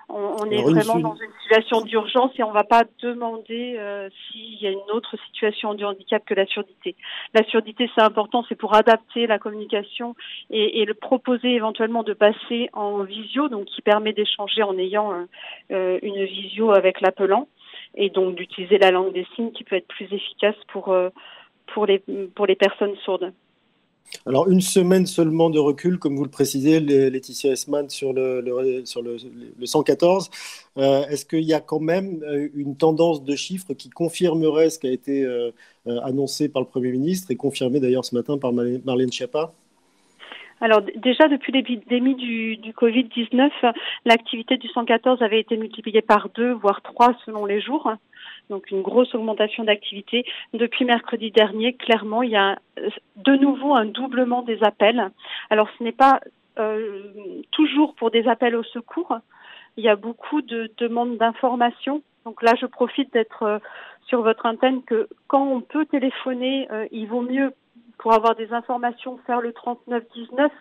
On, 0.07 0.35
on 0.39 0.51
est 0.51 0.59
Alors, 0.59 0.69
vraiment 0.69 0.99
dans 0.99 1.15
une 1.15 1.31
situation 1.41 1.81
d'urgence 1.81 2.31
et 2.38 2.43
on 2.43 2.49
ne 2.49 2.53
va 2.53 2.63
pas 2.63 2.83
demander 3.01 3.75
euh, 3.79 4.09
s'il 4.09 4.61
y 4.61 4.67
a 4.67 4.69
une 4.69 4.91
autre 4.93 5.17
situation 5.25 5.73
de 5.73 5.83
handicap 5.83 6.23
que 6.25 6.35
la 6.35 6.45
surdité. 6.45 6.95
La 7.33 7.43
surdité, 7.45 7.89
c'est 7.95 8.03
important, 8.03 8.45
c'est 8.47 8.55
pour 8.55 8.75
adapter 8.75 9.25
la 9.25 9.39
communication 9.39 10.15
et, 10.51 10.81
et, 10.81 10.85
le 10.85 10.93
proposer 10.93 11.53
éventuellement 11.53 12.03
de 12.03 12.13
passer 12.13 12.69
en 12.73 12.99
visio, 12.99 13.49
donc 13.49 13.65
qui 13.65 13.81
permet 13.81 14.13
d'échanger 14.13 14.61
en 14.61 14.77
ayant 14.77 15.25
euh, 15.71 15.99
une 16.03 16.23
visio 16.25 16.71
avec 16.71 17.01
l'appelant 17.01 17.47
et 17.95 18.10
donc 18.10 18.36
d'utiliser 18.36 18.77
la 18.77 18.91
langue 18.91 19.13
des 19.13 19.25
signes 19.36 19.51
qui 19.51 19.63
peut 19.63 19.75
être 19.75 19.88
plus 19.88 20.05
efficace 20.12 20.55
pour, 20.71 20.89
euh, 20.89 21.10
pour, 21.73 21.86
les, 21.86 22.03
pour 22.36 22.45
les 22.45 22.55
personnes 22.55 22.95
sourdes. 23.03 23.31
Alors, 24.27 24.47
une 24.47 24.62
semaine 24.62 25.08
seulement 25.08 25.49
de 25.49 25.58
recul, 25.58 25.97
comme 25.97 26.15
vous 26.15 26.23
le 26.23 26.29
précisez, 26.29 26.79
Laetitia 26.79 27.53
Esman, 27.53 27.89
sur 27.89 28.13
le, 28.13 28.84
sur 28.86 29.01
le, 29.01 29.17
le 29.58 29.65
114. 29.65 30.29
Euh, 30.77 31.08
Est-ce 31.08 31.25
qu'il 31.25 31.43
y 31.43 31.53
a 31.53 31.60
quand 31.60 31.79
même 31.79 32.23
euh, 32.23 32.47
une 32.53 32.77
tendance 32.77 33.23
de 33.23 33.36
chiffres 33.36 33.73
qui 33.73 33.89
confirmerait 33.89 34.69
ce 34.69 34.77
qui 34.77 34.88
a 34.88 34.91
été 34.91 35.25
annoncé 35.88 36.49
par 36.49 36.62
le 36.62 36.67
Premier 36.67 36.91
ministre 36.91 37.31
et 37.31 37.36
confirmé 37.36 37.79
d'ailleurs 37.79 38.05
ce 38.05 38.15
matin 38.15 38.38
par 38.38 38.53
Marlène 38.53 39.12
Schiappa? 39.12 39.53
Alors 40.61 40.81
déjà 40.95 41.27
depuis 41.27 41.51
l'épidémie 41.51 42.15
du, 42.15 42.57
du 42.57 42.71
Covid-19, 42.71 43.49
l'activité 44.05 44.57
du 44.57 44.67
114 44.69 45.21
avait 45.21 45.39
été 45.39 45.57
multipliée 45.57 46.01
par 46.01 46.29
deux, 46.29 46.53
voire 46.53 46.81
trois 46.81 47.13
selon 47.25 47.45
les 47.45 47.59
jours. 47.61 47.91
Donc 48.49 48.71
une 48.71 48.81
grosse 48.81 49.13
augmentation 49.15 49.63
d'activité. 49.63 50.25
Depuis 50.53 50.85
mercredi 50.85 51.31
dernier, 51.31 51.73
clairement, 51.73 52.23
il 52.23 52.31
y 52.31 52.35
a 52.35 52.57
de 53.17 53.35
nouveau 53.35 53.75
un 53.75 53.85
doublement 53.85 54.43
des 54.43 54.63
appels. 54.63 55.11
Alors 55.49 55.67
ce 55.77 55.83
n'est 55.83 55.91
pas 55.91 56.19
euh, 56.57 57.03
toujours 57.51 57.95
pour 57.95 58.11
des 58.11 58.27
appels 58.27 58.55
au 58.55 58.63
secours. 58.63 59.17
Il 59.77 59.83
y 59.83 59.89
a 59.89 59.95
beaucoup 59.95 60.41
de 60.41 60.71
demandes 60.77 61.17
d'informations. 61.17 62.01
Donc 62.23 62.41
là, 62.41 62.53
je 62.59 62.65
profite 62.65 63.11
d'être 63.13 63.43
euh, 63.43 63.59
sur 64.07 64.21
votre 64.21 64.45
antenne 64.45 64.83
que 64.83 65.09
quand 65.27 65.45
on 65.45 65.61
peut 65.61 65.85
téléphoner, 65.85 66.67
euh, 66.71 66.87
il 66.91 67.07
vaut 67.07 67.21
mieux 67.21 67.53
pour 67.97 68.13
avoir 68.13 68.36
des 68.36 68.53
informations, 68.53 69.19
faire 69.25 69.41
le 69.41 69.53
3919 69.53 70.51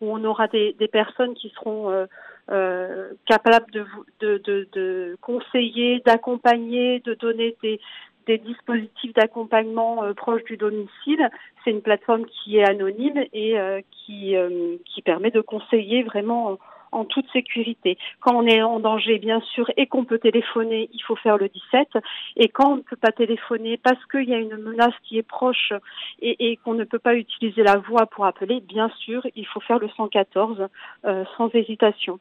où 0.00 0.12
on 0.14 0.24
aura 0.24 0.46
des, 0.48 0.74
des 0.74 0.88
personnes 0.88 1.34
qui 1.34 1.50
seront 1.50 1.90
euh, 1.90 2.06
euh, 2.50 3.12
capables 3.24 3.70
de, 3.72 3.86
de, 4.20 4.38
de, 4.38 4.68
de 4.72 5.16
conseiller, 5.20 6.00
d'accompagner, 6.04 7.00
de 7.00 7.14
donner 7.14 7.56
des, 7.62 7.80
des 8.26 8.38
dispositifs 8.38 9.14
d'accompagnement 9.14 10.04
euh, 10.04 10.12
proches 10.12 10.44
du 10.44 10.56
domicile. 10.56 11.30
C'est 11.64 11.70
une 11.70 11.82
plateforme 11.82 12.26
qui 12.26 12.58
est 12.58 12.68
anonyme 12.68 13.24
et 13.32 13.58
euh, 13.58 13.80
qui, 13.90 14.36
euh, 14.36 14.76
qui 14.84 15.02
permet 15.02 15.30
de 15.30 15.40
conseiller 15.40 16.02
vraiment 16.02 16.58
en 16.96 17.04
toute 17.04 17.30
sécurité. 17.30 17.98
Quand 18.20 18.34
on 18.34 18.46
est 18.46 18.62
en 18.62 18.80
danger, 18.80 19.18
bien 19.18 19.40
sûr, 19.40 19.70
et 19.76 19.86
qu'on 19.86 20.04
peut 20.04 20.18
téléphoner, 20.18 20.88
il 20.92 21.02
faut 21.02 21.16
faire 21.16 21.36
le 21.36 21.48
17. 21.48 21.88
Et 22.36 22.48
quand 22.48 22.72
on 22.72 22.76
ne 22.76 22.82
peut 22.82 22.96
pas 22.96 23.12
téléphoner 23.12 23.76
parce 23.76 24.02
qu'il 24.06 24.28
y 24.28 24.34
a 24.34 24.38
une 24.38 24.56
menace 24.56 24.94
qui 25.04 25.18
est 25.18 25.22
proche 25.22 25.72
et, 26.20 26.56
qu'on 26.64 26.74
ne 26.74 26.84
peut 26.84 26.98
pas 26.98 27.14
utiliser 27.14 27.62
la 27.62 27.76
voix 27.76 28.06
pour 28.06 28.26
appeler, 28.26 28.60
bien 28.60 28.90
sûr, 28.98 29.26
il 29.36 29.46
faut 29.46 29.60
faire 29.60 29.78
le 29.78 29.88
114 29.88 30.68
euh, 31.04 31.24
sans 31.36 31.48
hésitation. 31.54 32.18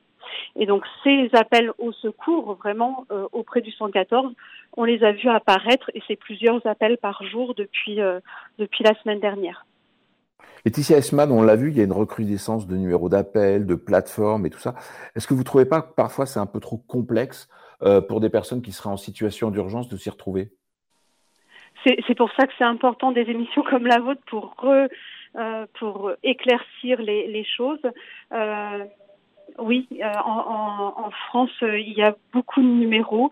Et 0.55 0.65
donc 0.65 0.83
ces 1.03 1.29
appels 1.33 1.71
au 1.77 1.91
secours, 1.91 2.55
vraiment 2.55 3.05
euh, 3.11 3.27
auprès 3.31 3.61
du 3.61 3.71
114, 3.71 4.33
on 4.75 4.83
les 4.83 5.03
a 5.03 5.11
vus 5.11 5.29
apparaître 5.29 5.91
et 5.93 6.01
c'est 6.07 6.15
plusieurs 6.15 6.65
appels 6.65 6.97
par 6.97 7.23
jour 7.23 7.53
depuis 7.55 8.01
euh, 8.01 8.19
depuis 8.57 8.83
la 8.83 8.95
semaine 9.01 9.19
dernière. 9.19 9.65
Laetitia 10.65 10.97
Esman, 10.97 11.31
on 11.31 11.43
l'a 11.43 11.55
vu, 11.55 11.69
il 11.69 11.77
y 11.77 11.81
a 11.81 11.84
une 11.84 11.91
recrudescence 11.91 12.65
de 12.67 12.75
numéros 12.75 13.08
d'appel, 13.08 13.67
de 13.67 13.75
plateformes 13.75 14.47
et 14.47 14.49
tout 14.49 14.60
ça. 14.60 14.73
Est-ce 15.15 15.27
que 15.27 15.36
vous 15.36 15.41
ne 15.41 15.45
trouvez 15.45 15.65
pas 15.65 15.81
que 15.81 15.93
parfois 15.93 16.25
c'est 16.25 16.39
un 16.39 16.47
peu 16.47 16.60
trop 16.60 16.77
complexe 16.77 17.47
euh, 17.84 18.01
pour 18.01 18.19
des 18.19 18.29
personnes 18.31 18.63
qui 18.63 18.71
seraient 18.71 18.89
en 18.89 18.97
situation 18.97 19.51
d'urgence 19.51 19.89
de 19.89 19.97
s'y 19.97 20.10
retrouver? 20.10 20.49
C'est 21.84 22.15
pour 22.17 22.31
ça 22.31 22.47
que 22.47 22.53
c'est 22.58 22.63
important 22.63 23.12
des 23.12 23.29
émissions 23.29 23.62
comme 23.69 23.86
la 23.86 23.99
vôtre 23.99 24.21
pour, 24.25 24.55
euh, 24.65 25.65
pour 25.77 26.12
éclaircir 26.23 26.99
les, 26.99 27.45
choses. 27.55 27.86
Euh, 28.34 28.86
oui, 29.60 29.88
en, 30.03 31.12
France, 31.27 31.51
il 31.62 31.93
y 31.93 32.01
a 32.01 32.15
beaucoup 32.34 32.62
de 32.62 32.67
numéros. 32.67 33.29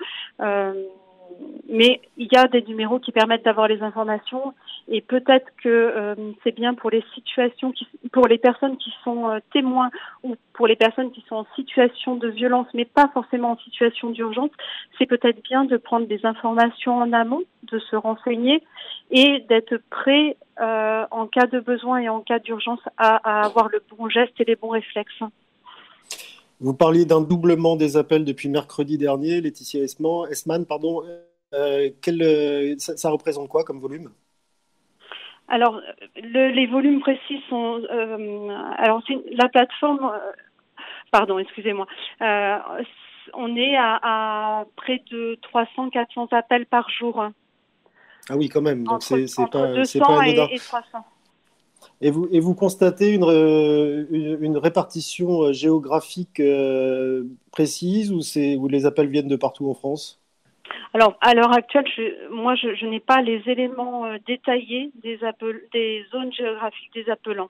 Mais 1.69 2.01
il 2.17 2.27
y 2.31 2.37
a 2.37 2.47
des 2.47 2.61
numéros 2.63 2.99
qui 2.99 3.11
permettent 3.11 3.45
d'avoir 3.45 3.67
les 3.67 3.81
informations 3.81 4.53
et 4.87 5.01
peut-être 5.01 5.47
que 5.63 5.69
euh, 5.69 6.15
c'est 6.43 6.53
bien 6.53 6.73
pour 6.73 6.89
les 6.89 7.03
situations 7.15 7.71
qui, 7.71 7.87
pour 8.11 8.27
les 8.27 8.37
personnes 8.37 8.77
qui 8.77 8.93
sont 9.03 9.29
euh, 9.29 9.39
témoins 9.51 9.89
ou 10.23 10.35
pour 10.53 10.67
les 10.67 10.75
personnes 10.75 11.11
qui 11.11 11.23
sont 11.27 11.37
en 11.37 11.47
situation 11.55 12.15
de 12.15 12.27
violence 12.27 12.67
mais 12.73 12.85
pas 12.85 13.09
forcément 13.13 13.51
en 13.51 13.57
situation 13.57 14.09
d'urgence, 14.09 14.51
c'est 14.97 15.05
peut-être 15.05 15.41
bien 15.43 15.63
de 15.65 15.77
prendre 15.77 16.05
des 16.05 16.25
informations 16.25 16.97
en 16.97 17.13
amont, 17.13 17.43
de 17.63 17.79
se 17.79 17.95
renseigner 17.95 18.61
et 19.09 19.39
d'être 19.49 19.77
prêt 19.89 20.37
euh, 20.61 21.05
en 21.11 21.27
cas 21.27 21.47
de 21.47 21.59
besoin 21.59 21.99
et 21.99 22.09
en 22.09 22.21
cas 22.21 22.39
d'urgence 22.39 22.81
à, 22.97 23.15
à 23.23 23.45
avoir 23.45 23.69
le 23.69 23.81
bon 23.97 24.09
geste 24.09 24.39
et 24.39 24.45
les 24.45 24.55
bons 24.55 24.69
réflexes. 24.69 25.23
Vous 26.63 26.73
parliez 26.73 27.03
d'un 27.03 27.19
doublement 27.19 27.75
des 27.75 27.97
appels 27.97 28.23
depuis 28.23 28.47
mercredi 28.47 28.97
dernier, 28.97 29.41
Laetitia 29.41 29.83
Esman. 29.83 30.31
Esman 30.31 30.65
pardon. 30.65 31.03
Euh, 31.53 31.89
quel, 32.01 32.23
euh, 32.23 32.75
ça, 32.77 32.95
ça, 32.95 33.09
représente 33.09 33.49
quoi 33.49 33.65
comme 33.65 33.81
volume? 33.81 34.11
Alors, 35.49 35.81
le, 36.15 36.51
les 36.51 36.65
volumes 36.67 37.01
précis 37.01 37.43
sont. 37.49 37.81
Euh, 37.91 38.47
alors, 38.77 39.03
la 39.33 39.49
plateforme. 39.49 40.09
Pardon, 41.11 41.37
excusez-moi. 41.37 41.85
Euh, 42.21 42.57
on 43.33 43.57
est 43.57 43.75
à, 43.75 43.99
à, 44.01 44.65
près 44.77 45.03
de 45.11 45.37
300-400 45.53 46.33
appels 46.33 46.65
par 46.65 46.89
jour. 46.89 47.25
Ah 48.29 48.37
oui, 48.37 48.47
quand 48.47 48.61
même. 48.61 48.85
Donc, 48.85 49.03
c'est 49.03 49.25
pas, 49.51 49.73
200 49.73 49.99
pas 49.99 50.27
et, 50.27 50.55
et 50.55 50.59
300. 50.59 51.05
Et 52.01 52.11
vous, 52.11 52.27
et 52.31 52.39
vous 52.39 52.55
constatez 52.55 53.13
une, 53.13 53.23
une, 53.23 54.37
une 54.41 54.57
répartition 54.57 55.51
géographique 55.53 56.39
euh, 56.39 57.23
précise 57.51 58.11
ou, 58.11 58.19
où 58.59 58.67
les 58.67 58.85
appels 58.85 59.07
viennent 59.07 59.27
de 59.27 59.35
partout 59.35 59.69
en 59.69 59.73
France? 59.73 60.19
Alors, 60.93 61.17
à 61.21 61.33
l'heure 61.33 61.53
actuelle, 61.53 61.85
je, 61.95 62.29
moi, 62.29 62.55
je, 62.55 62.75
je 62.75 62.85
n'ai 62.85 62.99
pas 62.99 63.21
les 63.21 63.41
éléments 63.47 64.05
euh, 64.05 64.17
détaillés 64.27 64.91
des, 65.01 65.23
appel, 65.23 65.61
des 65.71 66.03
zones 66.11 66.31
géographiques 66.31 66.93
des 66.93 67.09
appelants. 67.09 67.49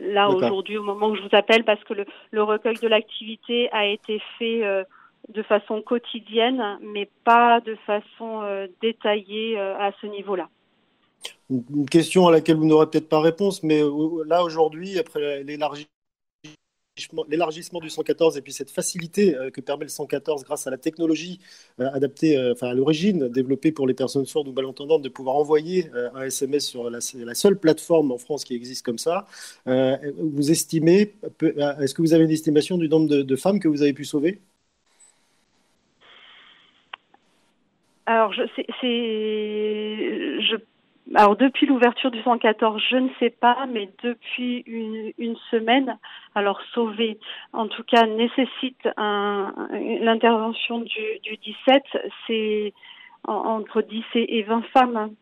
Là, 0.00 0.28
aujourd'hui, 0.28 0.76
au 0.76 0.82
moment 0.82 1.08
où 1.08 1.16
je 1.16 1.22
vous 1.22 1.34
appelle, 1.36 1.64
parce 1.64 1.82
que 1.84 1.94
le, 1.94 2.04
le 2.30 2.42
recueil 2.42 2.76
de 2.76 2.88
l'activité 2.88 3.70
a 3.72 3.86
été 3.86 4.20
fait 4.38 4.64
euh, 4.64 4.84
de 5.28 5.42
façon 5.42 5.80
quotidienne, 5.80 6.78
mais 6.82 7.08
pas 7.24 7.60
de 7.60 7.74
façon 7.86 8.42
euh, 8.42 8.66
détaillée 8.82 9.58
à 9.58 9.92
ce 10.00 10.06
niveau-là. 10.06 10.48
Une 11.50 11.88
question 11.88 12.26
à 12.26 12.32
laquelle 12.32 12.56
vous 12.56 12.66
n'aurez 12.66 12.88
peut-être 12.88 13.08
pas 13.08 13.20
réponse, 13.20 13.62
mais 13.62 13.82
là 14.26 14.42
aujourd'hui, 14.42 14.98
après 14.98 15.44
l'élargissement 15.44 15.88
du 17.80 17.90
114 17.90 18.36
et 18.36 18.42
puis 18.42 18.52
cette 18.52 18.70
facilité 18.70 19.36
euh, 19.36 19.50
que 19.50 19.60
permet 19.60 19.84
le 19.84 19.90
114 19.90 20.44
grâce 20.44 20.66
à 20.66 20.70
la 20.70 20.78
technologie 20.78 21.40
euh, 21.80 21.90
adaptée, 21.92 22.36
euh, 22.36 22.52
enfin 22.52 22.68
à 22.68 22.74
l'origine 22.74 23.28
développée 23.28 23.72
pour 23.72 23.86
les 23.86 23.94
personnes 23.94 24.26
sourdes 24.26 24.48
ou 24.48 24.52
malentendantes 24.52 25.02
de 25.02 25.08
pouvoir 25.08 25.36
envoyer 25.36 25.90
un 26.14 26.22
SMS 26.22 26.66
sur 26.66 26.90
la, 26.90 27.00
seule 27.00 27.58
plateforme 27.58 28.12
en 28.12 28.18
France 28.18 28.44
qui 28.44 28.54
existe 28.54 28.84
comme 28.84 28.98
ça. 28.98 29.26
vous 29.66 30.50
estimez, 30.50 31.14
est-ce 31.80 31.94
que 31.94 32.02
vous 32.02 32.14
avez 32.14 32.24
une 32.24 32.30
estimation 32.30 32.78
du 32.78 32.88
nombre 32.88 33.08
de, 33.08 33.22
de 33.22 33.36
femmes 33.36 33.60
que 33.60 33.68
vous 33.68 33.82
avez 33.82 33.92
pu 33.92 34.04
sauver? 34.04 34.40
Alors, 38.06 38.32
je, 38.32 38.42
c'est, 38.56 38.66
je 40.42 40.56
alors 41.14 41.36
depuis 41.36 41.66
l'ouverture 41.66 42.10
du 42.10 42.22
114, 42.22 42.80
je 42.90 42.96
ne 42.96 43.08
sais 43.18 43.30
pas, 43.30 43.66
mais 43.70 43.90
depuis 44.02 44.62
une, 44.66 45.12
une 45.18 45.36
semaine, 45.50 45.98
alors 46.34 46.60
sauver, 46.74 47.18
en 47.52 47.68
tout 47.68 47.82
cas, 47.84 48.06
nécessite 48.06 48.88
un, 48.96 49.52
l'intervention 49.70 50.80
du, 50.80 51.18
du 51.22 51.36
17, 51.36 51.82
c'est 52.26 52.72
entre 53.26 53.82
10 53.82 54.04
et 54.14 54.42
20 54.42 54.62
femmes. 54.72 55.14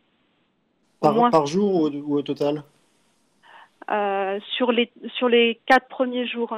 Par, 1.01 1.29
par 1.29 1.45
jour 1.45 1.91
ou, 1.93 2.15
au 2.15 2.21
total? 2.21 2.63
Euh, 3.89 4.39
sur, 4.55 4.71
les, 4.71 4.91
sur 5.17 5.27
les 5.27 5.59
quatre 5.65 5.87
premiers 5.87 6.27
jours. 6.27 6.55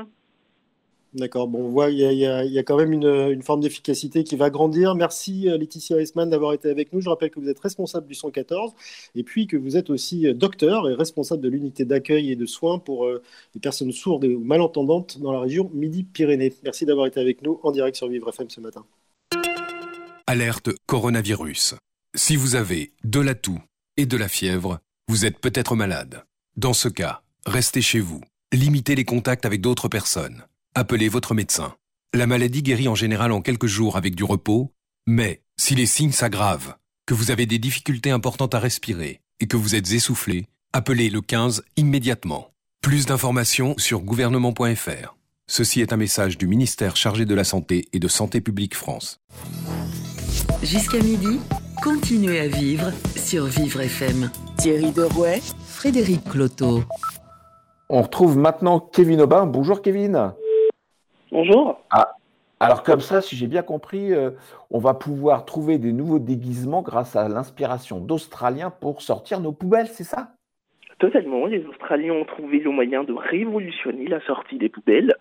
D'accord, 1.13 1.47
bon, 1.47 1.65
on 1.65 1.69
voit 1.69 1.91
il 1.91 1.99
y, 1.99 2.26
a, 2.26 2.63
quand 2.63 2.76
même 2.76 2.91
une, 2.91 3.43
forme 3.43 3.62
d'efficacité 3.62 4.23
qui 4.23 4.36
va 4.36 4.49
grandir. 4.49 4.95
Merci 4.95 5.47
euh, 5.47 5.58
Laetitia 5.60 6.02
Eisman 6.02 6.28
d'avoir 6.28 6.54
été 6.54 6.71
avec 6.71 6.91
nous. 6.91 7.02
Je 7.02 7.10
rappelle 7.10 7.30
que 7.30 7.39
vous 7.39 7.49
êtes 7.49 7.60
responsable 7.60 8.08
du 8.08 8.15
114 8.15 8.73
et 9.13 9.23
puis 9.23 9.45
que 9.45 9.56
vous 9.56 9.78
êtes 9.78 9.91
aussi 9.91 10.28
euh, 10.28 10.34
docteur 10.34 10.89
et 10.89 10.95
responsable 10.95 11.43
de 11.43 11.49
l'unité 11.49 11.86
d'accueil 11.86 12.32
et 12.32 12.36
de 12.36 12.47
soins 12.47 12.80
pour 12.80 13.06
euh, 13.06 13.21
les 13.54 13.62
personnes 13.62 13.91
sourdes 13.91 14.26
ou 14.26 14.39
malentendantes 14.39 15.19
dans 15.19 15.32
la 15.32 15.39
région 15.39 15.69
Midi-Pyrénées. 15.76 16.54
Merci 16.63 16.86
d'avoir 16.86 17.06
été 17.06 17.19
avec 17.19 17.43
nous 17.43 17.60
en 17.62 17.71
direct 17.71 17.95
sur 17.95 18.08
Vivre 18.08 18.30
FM 18.30 18.49
ce 18.49 18.60
matin. 18.60 18.84
Alerte 20.26 20.71
coronavirus. 20.88 21.76
Si 22.15 22.36
vous 22.36 22.56
avez 22.56 22.91
de 23.04 23.19
la 23.19 23.36
toux 23.36 23.62
et 23.97 24.08
de 24.08 24.17
la 24.17 24.28
fièvre, 24.28 24.80
vous 25.08 25.26
êtes 25.26 25.38
peut-être 25.38 25.76
malade. 25.76 26.23
Dans 26.58 26.73
ce 26.73 26.88
cas, 26.88 27.21
restez 27.45 27.82
chez 27.82 27.99
vous. 27.99 28.21
Limitez 28.52 28.95
les 28.95 29.06
contacts 29.06 29.45
avec 29.45 29.62
d'autres 29.62 29.89
personnes 29.89 30.43
appelez 30.76 31.10
votre 31.10 31.34
médecin. 31.34 31.76
La 32.14 32.28
maladie 32.28 32.64
guérit 32.64 32.88
en 32.88 32.96
général 32.96 33.32
en 33.32 33.42
quelques 33.42 33.68
jours 33.68 33.98
avec 33.98 34.16
du 34.16 34.24
repos, 34.24 34.72
mais 35.08 35.42
si 35.58 35.76
les 35.76 35.86
signes 35.86 36.12
s'aggravent, 36.12 36.76
que 37.06 37.14
vous 37.14 37.32
avez 37.32 37.46
des 37.46 37.60
difficultés 37.60 38.12
importantes 38.12 38.56
à 38.56 38.60
respirer 38.60 39.22
et 39.40 39.48
que 39.48 39.58
vous 39.58 39.76
êtes 39.76 39.92
essoufflé, 39.92 40.48
appelez 40.72 41.10
le 41.10 41.22
15 41.22 41.64
immédiatement. 41.76 42.52
Plus 42.82 43.06
d'informations 43.06 43.76
sur 43.78 44.02
gouvernement.fr. 44.02 45.16
Ceci 45.48 45.82
est 45.82 45.94
un 45.94 45.98
message 45.98 46.38
du 46.38 46.48
ministère 46.48 46.96
chargé 46.96 47.26
de 47.26 47.36
la 47.36 47.44
Santé 47.44 47.88
et 47.94 48.00
de 48.00 48.08
Santé 48.08 48.42
publique 48.42 48.76
France. 48.76 49.20
Jusqu'à 50.62 51.00
midi, 51.00 51.40
continuez 51.82 52.40
à 52.40 52.48
vivre 52.48 52.92
sur 53.16 53.46
Vivre 53.46 53.82
FM. 53.82 54.32
Thierry 54.58 54.92
Derouet, 54.92 55.42
Frédéric 55.66 56.24
Cloteau. 56.24 56.84
On 57.90 58.02
retrouve 58.02 58.38
maintenant 58.38 58.80
Kevin 58.80 59.22
Aubin. 59.22 59.46
Bonjour 59.46 59.82
Kevin. 59.82 60.34
Bonjour. 61.34 61.82
Ah, 61.89 62.12
alors 62.60 62.84
comme 62.84 63.00
ça, 63.00 63.19
si 63.19 63.36
j'ai 63.36 63.48
bien 63.48 63.63
compris, 63.63 64.13
euh, 64.13 64.30
on 64.69 64.78
va 64.78 64.93
pouvoir 64.93 65.46
trouver 65.46 65.80
des 65.80 65.91
nouveaux 65.91 66.19
déguisements 66.19 66.84
grâce 66.84 67.15
à 67.15 67.28
l'inspiration 67.28 68.00
d'Australiens 68.00 68.69
pour 68.69 69.02
sortir 69.02 69.39
nos 69.39 69.52
poubelles, 69.52 69.88
c'est 69.88 70.04
ça? 70.04 70.28
Totalement. 71.00 71.48
Les 71.48 71.65
Australiens 71.65 72.13
ont 72.13 72.26
trouvé 72.26 72.60
le 72.60 72.69
moyen 72.69 73.04
de 73.04 73.13
révolutionner 73.13 74.06
la 74.06 74.22
sortie 74.22 74.60
des 74.60 74.69
poubelles. 74.69 75.15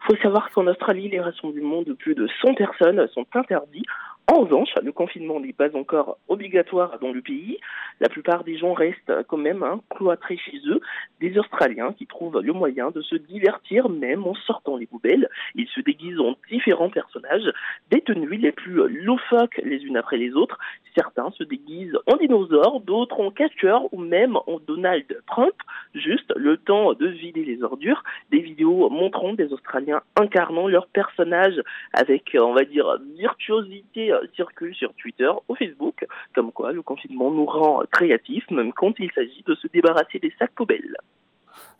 Il 0.00 0.16
faut 0.16 0.22
savoir 0.22 0.50
qu'en 0.52 0.66
Australie, 0.68 1.10
les 1.10 1.20
rassemblements 1.20 1.82
de 1.82 1.92
plus 1.92 2.14
de 2.14 2.26
100 2.40 2.54
personnes 2.54 3.06
sont 3.08 3.26
interdits 3.34 3.84
en 4.28 4.40
revanche, 4.40 4.70
le 4.82 4.92
confinement 4.92 5.40
n'est 5.40 5.52
pas 5.52 5.76
encore 5.76 6.18
obligatoire 6.28 6.98
dans 7.00 7.12
le 7.12 7.20
pays. 7.20 7.58
La 8.00 8.08
plupart 8.08 8.44
des 8.44 8.56
gens 8.56 8.72
restent 8.72 9.12
quand 9.28 9.36
même 9.36 9.62
hein, 9.62 9.80
cloîtrés 9.90 10.38
chez 10.38 10.58
eux. 10.66 10.80
Des 11.20 11.36
Australiens 11.38 11.92
qui 11.92 12.06
trouvent 12.06 12.40
le 12.40 12.52
moyen 12.52 12.90
de 12.90 13.02
se 13.02 13.16
divertir 13.16 13.88
même 13.88 14.26
en 14.26 14.34
sortant 14.34 14.76
les 14.76 14.86
poubelles. 14.86 15.28
Ils 15.54 15.68
se 15.68 15.80
déguisent 15.80 16.20
en 16.20 16.36
différents 16.50 16.88
personnages, 16.88 17.52
des 17.90 18.00
tenues 18.00 18.36
les 18.36 18.52
plus 18.52 18.88
loufoques 18.88 19.60
les 19.64 19.84
unes 19.84 19.96
après 19.96 20.16
les 20.16 20.34
autres. 20.34 20.58
Certains 20.94 21.30
se 21.32 21.44
déguisent 21.44 21.98
en 22.06 22.16
dinosaures, 22.16 22.80
d'autres 22.80 23.20
en 23.20 23.30
catcheur 23.30 23.92
ou 23.92 24.00
même 24.00 24.36
en 24.36 24.58
Donald 24.66 25.06
Trump. 25.26 25.54
Juste 25.94 26.32
le 26.36 26.56
temps 26.58 26.94
de 26.94 27.06
vider 27.06 27.44
les 27.44 27.62
ordures. 27.62 28.02
Des 28.30 28.40
vidéos 28.40 28.88
montrant 28.88 29.32
des 29.32 29.52
Australiens 29.52 30.02
incarnant 30.16 30.68
leurs 30.68 30.86
personnages 30.86 31.60
avec, 31.92 32.36
on 32.40 32.52
va 32.52 32.64
dire, 32.64 32.98
virtuosité 33.16 34.11
circule 34.34 34.74
sur 34.74 34.92
Twitter 34.94 35.30
ou 35.48 35.54
Facebook, 35.54 36.06
comme 36.34 36.52
quoi 36.52 36.72
le 36.72 36.82
confinement 36.82 37.30
nous 37.30 37.46
rend 37.46 37.82
créatifs, 37.90 38.50
même 38.50 38.72
quand 38.72 38.92
il 38.98 39.10
s'agit 39.12 39.42
de 39.46 39.54
se 39.54 39.66
débarrasser 39.68 40.18
des 40.18 40.32
sacs 40.38 40.52
poubelles. 40.54 40.96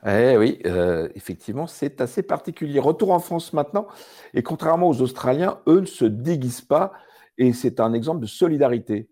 Eh 0.05 0.37
oui, 0.37 0.59
euh, 0.66 1.09
effectivement, 1.14 1.66
c'est 1.66 2.01
assez 2.01 2.23
particulier. 2.23 2.81
Retour 2.81 3.12
en 3.12 3.21
France 3.21 3.53
maintenant, 3.53 3.87
et 4.35 4.42
contrairement 4.42 4.88
aux 4.88 5.01
Australiens, 5.01 5.59
eux 5.68 5.81
ne 5.81 5.87
se 5.87 6.05
déguisent 6.05 6.61
pas, 6.61 6.92
et 7.38 7.53
c'est 7.53 7.79
un 7.79 7.92
exemple 7.92 8.21
de 8.21 8.27
solidarité. 8.27 9.09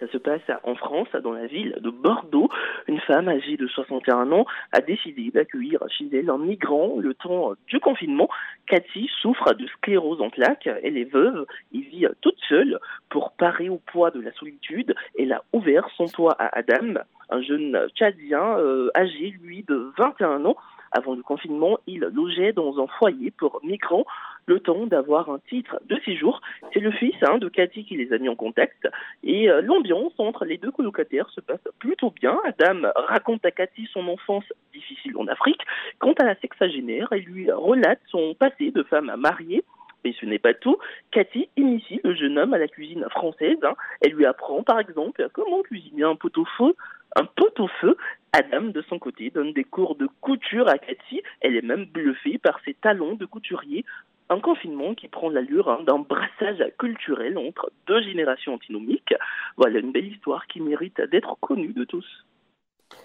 Ça 0.00 0.06
se 0.08 0.18
passe 0.18 0.42
en 0.62 0.74
France, 0.76 1.08
dans 1.22 1.32
la 1.32 1.46
ville 1.46 1.76
de 1.80 1.90
Bordeaux. 1.90 2.48
Une 2.86 3.00
femme 3.00 3.28
âgée 3.28 3.56
de 3.56 3.66
61 3.66 4.30
ans 4.30 4.46
a 4.72 4.80
décidé 4.80 5.30
d'accueillir 5.30 5.82
chez 5.88 6.08
elle 6.12 6.30
un 6.30 6.38
migrant 6.38 6.96
le 6.98 7.14
temps 7.14 7.54
du 7.66 7.80
confinement. 7.80 8.28
Cathy 8.66 9.10
souffre 9.20 9.54
de 9.54 9.66
sclérose 9.66 10.20
en 10.20 10.30
plaques. 10.30 10.68
Elle 10.82 10.96
est 10.96 11.12
veuve 11.12 11.46
et 11.74 11.80
vit 11.80 12.06
toute 12.20 12.38
seule. 12.48 12.78
Pour 13.08 13.32
parer 13.32 13.68
au 13.68 13.78
poids 13.78 14.10
de 14.10 14.20
la 14.20 14.32
solitude, 14.32 14.94
elle 15.18 15.32
a 15.32 15.42
ouvert 15.52 15.88
son 15.96 16.06
toit 16.06 16.36
à 16.38 16.56
Adam, 16.58 17.00
un 17.30 17.42
jeune 17.42 17.88
tchadien 17.96 18.58
euh, 18.58 18.90
âgé, 18.96 19.34
lui, 19.42 19.64
de 19.66 19.92
21 19.96 20.44
ans. 20.44 20.56
Avant 20.92 21.14
le 21.14 21.22
confinement, 21.22 21.78
il 21.86 22.00
logeait 22.00 22.52
dans 22.52 22.82
un 22.82 22.86
foyer 22.98 23.30
pour 23.30 23.60
migrants 23.62 24.04
le 24.46 24.60
temps 24.60 24.86
d'avoir 24.86 25.28
un 25.28 25.38
titre 25.48 25.78
de 25.86 25.96
séjour. 26.04 26.40
C'est 26.72 26.80
le 26.80 26.90
fils 26.90 27.14
hein, 27.22 27.38
de 27.38 27.48
Cathy 27.48 27.84
qui 27.84 27.96
les 27.96 28.12
a 28.12 28.18
mis 28.18 28.28
en 28.28 28.34
contact. 28.34 28.88
Et 29.22 29.50
euh, 29.50 29.60
l'ambiance 29.60 30.14
entre 30.18 30.44
les 30.44 30.56
deux 30.56 30.70
colocataires 30.70 31.28
se 31.30 31.40
passe 31.40 31.60
plutôt 31.78 32.10
bien. 32.10 32.38
Adam 32.44 32.88
raconte 32.96 33.44
à 33.44 33.50
Cathy 33.50 33.86
son 33.92 34.08
enfance 34.08 34.44
difficile 34.72 35.16
en 35.18 35.26
Afrique. 35.28 35.60
Quant 35.98 36.14
à 36.14 36.24
la 36.24 36.34
sexagénaire, 36.36 37.08
elle 37.12 37.24
lui 37.24 37.50
relate 37.52 38.00
son 38.08 38.34
passé 38.34 38.70
de 38.70 38.82
femme 38.82 39.12
mariée 39.18 39.64
mais 40.04 40.14
ce 40.18 40.26
n'est 40.26 40.38
pas 40.38 40.54
tout. 40.54 40.76
Cathy 41.10 41.48
initie 41.56 42.00
le 42.04 42.14
jeune 42.14 42.38
homme 42.38 42.54
à 42.54 42.58
la 42.58 42.68
cuisine 42.68 43.04
française. 43.10 43.58
Hein. 43.62 43.74
Elle 44.00 44.12
lui 44.12 44.26
apprend, 44.26 44.62
par 44.62 44.78
exemple, 44.78 45.28
comment 45.32 45.62
cuisiner 45.62 46.04
un 46.04 46.16
pot-au-feu. 46.16 46.74
Un 47.16 47.24
pot-au-feu. 47.24 47.96
Adam, 48.32 48.64
de 48.64 48.82
son 48.82 48.98
côté, 48.98 49.30
donne 49.30 49.52
des 49.52 49.64
cours 49.64 49.96
de 49.96 50.08
couture 50.20 50.68
à 50.68 50.78
Cathy. 50.78 51.22
Elle 51.40 51.56
est 51.56 51.62
même 51.62 51.86
bluffée 51.86 52.38
par 52.38 52.60
ses 52.64 52.74
talons 52.74 53.14
de 53.14 53.24
couturier. 53.24 53.84
Un 54.30 54.40
confinement 54.40 54.94
qui 54.94 55.08
prend 55.08 55.30
l'allure 55.30 55.70
hein, 55.70 55.82
d'un 55.86 55.98
brassage 55.98 56.62
culturel 56.78 57.38
entre 57.38 57.70
deux 57.86 58.02
générations 58.02 58.54
antinomiques. 58.54 59.14
Voilà 59.56 59.78
une 59.78 59.92
belle 59.92 60.08
histoire 60.08 60.46
qui 60.46 60.60
mérite 60.60 61.00
d'être 61.00 61.38
connue 61.40 61.72
de 61.72 61.84
tous. 61.84 62.06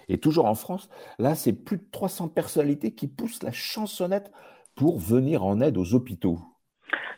Et 0.10 0.17
toujours 0.17 0.45
en 0.45 0.56
France, 0.56 0.89
là, 1.19 1.36
c'est 1.36 1.53
plus 1.53 1.77
de 1.77 1.86
300 1.91 2.29
personnalités 2.29 2.93
qui 2.93 3.08
poussent 3.08 3.43
la 3.43 3.51
chansonnette 3.51 4.32
pour 4.75 4.99
venir 4.99 5.45
en 5.45 5.62
aide 5.62 5.77
aux 5.77 5.93
hôpitaux. 5.93 6.39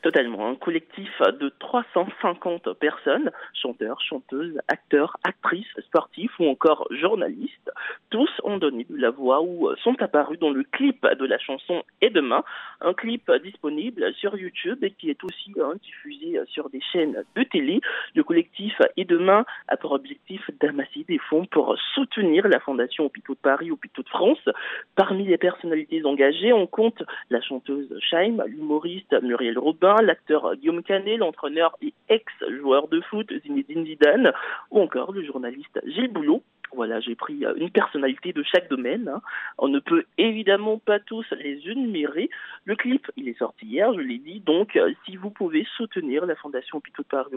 Totalement. 0.01 0.47
Un 0.47 0.55
collectif 0.55 1.09
de 1.39 1.49
350 1.59 2.73
personnes, 2.73 3.31
chanteurs, 3.53 3.99
chanteuses, 4.01 4.59
acteurs, 4.67 5.17
actrices, 5.23 5.65
sportifs 5.88 6.38
ou 6.39 6.47
encore 6.47 6.88
journalistes. 6.91 7.71
Tous 8.09 8.29
ont 8.43 8.57
donné 8.57 8.85
de 8.89 8.97
la 8.97 9.09
voix 9.09 9.41
ou 9.41 9.69
sont 9.83 10.01
apparus 10.01 10.39
dans 10.39 10.51
le 10.51 10.63
clip 10.63 11.05
de 11.19 11.25
la 11.25 11.39
chanson 11.39 11.83
Et 12.01 12.09
demain, 12.09 12.43
un 12.81 12.93
clip 12.93 13.31
disponible 13.43 14.13
sur 14.13 14.38
YouTube 14.38 14.83
et 14.83 14.91
qui 14.91 15.09
est 15.09 15.23
aussi 15.23 15.53
hein, 15.61 15.73
diffusé 15.81 16.39
sur 16.47 16.69
des 16.69 16.81
chaînes 16.93 17.23
de 17.35 17.43
télé. 17.43 17.81
Le 18.13 18.23
collectif 18.23 18.73
Et 18.97 19.05
demain 19.05 19.45
a 19.67 19.77
pour 19.77 19.91
objectif 19.91 20.41
d'amasser 20.61 21.05
des 21.07 21.17
fonds 21.17 21.45
pour 21.45 21.76
soutenir 21.93 22.47
la 22.47 22.59
Fondation 22.59 23.05
Hôpitaux 23.05 23.34
de 23.34 23.39
Paris, 23.39 23.71
Hôpitaux 23.71 24.03
de 24.03 24.09
France. 24.09 24.49
Parmi 24.95 25.26
les 25.26 25.38
personnalités 25.38 26.03
engagées, 26.05 26.53
on 26.53 26.67
compte 26.67 27.01
la 27.30 27.41
chanteuse 27.41 27.93
Shaim, 27.99 28.43
l'humoriste 28.45 29.15
Muriel 29.21 29.57
Robin, 29.66 29.95
l'acteur 30.03 30.55
Guillaume 30.57 30.84
Canet, 30.84 31.18
l'entraîneur 31.18 31.76
et 31.82 31.91
ex-joueur 32.07 32.88
de 32.88 33.01
foot 33.01 33.34
Zinedine 33.43 33.84
Zidane, 33.84 34.32
ou 34.70 34.80
encore 34.80 35.11
le 35.11 35.26
journaliste 35.26 35.82
Gilles 35.88 36.13
Boulot. 36.13 36.43
Voilà, 36.76 36.99
j'ai 36.99 37.16
pris 37.16 37.43
euh, 37.45 37.55
une 37.57 37.72
personnalité 37.72 38.32
de 38.32 38.43
chaque 38.43 38.70
domaine. 38.70 39.07
Hein. 39.07 39.22
On 39.57 39.68
ne 39.68 39.80
peut 39.80 40.05
évidemment 40.20 40.78
pas 40.78 40.99
tous 40.99 41.26
les 41.32 41.59
énumérer. 41.66 42.30
Le 42.66 42.76
clip, 42.76 43.09
il 43.18 43.28
est 43.28 43.39
sorti 43.39 43.66
hier, 43.66 43.91
je 43.93 44.01
l'ai 44.01 44.20
dit. 44.20 44.39
Donc, 44.41 44.76
euh, 44.76 44.93
si 45.03 45.16
vous 45.16 45.32
pouvez 45.32 45.66
soutenir 45.78 46.28
la 46.28 46.36
Fondation 46.36 46.78
Hôpitaux 46.78 47.01
de 47.01 47.07
Paris, 47.07 47.32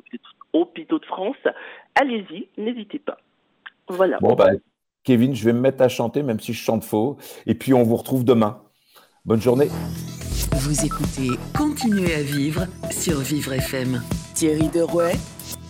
Hôpitaux 0.53 0.99
de 0.99 1.07
France, 1.07 1.37
allez-y, 1.95 2.49
n'hésitez 2.59 2.99
pas. 2.99 3.16
Voilà. 3.89 4.18
Bon, 4.20 4.35
bah, 4.35 4.51
Kevin, 5.03 5.35
je 5.35 5.47
vais 5.47 5.55
me 5.55 5.61
mettre 5.61 5.83
à 5.83 5.89
chanter, 5.89 6.22
même 6.22 6.41
si 6.41 6.53
je 6.53 6.62
chante 6.62 6.85
faux. 6.85 7.16
Et 7.47 7.55
puis, 7.55 7.72
on 7.72 7.85
vous 7.85 7.97
retrouve 7.97 8.24
demain. 8.24 8.61
Bonne 9.24 9.41
journée. 9.41 9.68
Vous 10.69 10.85
écoutez 10.85 11.31
Continuez 11.57 12.12
à 12.12 12.21
vivre 12.21 12.66
sur 12.91 13.21
Vivre 13.21 13.55
FM. 13.55 14.03
Thierry 14.35 14.69
Derouet, 14.69 15.14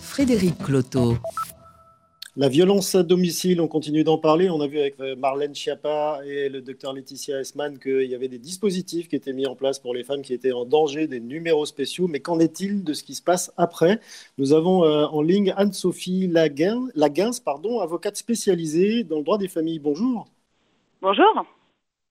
Frédéric 0.01 0.57
Cloteau. 0.57 1.13
La 2.35 2.49
violence 2.49 2.95
à 2.95 3.03
domicile, 3.03 3.61
on 3.61 3.69
continue 3.69 4.03
d'en 4.03 4.17
parler. 4.17 4.49
On 4.49 4.59
a 4.59 4.67
vu 4.67 4.77
avec 4.77 4.99
euh, 4.99 5.15
Marlène 5.15 5.55
Schiappa 5.55 6.19
et 6.25 6.49
le 6.49 6.61
docteur 6.61 6.91
Laetitia 6.91 7.39
Esman 7.39 7.79
qu'il 7.79 8.07
y 8.07 8.13
avait 8.13 8.27
des 8.27 8.39
dispositifs 8.39 9.07
qui 9.07 9.15
étaient 9.15 9.31
mis 9.31 9.47
en 9.47 9.55
place 9.55 9.79
pour 9.79 9.93
les 9.93 10.03
femmes 10.03 10.21
qui 10.21 10.33
étaient 10.33 10.51
en 10.51 10.65
danger, 10.65 11.07
des 11.07 11.21
numéros 11.21 11.65
spéciaux. 11.65 12.09
Mais 12.09 12.19
qu'en 12.19 12.41
est-il 12.41 12.83
de 12.83 12.91
ce 12.91 13.03
qui 13.03 13.15
se 13.15 13.23
passe 13.23 13.53
après? 13.55 14.01
Nous 14.37 14.51
avons 14.51 14.83
euh, 14.83 15.05
en 15.05 15.21
ligne 15.21 15.53
Anne-Sophie 15.55 16.27
Laguins, 16.27 17.31
pardon, 17.45 17.79
avocate 17.79 18.17
spécialisée 18.17 19.05
dans 19.05 19.19
le 19.19 19.23
droit 19.23 19.37
des 19.37 19.47
familles. 19.47 19.79
Bonjour. 19.79 20.27
Bonjour. 21.01 21.45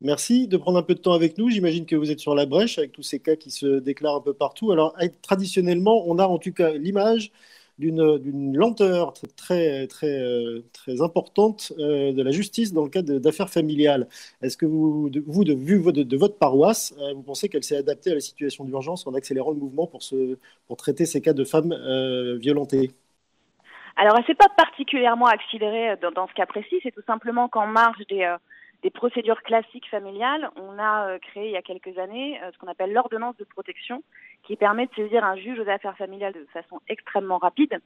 Merci 0.00 0.46
de 0.46 0.56
prendre 0.56 0.78
un 0.78 0.82
peu 0.82 0.94
de 0.94 1.00
temps 1.00 1.12
avec 1.12 1.38
nous. 1.38 1.50
J'imagine 1.50 1.84
que 1.84 1.96
vous 1.96 2.12
êtes 2.12 2.20
sur 2.20 2.34
la 2.36 2.46
brèche 2.46 2.78
avec 2.78 2.92
tous 2.92 3.02
ces 3.02 3.18
cas 3.18 3.34
qui 3.34 3.50
se 3.50 3.80
déclarent 3.80 4.14
un 4.16 4.20
peu 4.20 4.32
partout. 4.32 4.70
Alors, 4.70 4.96
traditionnellement, 5.22 6.04
on 6.06 6.18
a 6.18 6.26
en 6.26 6.38
tout 6.38 6.52
cas 6.52 6.70
l'image 6.72 7.32
d'une 7.78 8.56
lenteur 8.56 9.12
très, 9.36 9.86
très, 9.86 10.20
euh, 10.20 10.62
très 10.72 11.00
importante 11.00 11.72
euh, 11.78 12.12
de 12.12 12.22
la 12.22 12.32
justice 12.32 12.72
dans 12.72 12.82
le 12.82 12.90
cadre 12.90 13.18
d'affaires 13.18 13.50
familiales. 13.50 14.08
Est-ce 14.42 14.56
que 14.56 14.66
vous, 14.66 15.10
de, 15.10 15.20
vue 15.54 15.92
de, 15.92 16.16
votre 16.16 16.38
paroisse, 16.38 16.94
euh, 16.98 17.14
vous 17.14 17.22
pensez 17.22 17.48
qu'elle 17.48 17.62
s'est 17.62 17.76
adaptée 17.76 18.10
à 18.10 18.14
la 18.14 18.20
situation 18.20 18.64
d'urgence 18.64 19.06
en 19.06 19.14
accélérant 19.14 19.52
le 19.52 19.58
mouvement 19.58 19.86
pour, 19.86 20.02
ce, 20.02 20.38
pour 20.66 20.76
traiter 20.76 21.06
ces 21.06 21.20
cas 21.20 21.32
de 21.32 21.44
femmes 21.44 21.74
violentées? 22.40 22.90
Alors, 23.96 24.16
elle 24.16 24.24
s'est 24.26 24.34
pas 24.34 24.48
particulièrement 24.56 25.26
accélérée 25.26 25.96
dans 26.14 26.28
ce 26.28 26.34
cas 26.34 26.46
précis, 26.46 26.76
c'est 26.82 26.92
tout 26.92 27.02
simplement 27.06 27.48
qu'en 27.48 27.66
marge 27.66 27.98
des, 28.08 28.36
des 28.82 28.90
procédures 28.90 29.42
classiques 29.42 29.88
familiales, 29.90 30.50
on 30.56 30.78
a 30.78 31.08
euh, 31.08 31.18
créé 31.18 31.46
il 31.46 31.52
y 31.52 31.56
a 31.56 31.62
quelques 31.62 31.98
années 31.98 32.40
euh, 32.42 32.50
ce 32.52 32.58
qu'on 32.58 32.68
appelle 32.68 32.92
l'ordonnance 32.92 33.36
de 33.36 33.44
protection, 33.44 34.04
qui 34.44 34.56
permet 34.56 34.86
de 34.86 34.94
saisir 34.94 35.24
un 35.24 35.36
juge 35.36 35.58
aux 35.58 35.68
affaires 35.68 35.96
familiales 35.96 36.32
de 36.32 36.46
façon 36.52 36.80
extrêmement 36.88 37.38
rapide 37.38 37.80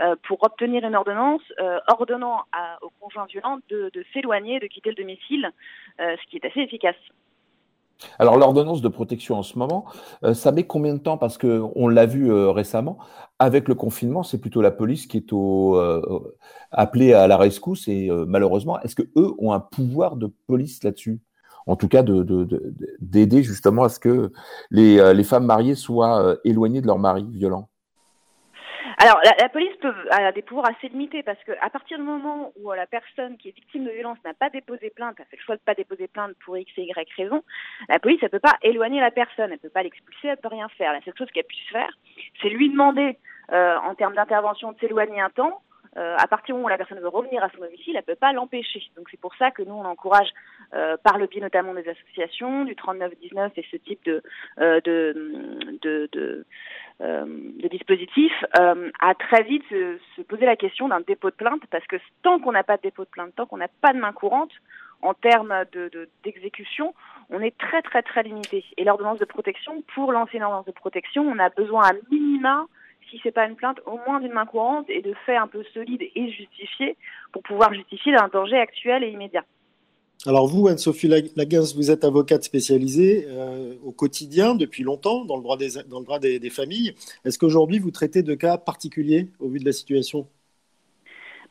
euh, 0.00 0.16
pour 0.26 0.42
obtenir 0.42 0.84
une 0.84 0.96
ordonnance 0.96 1.42
ordonnant 1.88 2.44
au 2.82 2.90
conjoint 3.00 3.26
violent 3.26 3.58
de 3.68 3.90
s'éloigner, 4.12 4.58
de 4.60 4.66
quitter 4.66 4.90
le 4.90 4.96
domicile, 4.96 5.50
ce 5.98 6.26
qui 6.28 6.36
est 6.36 6.44
assez 6.44 6.60
efficace. 6.60 6.96
Alors 8.18 8.36
l'ordonnance 8.36 8.80
de 8.80 8.88
protection 8.88 9.36
en 9.38 9.42
ce 9.42 9.58
moment, 9.58 9.84
euh, 10.24 10.34
ça 10.34 10.52
met 10.52 10.66
combien 10.66 10.94
de 10.94 10.98
temps? 10.98 11.18
Parce 11.18 11.38
que 11.38 11.62
on 11.74 11.88
l'a 11.88 12.06
vu 12.06 12.30
euh, 12.30 12.50
récemment, 12.50 12.98
avec 13.38 13.68
le 13.68 13.74
confinement, 13.74 14.22
c'est 14.22 14.38
plutôt 14.38 14.62
la 14.62 14.70
police 14.70 15.06
qui 15.06 15.18
est 15.18 15.32
euh, 15.32 16.20
appelée 16.70 17.12
à 17.12 17.26
la 17.26 17.36
rescousse 17.36 17.88
et 17.88 18.10
malheureusement, 18.26 18.80
est-ce 18.80 18.94
que 18.94 19.08
eux 19.16 19.34
ont 19.38 19.52
un 19.52 19.60
pouvoir 19.60 20.16
de 20.16 20.32
police 20.46 20.82
là-dessus? 20.82 21.20
En 21.66 21.76
tout 21.76 21.88
cas, 21.88 22.02
d'aider 23.00 23.42
justement 23.42 23.84
à 23.84 23.88
ce 23.90 24.00
que 24.00 24.32
les, 24.70 25.14
les 25.14 25.24
femmes 25.24 25.44
mariées 25.44 25.74
soient 25.74 26.36
éloignées 26.44 26.80
de 26.80 26.86
leur 26.86 26.98
mari 26.98 27.26
violent. 27.30 27.68
Alors, 29.00 29.20
la, 29.22 29.48
police 29.48 29.76
peut, 29.80 29.94
a 30.10 30.32
des 30.32 30.42
pouvoirs 30.42 30.70
assez 30.70 30.88
limités 30.88 31.22
parce 31.22 31.38
qu'à 31.44 31.70
partir 31.70 31.98
du 31.98 32.04
moment 32.04 32.52
où 32.60 32.72
la 32.72 32.86
personne 32.86 33.36
qui 33.38 33.48
est 33.48 33.54
victime 33.54 33.84
de 33.84 33.90
violence 33.90 34.18
n'a 34.24 34.34
pas 34.34 34.50
déposé 34.50 34.90
plainte, 34.90 35.20
a 35.20 35.24
fait 35.26 35.36
le 35.36 35.42
choix 35.42 35.54
de 35.54 35.60
ne 35.60 35.64
pas 35.64 35.74
déposer 35.74 36.08
plainte 36.08 36.32
pour 36.44 36.58
X 36.58 36.72
et 36.78 36.82
Y 36.82 37.08
raison, 37.16 37.44
la 37.88 38.00
police, 38.00 38.18
elle 38.22 38.30
peut 38.30 38.40
pas 38.40 38.56
éloigner 38.60 39.00
la 39.00 39.12
personne, 39.12 39.52
elle 39.52 39.60
peut 39.60 39.68
pas 39.68 39.84
l'expulser, 39.84 40.28
elle 40.28 40.36
peut 40.38 40.48
rien 40.48 40.68
faire. 40.70 40.92
La 40.92 41.00
seule 41.02 41.14
chose 41.16 41.30
qu'elle 41.30 41.44
puisse 41.44 41.68
faire, 41.70 41.90
c'est 42.42 42.48
lui 42.48 42.70
demander, 42.70 43.16
euh, 43.52 43.76
en 43.76 43.94
termes 43.94 44.14
d'intervention, 44.14 44.72
de 44.72 44.78
s'éloigner 44.80 45.20
un 45.20 45.30
temps, 45.30 45.62
euh, 45.98 46.14
à 46.16 46.26
partir 46.28 46.54
du 46.54 46.58
moment 46.58 46.66
où 46.66 46.68
la 46.68 46.76
personne 46.76 47.00
veut 47.00 47.08
revenir 47.08 47.42
à 47.42 47.50
son 47.50 47.58
domicile, 47.58 47.96
elle 47.96 48.02
ne 48.02 48.02
peut 48.02 48.14
pas 48.14 48.32
l'empêcher. 48.32 48.80
Donc 48.96 49.08
c'est 49.10 49.20
pour 49.20 49.34
ça 49.34 49.50
que 49.50 49.62
nous, 49.62 49.74
on 49.74 49.84
encourage, 49.84 50.28
euh, 50.74 50.96
par 51.02 51.18
le 51.18 51.26
biais 51.26 51.40
notamment 51.40 51.74
des 51.74 51.88
associations, 51.88 52.64
du 52.64 52.76
3919 52.76 53.52
et 53.56 53.66
ce 53.68 53.76
type 53.78 54.04
de, 54.04 54.22
euh, 54.60 54.80
de 54.80 56.44
dispositif, 57.68 58.32
à 58.54 59.14
très 59.14 59.42
vite 59.42 59.64
se, 59.68 59.98
se 60.16 60.22
poser 60.22 60.46
la 60.46 60.56
question 60.56 60.88
d'un 60.88 61.00
dépôt 61.00 61.30
de 61.30 61.34
plainte, 61.34 61.62
parce 61.70 61.86
que 61.86 61.96
tant 62.22 62.38
qu'on 62.38 62.52
n'a 62.52 62.62
pas 62.62 62.76
de 62.76 62.82
dépôt 62.82 63.04
de 63.04 63.10
plainte, 63.10 63.34
tant 63.34 63.46
qu'on 63.46 63.56
n'a 63.56 63.68
pas 63.68 63.92
de 63.92 63.98
main 63.98 64.12
courante, 64.12 64.52
en 65.02 65.14
termes 65.14 65.54
d'exécution, 66.24 66.88
de, 66.88 67.36
on 67.36 67.40
est 67.40 67.56
très 67.56 67.82
très 67.82 68.02
très 68.02 68.22
limité. 68.22 68.64
Et 68.76 68.84
l'ordonnance 68.84 69.18
de 69.18 69.24
protection, 69.24 69.82
pour 69.94 70.12
lancer 70.12 70.36
une 70.36 70.42
ordonnance 70.44 70.66
de 70.66 70.72
protection, 70.72 71.22
on 71.22 71.38
a 71.38 71.50
besoin 71.50 71.88
à 71.88 71.92
minima 72.10 72.66
si 73.10 73.20
c'est 73.22 73.32
pas 73.32 73.46
une 73.46 73.56
plainte, 73.56 73.78
au 73.86 73.98
moins 74.06 74.20
d'une 74.20 74.32
main 74.32 74.46
courante 74.46 74.88
et 74.88 75.02
de 75.02 75.14
faits 75.26 75.38
un 75.38 75.46
peu 75.46 75.64
solides 75.74 76.02
et 76.02 76.30
justifiés 76.30 76.96
pour 77.32 77.42
pouvoir 77.42 77.72
justifier 77.72 78.12
d'un 78.12 78.28
danger 78.28 78.56
actuel 78.56 79.04
et 79.04 79.10
immédiat. 79.10 79.44
Alors 80.26 80.48
vous, 80.48 80.66
Anne-Sophie 80.66 81.08
Laguens, 81.36 81.74
vous 81.76 81.90
êtes 81.92 82.02
avocate 82.02 82.42
spécialisée 82.42 83.26
euh, 83.28 83.74
au 83.84 83.92
quotidien 83.92 84.56
depuis 84.56 84.82
longtemps 84.82 85.24
dans 85.24 85.36
le 85.36 85.42
droit 85.42 85.56
des, 85.56 86.40
des 86.40 86.50
familles. 86.50 86.94
Est-ce 87.24 87.38
qu'aujourd'hui 87.38 87.78
vous 87.78 87.92
traitez 87.92 88.22
de 88.22 88.34
cas 88.34 88.58
particuliers 88.58 89.28
au 89.38 89.48
vu 89.48 89.60
de 89.60 89.64
la 89.64 89.72
situation? 89.72 90.26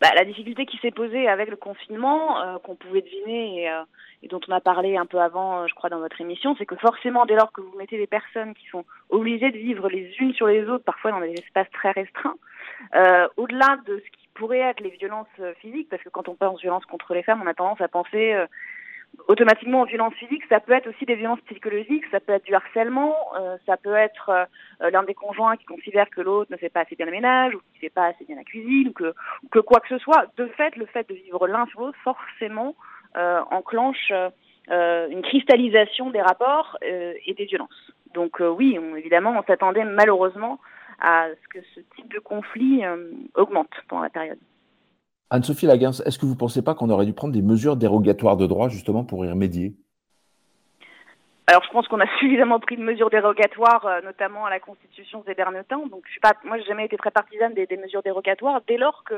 Bah, 0.02 0.10
La 0.16 0.26
difficulté 0.26 0.66
qui 0.66 0.78
s'est 0.78 0.92
posée 0.92 1.28
avec 1.28 1.50
le 1.50 1.56
confinement, 1.56 2.42
euh, 2.42 2.58
qu'on 2.60 2.76
pouvait 2.76 3.02
deviner 3.02 3.64
et, 3.64 3.70
euh, 3.70 3.84
et, 4.24 4.28
dont 4.28 4.40
on 4.48 4.52
a 4.52 4.62
parlé 4.62 4.98
un 4.98 5.06
peu 5.06 5.20
avant, 5.20 5.62
euh, 5.62 5.68
je 5.68 5.74
crois, 5.76 5.90
dans 5.90 6.00
votre 6.00 6.20
émission, 6.22 6.56
c'est 6.58 6.66
que 6.66 6.76
forcément, 6.76 7.26
dès 7.26 7.36
lors 7.36 7.52
que 7.52 7.62
vous 7.62 7.76
mettez 7.78 7.98
des 7.98 8.08
personnes 8.08 8.54
qui 8.54 8.68
sont 8.68 8.86
obligées 9.10 9.52
de 9.52 9.58
vivre 9.58 9.90
les 9.90 10.14
unes 10.20 10.34
sur 10.34 10.48
les 10.48 10.66
autres, 10.68 10.84
parfois 10.84 11.12
dans 11.12 11.22
des 11.22 11.34
espaces 11.34 11.70
très 11.72 11.92
restreints, 11.92 12.38
au-delà 13.38 13.78
de 13.86 14.02
ce 14.06 14.12
qui 14.18 14.28
pourrait 14.34 14.60
être 14.60 14.82
les 14.82 14.90
violences 14.90 15.28
physiques, 15.60 15.90
parce 15.90 16.04
que 16.04 16.10
quand 16.10 16.30
on 16.30 16.36
pense 16.36 16.62
violence 16.62 16.86
contre 16.86 17.14
les 17.14 17.24
femmes, 17.24 17.42
on 17.44 17.48
a 17.48 17.54
tendance 17.54 17.82
à 17.82 17.88
penser 17.88 18.36
automatiquement 19.28 19.82
aux 19.82 19.86
violences 19.86 20.14
physiques, 20.16 20.44
ça 20.50 20.60
peut 20.60 20.74
être 20.74 20.88
aussi 20.88 21.06
des 21.06 21.16
violences 21.16 21.42
psychologiques, 21.42 22.06
ça 22.12 22.20
peut 22.20 22.34
être 22.34 22.46
du 22.46 22.56
harcèlement, 22.56 23.16
euh, 23.38 23.58
ça 23.66 23.78
peut 23.78 23.96
être 23.96 24.30
euh, 24.30 24.90
l'un 24.90 25.04
des 25.04 25.14
conjoints 25.14 25.58
qui 25.58 25.66
considère 25.66 26.10
que 26.10 26.22
l'autre 26.22 26.52
ne 26.52 26.58
fait 26.58 26.70
pas 26.70 26.82
assez 26.82 26.96
bien 26.96 27.06
le 27.06 27.12
ménage 27.12 27.54
ou 27.54 27.60
qui 27.60 27.76
ne 27.76 27.80
fait 27.80 27.90
pas 27.90 28.06
assez 28.06 28.26
bien 28.26 28.38
la 28.38 28.44
cuisine 28.44 28.90
ou 28.90 28.94
que, 28.94 29.60
quoi 29.60 29.80
que 29.82 29.90
ce 29.90 29.98
soit. 29.98 30.28
De 30.38 30.48
fait, 30.48 30.76
le 30.76 30.86
fait 30.86 31.08
de 31.10 31.16
vivre 31.16 31.48
l'un 31.48 31.66
sur 31.68 31.82
l'autre 31.82 31.98
forcément 32.04 32.76
euh, 33.18 33.42
enclenche 33.52 34.12
une 34.70 35.22
cristallisation 35.22 36.10
des 36.10 36.22
rapports 36.22 36.78
et 36.82 37.34
des 37.38 37.46
violences. 37.46 37.94
Donc 38.14 38.42
oui, 38.42 38.78
on, 38.78 38.98
évidemment, 38.98 39.34
on 39.40 39.44
s'attendait 39.44 39.86
malheureusement 39.86 40.60
à 41.00 41.28
ce 41.30 41.48
que 41.48 41.66
ce 41.74 41.80
type 41.96 42.14
de 42.14 42.20
conflit 42.20 42.84
augmente 43.36 43.72
pendant 43.88 44.02
la 44.02 44.10
période. 44.10 44.40
Anne-Sophie 45.30 45.66
Laguens, 45.66 46.02
est-ce 46.06 46.18
que 46.18 46.26
vous 46.26 46.34
ne 46.34 46.40
pensez 46.40 46.64
pas 46.64 46.74
qu'on 46.74 46.90
aurait 46.90 47.06
dû 47.06 47.14
prendre 47.14 47.34
des 47.34 47.42
mesures 47.42 47.76
dérogatoires 47.76 48.38
de 48.38 48.48
droit 48.48 48.70
justement 48.70 49.04
pour 49.04 49.26
y 49.26 49.30
remédier? 49.30 49.76
Alors, 51.48 51.64
je 51.64 51.70
pense 51.70 51.88
qu'on 51.88 52.00
a 52.00 52.08
suffisamment 52.20 52.60
pris 52.60 52.78
de 52.78 52.82
mesures 52.82 53.10
dérogatoires, 53.10 53.86
euh, 53.86 54.02
notamment 54.02 54.46
à 54.46 54.50
la 54.50 54.60
Constitution 54.60 55.24
ces 55.28 55.36
derniers 55.36 55.64
temps. 55.64 55.86
Donc, 55.88 56.04
je 56.06 56.12
suis 56.12 56.20
pas, 56.20 56.34
moi, 56.46 56.58
jamais 56.60 56.86
été 56.86 56.96
très 56.98 57.12
partisane 57.12 57.54
des, 57.54 57.68
mesures 57.78 58.04
dérogatoires, 58.04 58.62
dès 58.68 58.78
lors 58.78 59.04
que, 59.04 59.16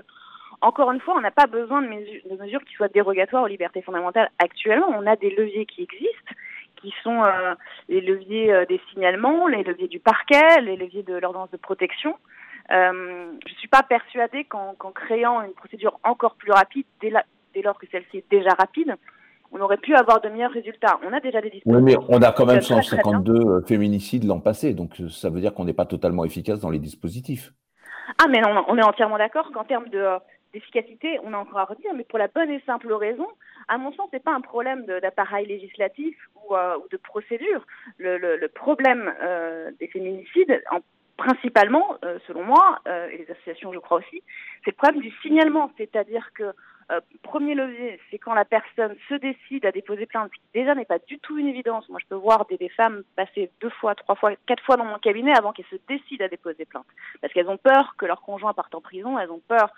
encore 0.61 0.91
une 0.91 0.99
fois, 0.99 1.15
on 1.15 1.21
n'a 1.21 1.31
pas 1.31 1.47
besoin 1.47 1.81
de, 1.81 1.87
mesures 1.87 2.63
qui 2.65 2.73
soient 2.73 2.87
dérogatoires 2.87 3.43
aux 3.43 3.47
libertés 3.47 3.81
fondamentales. 3.83 4.31
Actuellement, 4.39 4.89
on 4.89 5.05
a 5.05 5.15
des 5.15 5.29
leviers 5.29 5.65
qui 5.67 5.83
existent, 5.83 6.33
qui 6.77 6.93
sont 7.03 7.23
euh, 7.23 7.53
les 7.87 8.01
leviers 8.01 8.51
euh, 8.51 8.65
des 8.65 8.81
signalements, 8.91 9.47
les 9.47 9.63
leviers 9.63 9.87
du 9.87 9.99
parquet, 9.99 10.61
les 10.61 10.75
leviers 10.75 11.03
de 11.03 11.15
l'ordonnance 11.15 11.51
de 11.51 11.57
protection. 11.57 12.15
Euh, 12.71 13.31
je 13.45 13.51
ne 13.51 13.57
suis 13.57 13.67
pas 13.67 13.83
persuadée 13.83 14.45
qu'en 14.45 14.75
créant 14.93 15.41
une 15.41 15.53
procédure 15.53 15.99
encore 16.03 16.35
plus 16.35 16.51
rapide, 16.51 16.85
dès, 17.01 17.11
lors 17.61 17.79
que 17.79 17.87
celle-ci 17.91 18.17
est 18.17 18.29
déjà 18.29 18.51
rapide, 18.51 18.95
on 19.51 19.59
aurait 19.59 19.77
pu 19.77 19.95
avoir 19.95 20.21
de 20.21 20.29
meilleurs 20.29 20.51
résultats. 20.51 20.99
On 21.03 21.11
a 21.11 21.19
déjà 21.19 21.41
des 21.41 21.49
dispositifs. 21.49 21.83
Oui, 21.83 21.97
mais 21.97 21.97
on 22.07 22.21
a 22.21 22.31
quand 22.31 22.45
même 22.45 22.61
152 22.61 23.33
euh, 23.33 23.61
féminicides 23.65 24.25
l'an 24.25 24.39
passé, 24.39 24.75
donc 24.75 25.01
euh, 25.01 25.09
ça 25.09 25.31
veut 25.31 25.41
dire 25.41 25.53
qu'on 25.55 25.65
n'est 25.65 25.73
pas 25.73 25.85
totalement 25.85 26.23
efficace 26.23 26.59
dans 26.59 26.69
les 26.69 26.77
dispositifs. 26.77 27.51
Ah, 28.19 28.27
mais 28.29 28.41
non, 28.41 28.63
on 28.67 28.77
est 28.77 28.83
entièrement 28.83 29.17
d'accord 29.17 29.51
qu'en 29.51 29.63
termes 29.63 29.89
d'efficacité, 29.89 31.19
on 31.23 31.33
a 31.33 31.37
encore 31.37 31.59
à 31.59 31.65
redire, 31.65 31.93
mais 31.95 32.03
pour 32.03 32.19
la 32.19 32.27
bonne 32.27 32.51
et 32.51 32.61
simple 32.67 32.93
raison, 32.93 33.27
à 33.67 33.79
mon 33.79 33.91
sens, 33.93 34.09
c'est 34.11 34.23
pas 34.23 34.33
un 34.33 34.41
problème 34.41 34.85
d'appareil 34.85 35.47
législatif 35.47 36.15
ou, 36.35 36.55
de 36.91 36.97
procédure. 36.97 37.65
Le, 37.99 38.47
problème 38.47 39.13
des 39.79 39.87
féminicides, 39.87 40.59
en 40.71 40.79
principalement, 41.19 41.97
euh, 42.05 42.17
selon 42.27 42.43
moi, 42.43 42.79
euh, 42.87 43.09
et 43.09 43.17
les 43.17 43.31
associations 43.31 43.73
je 43.73 43.79
crois 43.79 43.97
aussi, 43.97 44.23
c'est 44.63 44.71
le 44.71 44.77
problème 44.77 45.01
du 45.01 45.11
signalement. 45.21 45.69
C'est-à-dire 45.77 46.31
que 46.33 46.53
euh, 46.91 47.01
premier 47.21 47.55
levier, 47.55 47.99
c'est 48.09 48.17
quand 48.17 48.33
la 48.33 48.45
personne 48.45 48.95
se 49.09 49.15
décide 49.15 49.65
à 49.65 49.71
déposer 49.71 50.05
plainte, 50.05 50.31
ce 50.33 50.39
qui 50.39 50.61
déjà 50.61 50.73
n'est 50.73 50.85
pas 50.85 50.97
du 50.97 51.19
tout 51.19 51.37
une 51.37 51.47
évidence. 51.47 51.87
Moi, 51.89 51.99
je 52.01 52.07
peux 52.07 52.15
voir 52.15 52.45
des, 52.45 52.57
des, 52.57 52.69
femmes 52.69 53.03
passer 53.17 53.51
deux 53.59 53.69
fois, 53.69 53.95
trois 53.95 54.15
fois, 54.15 54.31
quatre 54.47 54.63
fois 54.63 54.77
dans 54.77 54.85
mon 54.85 54.97
cabinet 54.97 55.33
avant 55.37 55.51
qu'elles 55.51 55.65
se 55.69 55.75
décident 55.87 56.25
à 56.25 56.29
déposer 56.29 56.65
plainte. 56.65 56.87
Parce 57.21 57.33
qu'elles 57.33 57.49
ont 57.49 57.57
peur 57.57 57.95
que 57.97 58.05
leur 58.05 58.21
conjoint 58.21 58.53
parte 58.53 58.73
en 58.73 58.81
prison, 58.81 59.19
elles 59.19 59.29
ont 59.29 59.41
peur 59.45 59.71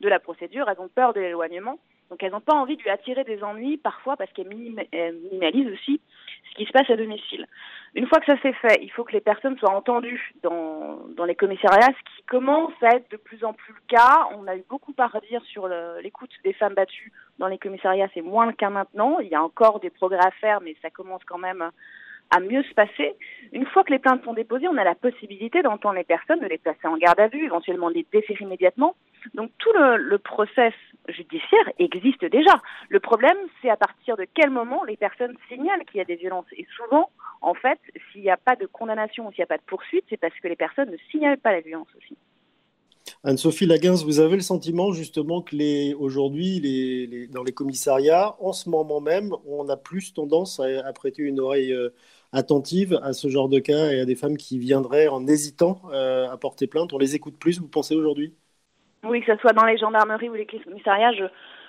de 0.00 0.08
la 0.08 0.18
procédure, 0.18 0.68
elles 0.68 0.80
ont 0.80 0.88
peur 0.88 1.14
de 1.14 1.20
l'éloignement. 1.20 1.78
Donc 2.10 2.22
elles 2.22 2.32
n'ont 2.32 2.40
pas 2.40 2.54
envie 2.54 2.76
de 2.76 2.82
lui 2.82 2.90
attirer 2.90 3.24
des 3.24 3.42
ennuis 3.42 3.76
parfois 3.76 4.16
parce 4.16 4.32
qu'elles 4.32 4.48
minimalisent 4.48 5.72
aussi 5.72 6.00
ce 6.50 6.54
qui 6.56 6.64
se 6.64 6.72
passe 6.72 6.88
à 6.90 6.96
domicile. 6.96 7.46
Une 7.94 8.06
fois 8.06 8.20
que 8.20 8.26
ça 8.26 8.40
s'est 8.40 8.52
fait, 8.54 8.78
il 8.82 8.90
faut 8.90 9.04
que 9.04 9.12
les 9.12 9.20
personnes 9.20 9.58
soient 9.58 9.74
entendues 9.74 10.34
dans, 10.42 11.00
dans 11.16 11.24
les 11.24 11.34
commissariats, 11.34 11.86
ce 11.86 12.16
qui 12.16 12.22
commence 12.26 12.72
à 12.82 12.96
être 12.96 13.10
de 13.10 13.16
plus 13.16 13.44
en 13.44 13.52
plus 13.52 13.72
le 13.72 13.80
cas. 13.88 14.28
On 14.36 14.46
a 14.46 14.56
eu 14.56 14.64
beaucoup 14.68 14.94
à 14.98 15.06
redire 15.06 15.42
sur 15.44 15.68
l'écoute 16.02 16.30
des 16.44 16.52
femmes 16.52 16.74
battues 16.74 17.12
dans 17.38 17.48
les 17.48 17.58
commissariats, 17.58 18.08
c'est 18.14 18.22
moins 18.22 18.46
le 18.46 18.52
cas 18.52 18.70
maintenant. 18.70 19.18
Il 19.20 19.28
y 19.28 19.34
a 19.34 19.42
encore 19.42 19.80
des 19.80 19.90
progrès 19.90 20.26
à 20.26 20.30
faire, 20.32 20.60
mais 20.60 20.76
ça 20.82 20.90
commence 20.90 21.24
quand 21.24 21.38
même 21.38 21.70
à 22.30 22.40
mieux 22.40 22.62
se 22.62 22.74
passer. 22.74 23.14
Une 23.52 23.66
fois 23.66 23.84
que 23.84 23.92
les 23.92 23.98
plaintes 23.98 24.22
sont 24.24 24.34
déposées, 24.34 24.68
on 24.68 24.76
a 24.76 24.84
la 24.84 24.94
possibilité 24.94 25.62
d'entendre 25.62 25.94
les 25.94 26.04
personnes, 26.04 26.40
de 26.40 26.46
les 26.46 26.58
placer 26.58 26.86
en 26.86 26.96
garde 26.98 27.18
à 27.20 27.28
vue, 27.28 27.44
éventuellement 27.44 27.88
de 27.88 27.94
les 27.94 28.06
déférer 28.12 28.44
immédiatement. 28.44 28.94
Donc 29.34 29.50
tout 29.58 29.72
le, 29.74 29.96
le 29.96 30.18
process 30.18 30.74
judiciaire 31.08 31.72
existe 31.78 32.24
déjà. 32.26 32.54
Le 32.88 33.00
problème, 33.00 33.36
c'est 33.62 33.70
à 33.70 33.76
partir 33.76 34.16
de 34.16 34.26
quel 34.34 34.50
moment 34.50 34.84
les 34.84 34.96
personnes 34.96 35.36
signalent 35.48 35.84
qu'il 35.86 35.98
y 35.98 36.00
a 36.00 36.04
des 36.04 36.16
violences. 36.16 36.46
Et 36.52 36.66
souvent, 36.76 37.10
en 37.40 37.54
fait, 37.54 37.78
s'il 38.12 38.22
n'y 38.22 38.30
a 38.30 38.36
pas 38.36 38.56
de 38.56 38.66
condamnation 38.66 39.26
ou 39.26 39.30
s'il 39.30 39.40
n'y 39.40 39.44
a 39.44 39.46
pas 39.46 39.58
de 39.58 39.62
poursuite, 39.62 40.04
c'est 40.10 40.16
parce 40.16 40.38
que 40.40 40.48
les 40.48 40.56
personnes 40.56 40.90
ne 40.90 40.96
signalent 41.10 41.38
pas 41.38 41.52
la 41.52 41.60
violence 41.60 41.88
aussi. 41.96 42.16
Anne-Sophie 43.24 43.66
Laguens, 43.66 44.04
vous 44.04 44.20
avez 44.20 44.36
le 44.36 44.42
sentiment 44.42 44.92
justement 44.92 45.42
que 45.42 45.56
les, 45.56 45.94
aujourd'hui, 45.94 46.60
les, 46.60 47.26
dans 47.28 47.42
les 47.42 47.52
commissariats, 47.52 48.36
en 48.40 48.52
ce 48.52 48.68
moment 48.68 49.00
même, 49.00 49.32
on 49.46 49.68
a 49.68 49.76
plus 49.76 50.12
tendance 50.12 50.60
à, 50.60 50.92
prêter 50.92 51.22
une 51.22 51.40
oreille 51.40 51.72
euh, 51.72 51.90
attentive 52.32 52.98
à 53.02 53.12
ce 53.12 53.28
genre 53.28 53.48
de 53.48 53.58
cas 53.58 53.90
et 53.90 54.00
à 54.00 54.04
des 54.04 54.16
femmes 54.16 54.36
qui 54.36 54.58
viendraient 54.58 55.08
en 55.08 55.26
hésitant 55.26 55.80
euh, 55.92 56.28
à 56.28 56.36
porter 56.36 56.66
plainte. 56.66 56.92
On 56.92 56.98
les 56.98 57.14
écoute 57.14 57.38
plus, 57.38 57.60
vous 57.60 57.68
pensez 57.68 57.94
aujourd'hui? 57.94 58.34
Oui, 59.04 59.20
que 59.22 59.34
ce 59.34 59.40
soit 59.40 59.52
dans 59.52 59.64
les 59.64 59.78
gendarmeries 59.78 60.28
ou 60.28 60.34
les 60.34 60.46
commissariats, 60.46 61.12
je, 61.12 61.24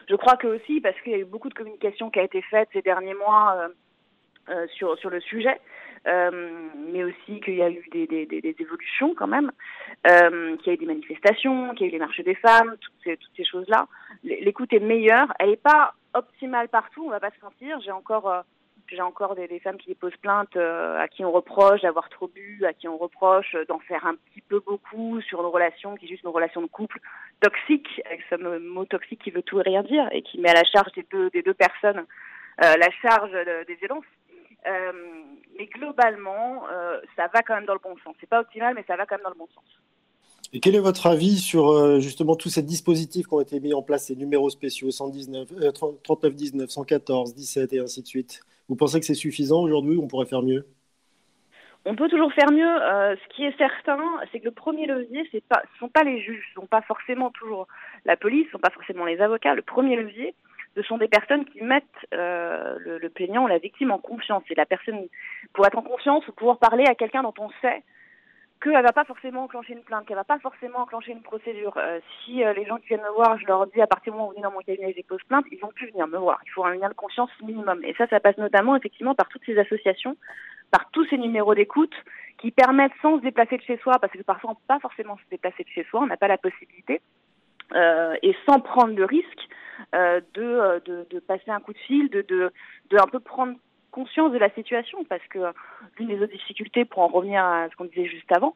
je 0.09 0.15
crois 0.15 0.35
que 0.35 0.47
aussi, 0.47 0.81
parce 0.81 0.99
qu'il 1.01 1.11
y 1.11 1.15
a 1.15 1.19
eu 1.19 1.25
beaucoup 1.25 1.49
de 1.49 1.53
communication 1.53 2.09
qui 2.09 2.19
a 2.19 2.23
été 2.23 2.41
faite 2.41 2.69
ces 2.73 2.81
derniers 2.81 3.13
mois 3.13 3.69
euh, 4.49 4.67
sur, 4.75 4.97
sur 4.97 5.09
le 5.09 5.21
sujet. 5.21 5.59
Euh, 6.07 6.69
mais 6.91 7.03
aussi 7.03 7.41
qu'il 7.41 7.55
y 7.55 7.61
a 7.61 7.69
eu 7.69 7.83
des, 7.91 8.07
des, 8.07 8.25
des, 8.25 8.55
évolutions 8.57 9.13
quand 9.15 9.27
même, 9.27 9.51
euh, 10.07 10.55
qu'il 10.57 10.67
y 10.67 10.69
a 10.69 10.73
eu 10.73 10.77
des 10.77 10.85
manifestations, 10.85 11.73
qu'il 11.73 11.81
y 11.81 11.83
a 11.85 11.87
eu 11.89 11.91
les 11.91 11.99
marches 11.99 12.21
des 12.21 12.35
femmes, 12.35 12.75
toutes 12.79 12.93
ces, 13.03 13.17
toutes 13.17 13.35
ces 13.35 13.43
choses-là. 13.43 13.87
L'écoute 14.23 14.71
est 14.71 14.79
meilleure, 14.79 15.33
elle 15.39 15.49
n'est 15.49 15.57
pas 15.57 15.93
optimale 16.13 16.69
partout, 16.69 17.03
on 17.05 17.09
va 17.09 17.19
pas 17.19 17.31
se 17.31 17.43
mentir. 17.43 17.79
J'ai 17.81 17.91
encore 17.91 18.29
euh, 18.29 18.41
j'ai 18.95 19.01
encore 19.01 19.35
des, 19.35 19.59
femmes 19.59 19.77
qui 19.77 19.87
déposent 19.87 20.15
plainte 20.21 20.55
euh, 20.55 20.99
à 20.99 21.07
qui 21.07 21.23
on 21.25 21.31
reproche 21.31 21.81
d'avoir 21.81 22.09
trop 22.09 22.27
bu, 22.27 22.63
à 22.65 22.73
qui 22.73 22.87
on 22.87 22.97
reproche 22.97 23.55
d'en 23.67 23.79
faire 23.79 24.05
un 24.05 24.15
petit 24.15 24.41
peu 24.41 24.59
beaucoup 24.59 25.21
sur 25.21 25.41
une 25.41 25.47
relation 25.47 25.95
qui 25.95 26.05
est 26.05 26.09
juste 26.09 26.23
une 26.23 26.29
relation 26.29 26.61
de 26.61 26.67
couple 26.67 26.99
toxique, 27.41 28.01
avec 28.05 28.21
ce 28.29 28.35
mot 28.35 28.85
toxique 28.85 29.21
qui 29.23 29.31
veut 29.31 29.43
tout 29.43 29.59
et 29.59 29.63
rien 29.63 29.83
dire 29.83 30.07
et 30.11 30.21
qui 30.21 30.39
met 30.39 30.49
à 30.49 30.53
la 30.53 30.63
charge 30.63 30.91
des 30.93 31.05
deux, 31.11 31.29
des 31.29 31.41
deux 31.41 31.53
personnes 31.53 32.05
euh, 32.63 32.75
la 32.77 32.91
charge 33.01 33.31
des 33.67 33.75
violences. 33.75 34.05
Euh, 34.67 34.91
mais 35.57 35.67
globalement, 35.67 36.63
euh, 36.71 36.99
ça 37.15 37.29
va 37.33 37.41
quand 37.41 37.55
même 37.55 37.65
dans 37.65 37.73
le 37.73 37.79
bon 37.83 37.95
sens. 38.03 38.15
C'est 38.19 38.29
pas 38.29 38.41
optimal, 38.41 38.75
mais 38.75 38.83
ça 38.87 38.95
va 38.95 39.05
quand 39.05 39.15
même 39.15 39.23
dans 39.23 39.29
le 39.29 39.37
bon 39.37 39.47
sens. 39.53 39.63
Et 40.51 40.59
quel 40.59 40.75
est 40.75 40.79
votre 40.79 41.05
avis 41.05 41.37
sur 41.37 41.69
euh, 41.69 41.99
justement 41.99 42.35
tous 42.35 42.49
ces 42.49 42.63
dispositifs 42.63 43.27
qui 43.27 43.33
ont 43.33 43.41
été 43.41 43.59
mis 43.59 43.73
en 43.73 43.83
place, 43.83 44.07
ces 44.07 44.15
numéros 44.15 44.49
spéciaux 44.49 44.89
119, 44.89 45.47
39 45.73 46.35
19, 46.35 46.69
114, 46.69 47.35
17 47.35 47.73
et 47.73 47.79
ainsi 47.79 48.01
de 48.01 48.07
suite? 48.07 48.41
Vous 48.69 48.75
pensez 48.75 48.99
que 48.99 49.05
c'est 49.05 49.15
suffisant 49.15 49.61
aujourd'hui 49.61 49.97
ou 49.97 50.03
on 50.03 50.07
pourrait 50.07 50.27
faire 50.27 50.43
mieux? 50.43 50.65
On 51.85 51.95
peut 51.95 52.07
toujours 52.07 52.31
faire 52.33 52.51
mieux. 52.51 52.65
ce 53.15 53.35
qui 53.35 53.43
est 53.43 53.57
certain, 53.57 53.99
c'est 54.31 54.39
que 54.39 54.45
le 54.45 54.51
premier 54.51 54.85
levier, 54.85 55.27
ce 55.31 55.37
ne 55.37 55.41
sont 55.79 55.89
pas 55.89 56.03
les 56.03 56.21
juges, 56.21 56.43
ce 56.53 56.59
ne 56.59 56.63
sont 56.63 56.67
pas 56.67 56.81
forcément 56.81 57.31
toujours 57.31 57.67
la 58.05 58.15
police, 58.15 58.43
ce 58.43 58.47
ne 58.47 58.51
sont 58.51 58.59
pas 58.59 58.69
forcément 58.69 59.05
les 59.05 59.19
avocats. 59.21 59.55
Le 59.55 59.61
premier 59.61 59.95
levier, 59.95 60.35
ce 60.75 60.83
sont 60.83 60.97
des 60.97 61.07
personnes 61.07 61.45
qui 61.45 61.61
mettent 61.61 61.83
euh, 62.13 62.77
le, 62.79 62.97
le, 62.99 63.09
plaignant 63.09 63.45
ou 63.45 63.47
la 63.47 63.57
victime 63.57 63.91
en 63.91 63.97
confiance. 63.97 64.43
Et 64.49 64.55
la 64.55 64.65
personne, 64.65 65.07
pour 65.53 65.65
être 65.65 65.77
en 65.77 65.81
confiance, 65.81 66.27
ou 66.27 66.31
pouvoir 66.33 66.59
parler 66.59 66.85
à 66.85 66.95
quelqu'un 66.95 67.23
dont 67.23 67.33
on 67.39 67.49
sait 67.61 67.83
qu'elle 68.61 68.83
va 68.83 68.91
pas 68.91 69.05
forcément 69.05 69.43
enclencher 69.43 69.73
une 69.73 69.83
plainte, 69.83 70.05
qu'elle 70.05 70.17
va 70.17 70.23
pas 70.23 70.39
forcément 70.39 70.79
enclencher 70.79 71.11
une 71.11 71.21
procédure. 71.21 71.73
Euh, 71.77 71.99
si 72.23 72.43
euh, 72.43 72.53
les 72.53 72.65
gens 72.65 72.77
qui 72.77 72.87
viennent 72.87 73.01
me 73.01 73.13
voir, 73.13 73.37
je 73.39 73.45
leur 73.45 73.67
dis 73.67 73.81
à 73.81 73.87
partir 73.87 74.11
du 74.11 74.17
moment 74.17 74.27
où 74.27 74.29
vous 74.29 74.35
venez 74.35 74.43
dans 74.43 74.51
mon 74.51 74.59
cabinet 74.59 74.91
et 74.91 74.95
je 74.97 75.07
pose 75.07 75.23
plainte, 75.27 75.45
ils 75.51 75.59
vont 75.59 75.71
plus 75.73 75.89
venir 75.91 76.07
me 76.07 76.17
voir. 76.17 76.39
Il 76.45 76.51
faut 76.51 76.65
un 76.65 76.75
lien 76.75 76.89
de 76.89 76.93
confiance 76.93 77.29
minimum. 77.41 77.83
Et 77.83 77.93
ça, 77.95 78.07
ça 78.07 78.19
passe 78.19 78.37
notamment 78.37 78.75
effectivement 78.75 79.15
par 79.15 79.29
toutes 79.29 79.45
ces 79.45 79.57
associations, 79.57 80.17
par 80.71 80.89
tous 80.91 81.05
ces 81.05 81.17
numéros 81.17 81.55
d'écoute 81.55 81.93
qui 82.39 82.51
permettent 82.51 82.93
sans 83.01 83.17
se 83.17 83.21
déplacer 83.21 83.57
de 83.57 83.63
chez 83.63 83.77
soi, 83.77 83.93
parce 83.99 84.13
que 84.13 84.21
parfois 84.23 84.51
on 84.51 84.55
peut 84.55 84.61
pas 84.67 84.79
forcément 84.79 85.17
se 85.17 85.29
déplacer 85.29 85.63
de 85.63 85.69
chez 85.69 85.85
soi, 85.89 86.01
on 86.01 86.07
n'a 86.07 86.17
pas 86.17 86.27
la 86.27 86.37
possibilité, 86.37 87.01
euh, 87.75 88.15
et 88.23 88.35
sans 88.47 88.59
prendre 88.59 88.95
le 88.95 89.05
risque 89.05 89.47
euh, 89.93 90.21
euh, 90.37 90.79
de, 90.85 91.07
de, 91.09 91.19
passer 91.19 91.51
un 91.51 91.59
coup 91.59 91.73
de 91.73 91.77
fil, 91.79 92.09
de, 92.09 92.21
de, 92.21 92.51
de 92.89 92.97
un 92.97 93.07
peu 93.07 93.19
prendre 93.19 93.55
conscience 93.91 94.31
de 94.31 94.37
la 94.37 94.49
situation 94.51 95.03
parce 95.05 95.25
que 95.29 95.39
l'une 95.97 96.07
des 96.07 96.21
autres 96.21 96.31
difficultés 96.31 96.85
pour 96.85 96.99
en 97.03 97.07
revenir 97.07 97.43
à 97.43 97.67
ce 97.69 97.75
qu'on 97.75 97.85
disait 97.85 98.05
juste 98.05 98.31
avant 98.31 98.55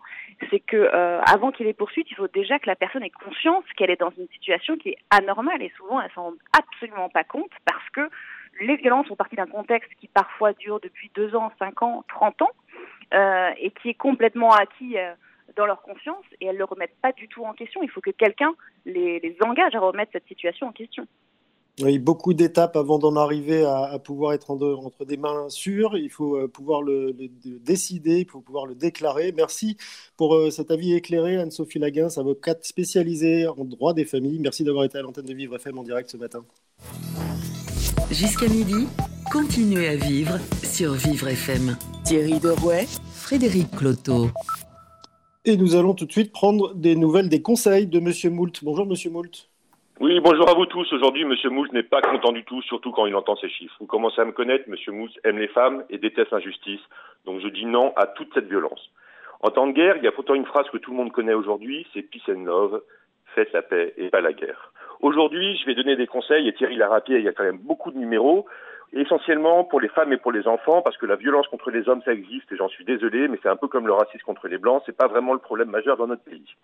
c'est 0.49 0.59
que 0.59 0.77
euh, 0.77 1.21
avant 1.21 1.51
qu'il 1.51 1.65
ait 1.65 1.69
les 1.69 1.73
poursuites 1.73 2.09
il 2.11 2.15
faut 2.15 2.27
déjà 2.27 2.59
que 2.59 2.67
la 2.67 2.75
personne 2.75 3.03
ait 3.03 3.09
conscience 3.09 3.63
qu'elle 3.75 3.89
est 3.89 3.99
dans 3.99 4.11
une 4.17 4.27
situation 4.29 4.77
qui 4.77 4.89
est 4.89 4.97
anormale 5.09 5.61
et 5.61 5.71
souvent 5.77 6.01
elle 6.01 6.11
s'en 6.11 6.23
rend 6.23 6.34
absolument 6.57 7.09
pas 7.09 7.23
compte 7.23 7.51
parce 7.65 7.89
que 7.91 8.09
les 8.61 8.75
violences 8.75 9.07
font 9.07 9.15
partie 9.15 9.36
d'un 9.36 9.47
contexte 9.47 9.91
qui 9.99 10.07
parfois 10.07 10.53
dure 10.53 10.79
depuis 10.79 11.11
deux 11.15 11.36
ans, 11.36 11.51
cinq 11.59 11.81
ans, 11.81 12.03
trente 12.07 12.41
ans 12.41 12.51
euh, 13.13 13.51
et 13.57 13.71
qui 13.71 13.89
est 13.89 13.95
complètement 13.95 14.51
acquis 14.51 14.97
euh, 14.97 15.13
dans 15.55 15.65
leur 15.65 15.81
conscience 15.81 16.23
et 16.39 16.47
elles 16.47 16.55
ne 16.55 16.59
le 16.59 16.65
remettent 16.65 16.99
pas 17.01 17.11
du 17.11 17.27
tout 17.27 17.43
en 17.45 17.53
question. 17.53 17.81
Il 17.84 17.89
faut 17.89 18.01
que 18.01 18.11
quelqu'un 18.11 18.53
les, 18.86 19.19
les, 19.19 19.36
engage 19.45 19.75
à 19.75 19.79
remettre 19.79 20.11
cette 20.11 20.27
situation 20.27 20.67
en 20.67 20.71
question. 20.71 21.07
Oui, 21.82 21.97
beaucoup 21.97 22.36
d'étapes 22.36 22.76
avant 22.76 22.99
d'en 22.99 23.15
arriver 23.15 23.65
à, 23.65 23.86
à, 23.86 23.97
pouvoir 23.97 24.34
être 24.34 24.51
en 24.51 24.55
de, 24.57 24.65
entre 24.65 25.05
des 25.05 25.17
mains 25.17 25.49
sûres. 25.49 25.97
Il 25.97 26.11
faut 26.11 26.36
euh, 26.36 26.47
pouvoir 26.47 26.84
le, 26.84 27.15
le, 27.17 27.28
décider, 27.59 28.19
il 28.19 28.30
faut 28.30 28.41
pouvoir 28.41 28.67
le 28.67 28.76
déclarer. 28.76 29.32
Merci 29.36 29.78
pour 30.15 30.36
euh, 30.36 30.51
cet 30.51 30.69
avis 30.69 30.93
éclairé, 30.93 31.38
Anne-Sophie 31.38 31.80
Laguens, 31.80 32.15
avocate 32.17 32.63
spécialisée 32.63 33.47
en 33.47 33.65
droit 33.65 33.95
des 33.95 34.05
familles. 34.05 34.38
Merci 34.39 34.63
d'avoir 34.63 34.86
été 34.86 34.99
à 34.99 35.01
l'antenne 35.01 35.26
de 35.26 35.34
Vivre 35.34 35.55
FM 35.55 35.80
en 35.80 35.84
direct 35.84 36.11
ce 36.11 36.17
matin. 36.17 36.45
Jusqu'à 38.11 38.47
midi, 38.47 38.88
continuez 39.32 39.88
à 39.88 39.95
vivre 39.95 40.38
sur 40.63 40.93
Vivre 40.93 41.28
FM. 41.30 41.76
Thierry 42.03 42.39
Derouet, 42.39 42.86
Frédéric 43.13 43.71
Cloteau. 43.71 44.30
Et 45.45 45.57
nous 45.57 45.74
allons 45.74 45.95
tout 45.95 46.05
de 46.05 46.11
suite 46.11 46.32
prendre 46.32 46.76
des 46.76 46.95
nouvelles, 46.95 47.30
des 47.30 47.41
conseils 47.41 47.88
de 47.88 47.99
Monsieur 47.99 48.30
Moult. 48.30 48.63
Bonjour 48.63 48.86
Monsieur 48.86 49.09
Moult. 49.09 49.49
Oui, 50.00 50.20
bonjour 50.20 50.50
à 50.50 50.56
vous 50.56 50.66
tous. 50.66 50.91
Aujourd'hui, 50.91 51.24
Monsieur 51.24 51.52
Moult 51.52 51.72
n'est 51.72 51.84
pas 51.84 52.02
content 52.02 52.32
du 52.32 52.44
tout, 52.44 52.64
surtout 52.64 52.91
quand 52.91 53.06
il 53.06 53.16
entend 53.16 53.36
ces 53.36 53.48
chiffres. 53.48 53.76
Vous 53.80 53.86
commencez 53.86 54.20
à 54.20 54.26
me 54.26 54.32
connaître, 54.32 54.68
Monsieur 54.68 54.91
Moult 54.91 55.12
aime 55.24 55.38
les 55.38 55.48
femmes 55.48 55.84
et 55.91 56.00
déteste 56.00 56.32
l'injustice. 56.32 56.82
Donc 57.26 57.41
je 57.41 57.48
dis 57.48 57.66
non 57.66 57.94
à 57.96 58.08
toute 58.08 58.34
cette 58.34 58.48
violence. 58.48 58.89
En 59.41 59.52
temps 59.52 59.68
de 59.68 59.74
guerre, 59.74 59.98
il 59.98 60.04
y 60.04 60.08
a 60.08 60.12
pourtant 60.12 60.34
une 60.34 60.48
phrase 60.48 60.68
que 60.72 60.78
tout 60.78 60.91
le 60.91 60.98
monde 60.98 61.12
connaît 61.12 61.36
aujourd'hui, 61.36 61.86
c'est 61.94 62.02
peace 62.02 62.24
and 62.28 62.44
love, 62.44 62.82
faites 63.36 63.54
la 63.54 63.62
paix 63.62 63.94
et 63.98 64.10
pas 64.10 64.22
la 64.22 64.34
guerre. 64.34 64.74
Aujourd'hui, 65.02 65.58
je 65.58 65.66
vais 65.68 65.76
donner 65.76 65.96
des 65.96 66.08
conseils, 66.08 66.48
et 66.48 66.54
Thierry 66.54 66.76
l'a 66.76 67.02
il 67.08 67.22
y 67.22 67.28
a 67.28 67.34
quand 67.34 67.44
même 67.44 67.60
beaucoup 67.60 67.91
de 67.91 67.98
numéros 67.98 68.48
essentiellement 68.94 69.64
pour 69.64 69.80
les 69.80 69.89
femmes 69.89 70.14
et 70.14 70.18
pour 70.18 70.32
les 70.32 70.48
enfants, 70.48 70.82
parce 70.82 70.98
que 70.98 71.06
la 71.06 71.16
violence 71.16 71.48
contre 71.48 71.72
les 71.72 71.88
hommes, 71.88 72.02
ça 72.04 72.14
existe, 72.14 72.52
et 72.52 72.56
j'en 72.56 72.70
suis 72.70 72.86
désolé, 72.86 73.28
mais 73.28 73.39
c'est 73.44 73.50
un 73.50 73.56
peu 73.56 73.68
comme 73.68 73.88
le 73.88 73.94
racisme 73.94 74.24
contre 74.24 74.48
les 74.48 74.58
blancs, 74.58 74.82
c'est 74.86 74.98
pas 74.98 75.08
vraiment 75.08 75.34
le 75.34 75.39
problème 75.39 75.70
majeur 75.70 75.98
dans 75.98 76.08
notre 76.08 76.24
pays. 76.24 76.56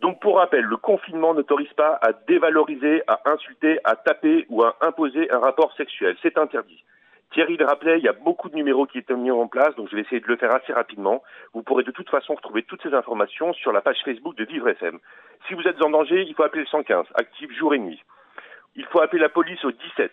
Donc 0.00 0.20
pour 0.20 0.36
rappel, 0.36 0.64
le 0.64 0.76
confinement 0.76 1.34
n'autorise 1.34 1.72
pas 1.72 1.98
à 2.02 2.12
dévaloriser, 2.12 3.02
à 3.08 3.20
insulter, 3.26 3.78
à 3.84 3.96
taper 3.96 4.46
ou 4.48 4.62
à 4.62 4.76
imposer 4.80 5.30
un 5.30 5.38
rapport 5.38 5.74
sexuel. 5.76 6.16
C'est 6.22 6.38
interdit. 6.38 6.84
Thierry 7.32 7.56
le 7.56 7.66
rappelait, 7.66 7.98
il 7.98 8.04
y 8.04 8.08
a 8.08 8.14
beaucoup 8.14 8.48
de 8.48 8.54
numéros 8.54 8.86
qui 8.86 8.98
étaient 8.98 9.14
mis 9.14 9.30
en 9.30 9.48
place, 9.48 9.74
donc 9.74 9.90
je 9.90 9.96
vais 9.96 10.02
essayer 10.02 10.20
de 10.20 10.26
le 10.26 10.36
faire 10.36 10.54
assez 10.54 10.72
rapidement. 10.72 11.22
Vous 11.52 11.62
pourrez 11.62 11.82
de 11.82 11.90
toute 11.90 12.08
façon 12.08 12.34
retrouver 12.34 12.62
toutes 12.62 12.82
ces 12.82 12.94
informations 12.94 13.52
sur 13.52 13.72
la 13.72 13.82
page 13.82 13.98
Facebook 14.04 14.34
de 14.36 14.44
Vivre 14.44 14.68
FM. 14.68 14.98
Si 15.46 15.54
vous 15.54 15.62
êtes 15.68 15.82
en 15.82 15.90
danger, 15.90 16.22
il 16.26 16.34
faut 16.34 16.42
appeler 16.42 16.62
le 16.62 16.68
115, 16.68 17.04
actif 17.14 17.52
jour 17.52 17.74
et 17.74 17.78
nuit. 17.78 18.02
Il 18.76 18.86
faut 18.86 19.00
appeler 19.00 19.20
la 19.20 19.28
police 19.28 19.62
au 19.64 19.72
17. 19.72 20.10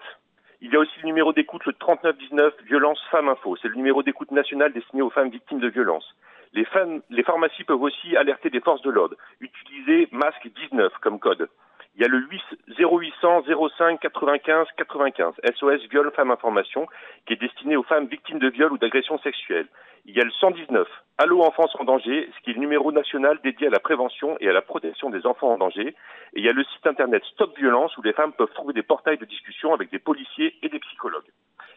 Il 0.62 0.74
y 0.74 0.76
a 0.76 0.80
aussi 0.80 1.00
le 1.02 1.06
numéro 1.06 1.32
d'écoute, 1.32 1.66
le 1.66 1.74
3919, 1.74 2.54
Violence 2.66 3.00
Femmes 3.12 3.30
Info. 3.30 3.56
C'est 3.62 3.68
le 3.68 3.76
numéro 3.76 4.04
d'écoute 4.04 4.32
national 4.32 4.74
destiné 4.74 5.02
aux 5.02 5.10
femmes 5.10 5.30
victimes 5.30 5.60
de 5.60 5.70
violences. 5.70 6.16
Les, 6.56 6.64
femmes, 6.64 7.02
les 7.10 7.24
pharmacies 7.24 7.66
peuvent 7.66 7.82
aussi 7.82 8.16
alerter 8.16 8.50
des 8.50 8.62
forces 8.62 8.82
de 8.82 8.90
l'ordre. 8.90 9.18
Utilisez 9.42 10.08
masque 10.14 10.48
19 10.48 10.94
comme 11.02 11.20
code. 11.20 11.50
Il 11.96 12.02
y 12.02 12.06
a 12.06 12.08
le 12.08 12.20
8, 12.20 12.42
0800 12.80 13.44
05 13.78 14.00
95 14.00 14.68
95, 14.78 15.34
SOS 15.54 15.90
Viol 15.90 16.10
Femmes 16.16 16.32
Information, 16.32 16.88
qui 17.26 17.34
est 17.34 17.42
destiné 17.42 17.76
aux 17.76 17.84
femmes 17.84 18.08
victimes 18.08 18.40
de 18.40 18.48
viol 18.48 18.72
ou 18.72 18.78
d'agression 18.78 19.18
sexuelle. 19.20 19.68
Il 20.06 20.16
y 20.16 20.22
a 20.22 20.24
le 20.24 20.32
119, 20.32 20.88
Allo 21.18 21.42
Enfance 21.42 21.76
en 21.78 21.84
danger, 21.84 22.30
ce 22.38 22.44
qui 22.44 22.52
est 22.52 22.54
le 22.54 22.62
numéro 22.62 22.94
national 22.94 23.40
dédié 23.44 23.68
à 23.68 23.72
la 23.72 23.80
prévention 23.80 24.38
et 24.40 24.48
à 24.48 24.54
la 24.54 24.62
protection 24.62 25.10
des 25.10 25.26
enfants 25.26 25.52
en 25.52 25.58
danger. 25.58 25.90
Et 25.90 26.40
il 26.40 26.46
y 26.46 26.50
a 26.50 26.54
le 26.54 26.64
site 26.64 26.88
internet 26.88 27.24
Stop 27.34 27.58
Violence, 27.58 27.98
où 27.98 28.02
les 28.02 28.14
femmes 28.14 28.32
peuvent 28.32 28.54
trouver 28.54 28.74
des 28.74 28.84
portails 28.84 29.18
de 29.18 29.26
discussion 29.26 29.74
avec 29.74 29.92
des 29.92 30.00
policiers 30.00 30.56
et 30.62 30.70
des 30.70 30.80
psychologues. 30.80 31.32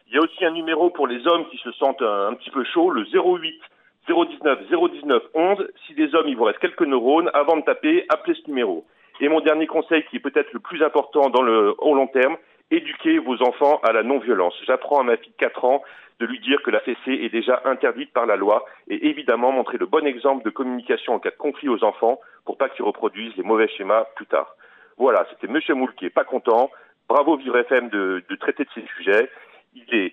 Il 0.07 0.15
y 0.15 0.19
a 0.19 0.21
aussi 0.21 0.45
un 0.45 0.53
numéro 0.53 0.91
pour 0.91 1.09
les 1.09 1.27
hommes 1.27 1.49
qui 1.49 1.59
se 1.59 1.73
sentent 1.73 2.03
un, 2.03 2.29
un 2.29 2.35
petit 2.35 2.51
peu 2.51 2.63
chauds, 2.63 2.91
le 2.91 3.03
08 3.03 3.61
019 4.09 4.69
019 4.69 5.23
11. 5.35 5.69
Si 5.87 5.95
des 5.95 6.15
hommes, 6.15 6.29
il 6.29 6.37
vous 6.37 6.45
reste 6.45 6.59
quelques 6.59 6.83
neurones, 6.83 7.31
avant 7.35 7.57
de 7.57 7.63
taper, 7.63 8.05
appelez 8.09 8.35
ce 8.35 8.49
numéro. 8.49 8.85
Et 9.21 9.29
mon 9.29 9.41
dernier 9.41 9.67
conseil, 9.67 10.05
qui 10.05 10.17
est 10.17 10.21
peut-être 10.21 10.53
le 10.53 10.61
plus 10.61 10.83
important 10.83 11.29
dans 11.29 11.43
le, 11.43 11.75
au 11.79 11.95
long 11.95 12.07
terme, 12.07 12.37
éduquez 12.71 13.19
vos 13.19 13.43
enfants 13.43 13.81
à 13.83 13.93
la 13.93 14.03
non-violence. 14.03 14.55
J'apprends 14.67 15.01
à 15.01 15.03
ma 15.03 15.17
fille 15.17 15.33
de 15.33 15.37
4 15.37 15.65
ans 15.65 15.83
de 16.21 16.27
lui 16.27 16.41
dire 16.41 16.61
que 16.63 16.71
la 16.71 16.81
fessée 16.81 17.13
est 17.13 17.29
déjà 17.29 17.63
interdite 17.65 18.13
par 18.13 18.27
la 18.27 18.37
loi 18.37 18.65
et 18.89 19.09
évidemment 19.09 19.53
montrer 19.53 19.79
le 19.79 19.87
bon 19.87 20.05
exemple 20.07 20.45
de 20.45 20.51
communication 20.51 21.15
en 21.15 21.21
cas 21.21 21.31
de 21.31 21.37
conflit 21.37 21.69
aux 21.69 21.85
enfants 21.85 22.21
pour 22.45 22.57
pas 22.57 22.69
qu'ils 22.69 22.85
reproduisent 22.85 23.37
les 23.37 23.45
mauvais 23.45 23.69
schémas 23.69 24.05
plus 24.17 24.27
tard. 24.27 24.57
Voilà, 24.97 25.27
c'était 25.31 25.53
Monsieur 25.53 25.75
Moule 25.75 25.95
qui 25.95 26.07
est 26.07 26.11
pas 26.11 26.25
content. 26.25 26.71
Bravo 27.09 27.37
Vivre 27.37 27.59
FM 27.59 27.89
de, 27.89 28.25
de 28.29 28.37
traiter 28.37 28.65
de 28.65 28.71
ces 28.75 28.85
sujets. 28.97 29.31
Il 29.75 29.95
est, 29.95 30.13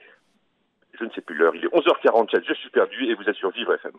je 0.99 1.05
ne 1.05 1.09
sais 1.11 1.21
plus 1.21 1.35
l'heure, 1.35 1.55
il 1.55 1.65
est 1.65 1.73
11h47, 1.73 2.43
je 2.47 2.53
suis 2.53 2.69
perdu 2.69 3.05
et 3.05 3.15
vous 3.15 3.23
êtes 3.23 3.35
sur 3.35 3.51
Vivre 3.51 3.73
FM. 3.73 3.93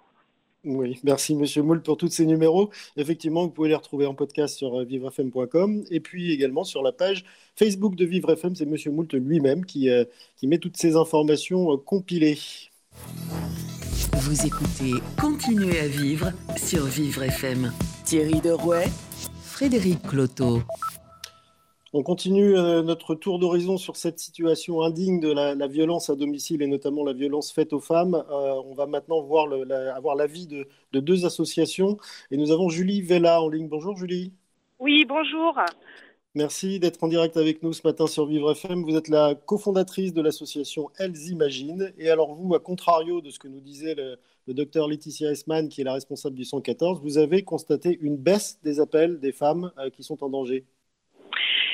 Oui, 0.67 0.99
merci 1.05 1.37
Monsieur 1.37 1.63
Moule 1.63 1.81
pour 1.81 1.97
tous 1.97 2.09
ces 2.09 2.27
numéros. 2.27 2.71
Effectivement, 2.97 3.43
vous 3.45 3.51
pouvez 3.51 3.69
les 3.69 3.77
retrouver 3.77 4.05
en 4.07 4.15
podcast 4.15 4.57
sur 4.57 4.81
euh, 4.81 4.85
vivrefm.com 4.85 5.85
et 5.93 6.01
puis 6.01 6.33
également 6.33 6.65
sur 6.65 6.83
la 6.83 6.91
page 6.91 7.25
Facebook 7.55 7.95
de 7.95 8.05
Vivre 8.05 8.33
FM. 8.33 8.57
C'est 8.57 8.67
Monsieur 8.67 8.91
Moult 8.91 9.15
lui-même 9.15 9.65
qui, 9.65 9.89
euh, 9.91 10.05
qui 10.37 10.49
met 10.49 10.59
toutes 10.59 10.77
ces 10.77 10.97
informations 10.97 11.73
euh, 11.73 11.77
compilées. 11.77 12.39
Vous 14.15 14.45
écoutez 14.45 14.95
Continuez 15.21 15.79
à 15.79 15.87
vivre 15.87 16.33
sur 16.57 16.85
Vivre 16.87 17.23
FM. 17.23 17.71
Thierry 18.05 18.41
Derouet, 18.41 18.89
Frédéric 19.45 20.03
Cloteau. 20.03 20.63
On 21.93 22.03
continue 22.03 22.57
euh, 22.57 22.83
notre 22.83 23.15
tour 23.15 23.39
d'horizon 23.39 23.79
sur 23.79 23.97
cette 23.97 24.19
situation 24.19 24.83
indigne 24.83 25.21
de 25.21 25.33
la, 25.33 25.67
violence 25.69 26.11
à 26.11 26.17
domicile 26.17 26.61
et 26.63 26.67
notamment 26.67 27.05
la 27.05 27.13
violence 27.13 27.53
faite 27.53 27.73
aux 27.73 27.81
femmes. 27.81 28.15
Euh, 28.15 28.61
on 28.65 28.75
va 28.75 28.87
maintenant 28.87 29.23
voir 29.23 29.47
avoir 29.95 30.17
l'avis 30.17 30.47
de, 30.47 30.67
deux 30.93 31.25
associations 31.25 31.97
et 32.31 32.37
nous 32.37 32.51
avons 32.51 32.69
Julie 32.69 33.03
Vella 33.03 33.41
en 33.41 33.49
ligne. 33.49 33.69
Bonjour 33.69 33.97
Julie. 33.97 34.33
Oui, 34.81 35.05
bonjour. 35.09 35.59
Merci 36.35 36.81
d'être 36.81 37.03
en 37.03 37.09
direct 37.09 37.37
avec 37.37 37.63
nous 37.63 37.73
ce 37.73 37.87
matin 37.87 38.07
sur 38.07 38.27
Vivre 38.27 38.51
FM. 38.51 38.83
Vous 38.83 38.97
êtes 38.97 39.09
la 39.09 39.35
cofondatrice 39.35 40.13
de 40.13 40.21
l'association 40.21 40.91
Elles 40.99 41.29
Imaginent. 41.29 41.93
Et 41.99 42.11
alors 42.11 42.35
vous, 42.35 42.55
à 42.55 42.61
contrario 42.61 43.21
de 43.21 43.31
ce 43.31 43.39
que 43.39 43.49
nous 43.49 43.61
disait 43.61 43.95
le, 43.95 44.19
le 44.47 44.55
docteur 44.55 44.89
Laetitia 44.89 45.31
Esman, 45.31 45.69
qui 45.69 45.81
est 45.81 45.85
la 45.85 45.95
responsable 45.95 46.37
du 46.37 46.45
114, 46.45 47.01
vous 47.01 47.19
avez 47.19 47.43
constaté 47.43 47.99
une 48.01 48.17
baisse 48.17 48.59
des 48.63 48.81
appels 48.81 49.19
des 49.19 49.33
femmes 49.33 49.73
euh, 49.79 49.89
qui 49.89 50.03
sont 50.03 50.23
en 50.23 50.29
danger. 50.29 50.65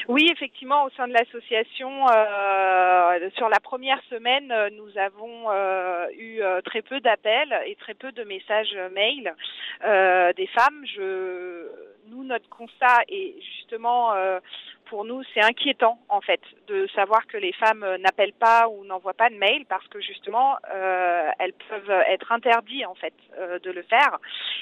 Oui, 0.08 0.28
effectivement, 0.32 0.84
au 0.84 0.90
sein 0.90 1.06
de 1.06 1.12
l'association, 1.12 2.08
euh, 2.08 3.30
sur 3.36 3.48
la 3.48 3.60
première 3.60 4.02
semaine, 4.10 4.50
euh, 4.50 4.68
nous 4.70 4.98
avons 4.98 5.50
euh, 5.50 6.06
eu 6.18 6.40
très 6.64 6.82
peu 6.82 7.00
d'appels 7.00 7.54
et 7.66 7.76
très 7.76 7.94
peu 7.94 8.10
de 8.12 8.24
messages 8.24 8.76
mail 8.92 9.34
des 10.36 10.46
femmes. 10.48 10.84
Je, 10.84 11.68
nous, 12.08 12.24
notre 12.24 12.48
constat 12.48 13.02
est 13.08 13.34
justement 13.56 14.12
pour 14.92 15.06
nous, 15.06 15.22
c'est 15.32 15.40
inquiétant 15.40 15.98
en 16.10 16.20
fait 16.20 16.42
de 16.66 16.86
savoir 16.94 17.26
que 17.26 17.38
les 17.38 17.54
femmes 17.54 17.86
n'appellent 18.00 18.34
pas 18.38 18.68
ou 18.68 18.84
n'envoient 18.84 19.14
pas 19.14 19.30
de 19.30 19.36
mail 19.36 19.64
parce 19.66 19.88
que 19.88 19.98
justement 20.02 20.56
euh, 20.70 21.30
elles 21.38 21.54
peuvent 21.70 22.02
être 22.10 22.30
interdites 22.30 22.84
en 22.84 22.94
fait 22.94 23.14
euh, 23.38 23.58
de 23.60 23.70
le 23.70 23.82
faire 23.84 24.18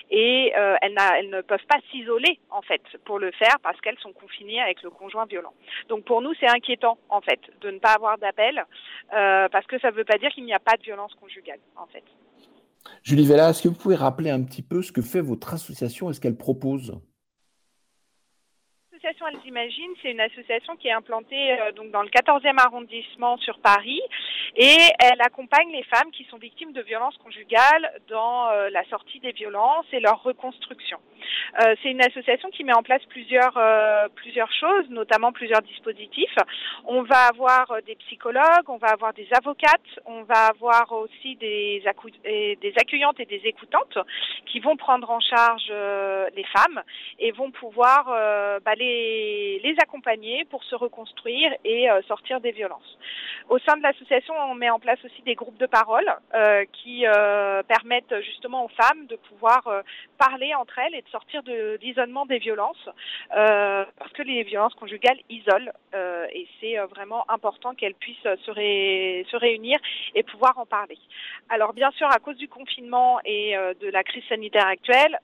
et 0.08 0.52
euh, 0.56 0.76
elles, 0.82 0.94
elles, 1.18 1.30
ne 1.30 1.40
peuvent 1.40 1.66
pas 1.68 1.80
s'isoler 1.90 2.38
en 2.48 2.62
fait 2.62 2.80
pour 3.04 3.18
le 3.18 3.32
faire 3.32 3.56
parce 3.64 3.80
qu'elles 3.80 3.98
sont 3.98 4.12
confinées 4.12 4.60
avec 4.60 4.84
le 4.84 4.90
conjoint 4.90 5.26
violent. 5.26 5.52
Donc 5.88 6.04
pour 6.04 6.22
nous, 6.22 6.32
c'est 6.38 6.48
inquiétant 6.48 6.96
en 7.08 7.22
fait 7.22 7.40
de 7.62 7.72
ne 7.72 7.80
pas 7.80 7.94
avoir 7.94 8.16
d'appel 8.16 8.64
parce 9.10 9.66
que 9.66 9.80
ça 9.80 9.90
ne 9.90 9.96
veut 9.96 10.04
pas 10.04 10.18
dire 10.18 10.30
qu'il 10.30 10.44
n'y 10.44 10.54
a 10.54 10.60
pas 10.60 10.76
de 10.76 10.82
violence 10.84 11.12
conjugale 11.14 11.58
en 11.74 11.86
fait. 11.86 12.04
Julie 13.02 13.26
Vella, 13.26 13.50
est-ce 13.50 13.64
que 13.64 13.68
vous 13.68 13.74
pouvez 13.74 13.96
rappeler 13.96 14.30
un 14.30 14.44
petit 14.44 14.62
peu 14.62 14.80
ce 14.80 14.92
que 14.92 15.02
fait 15.02 15.22
votre 15.22 15.52
association 15.54 16.08
et 16.08 16.12
ce 16.12 16.20
qu'elle 16.20 16.36
propose? 16.36 17.00
L'association 19.02 19.26
Elles 19.28 19.48
Imaginent, 19.48 19.94
c'est 20.02 20.10
une 20.10 20.20
association 20.20 20.76
qui 20.76 20.88
est 20.88 20.92
implantée 20.92 21.52
euh, 21.52 21.72
donc 21.72 21.90
dans 21.90 22.02
le 22.02 22.08
14e 22.08 22.58
arrondissement 22.58 23.36
sur 23.38 23.58
Paris 23.60 24.00
et 24.56 24.76
elle 24.98 25.20
accompagne 25.22 25.70
les 25.72 25.84
femmes 25.84 26.10
qui 26.12 26.24
sont 26.24 26.36
victimes 26.36 26.72
de 26.72 26.82
violences 26.82 27.16
conjugales 27.18 27.92
dans 28.08 28.48
euh, 28.48 28.68
la 28.70 28.84
sortie 28.84 29.20
des 29.20 29.32
violences 29.32 29.86
et 29.92 30.00
leur 30.00 30.22
reconstruction. 30.22 30.98
Euh, 31.62 31.74
c'est 31.82 31.90
une 31.90 32.02
association 32.02 32.50
qui 32.50 32.64
met 32.64 32.74
en 32.74 32.82
place 32.82 33.02
plusieurs 33.08 33.58
plusieurs 34.16 34.52
choses, 34.52 34.88
notamment 34.90 35.32
plusieurs 35.32 35.62
dispositifs. 35.62 36.36
On 36.84 37.02
va 37.02 37.28
avoir 37.28 37.82
des 37.86 37.94
psychologues, 37.96 38.68
on 38.68 38.76
va 38.76 38.88
avoir 38.88 39.12
des 39.14 39.28
avocates, 39.32 39.80
on 40.06 40.22
va 40.22 40.46
avoir 40.46 40.92
aussi 40.92 41.36
des, 41.36 41.82
des 42.24 42.74
accueillantes 42.76 43.20
et 43.20 43.26
des 43.26 43.42
écoutantes 43.44 43.98
qui 44.46 44.60
vont 44.60 44.76
prendre 44.76 45.10
en 45.10 45.20
charge 45.20 45.72
les 46.34 46.44
femmes 46.44 46.82
et 47.18 47.32
vont 47.32 47.50
pouvoir 47.50 48.06
bah, 48.64 48.74
les 48.76 48.89
les, 49.62 49.74
accompagner 49.82 50.44
pour 50.46 50.62
se 50.64 50.74
reconstruire 50.74 51.52
et 51.64 51.90
euh, 51.90 52.02
sortir 52.02 52.40
des 52.40 52.52
violences. 52.52 52.98
Au 53.50 53.58
sein 53.58 53.76
de 53.76 53.82
l'association, 53.82 54.32
on 54.48 54.54
met 54.54 54.70
en 54.70 54.78
place 54.78 55.04
aussi 55.04 55.22
des 55.22 55.34
groupes 55.34 55.58
de 55.58 55.66
parole 55.66 56.08
euh, 56.34 56.64
qui 56.72 57.04
euh, 57.04 57.62
permettent 57.64 58.14
justement 58.22 58.64
aux 58.64 58.68
femmes 58.68 59.06
de 59.06 59.16
pouvoir 59.16 59.82
parler 60.16 60.54
entre 60.54 60.78
elles 60.78 60.94
et 60.94 61.02
de 61.02 61.08
sortir 61.08 61.42
de 61.42 61.78
l'isolement 61.82 62.26
des 62.26 62.38
violences, 62.38 62.88
parce 63.30 64.12
que 64.14 64.22
les 64.22 64.42
violences 64.44 64.74
conjugales 64.74 65.18
isolent 65.28 65.72
et 66.32 66.46
c'est 66.60 66.76
vraiment 66.78 67.24
important 67.30 67.74
qu'elles 67.74 67.94
puissent 67.94 68.16
se, 68.22 69.36
réunir 69.36 69.78
et 70.14 70.22
pouvoir 70.22 70.58
en 70.58 70.66
parler. 70.66 70.98
Alors 71.48 71.72
bien 71.72 71.90
sûr, 71.92 72.08
à 72.10 72.18
cause 72.18 72.36
du 72.36 72.48
confinement 72.48 73.18
et 73.24 73.56
de 73.80 73.88
la 73.88 74.04
crise 74.04 74.24
sanitaire 74.28 74.66
actuelle, 74.66 75.18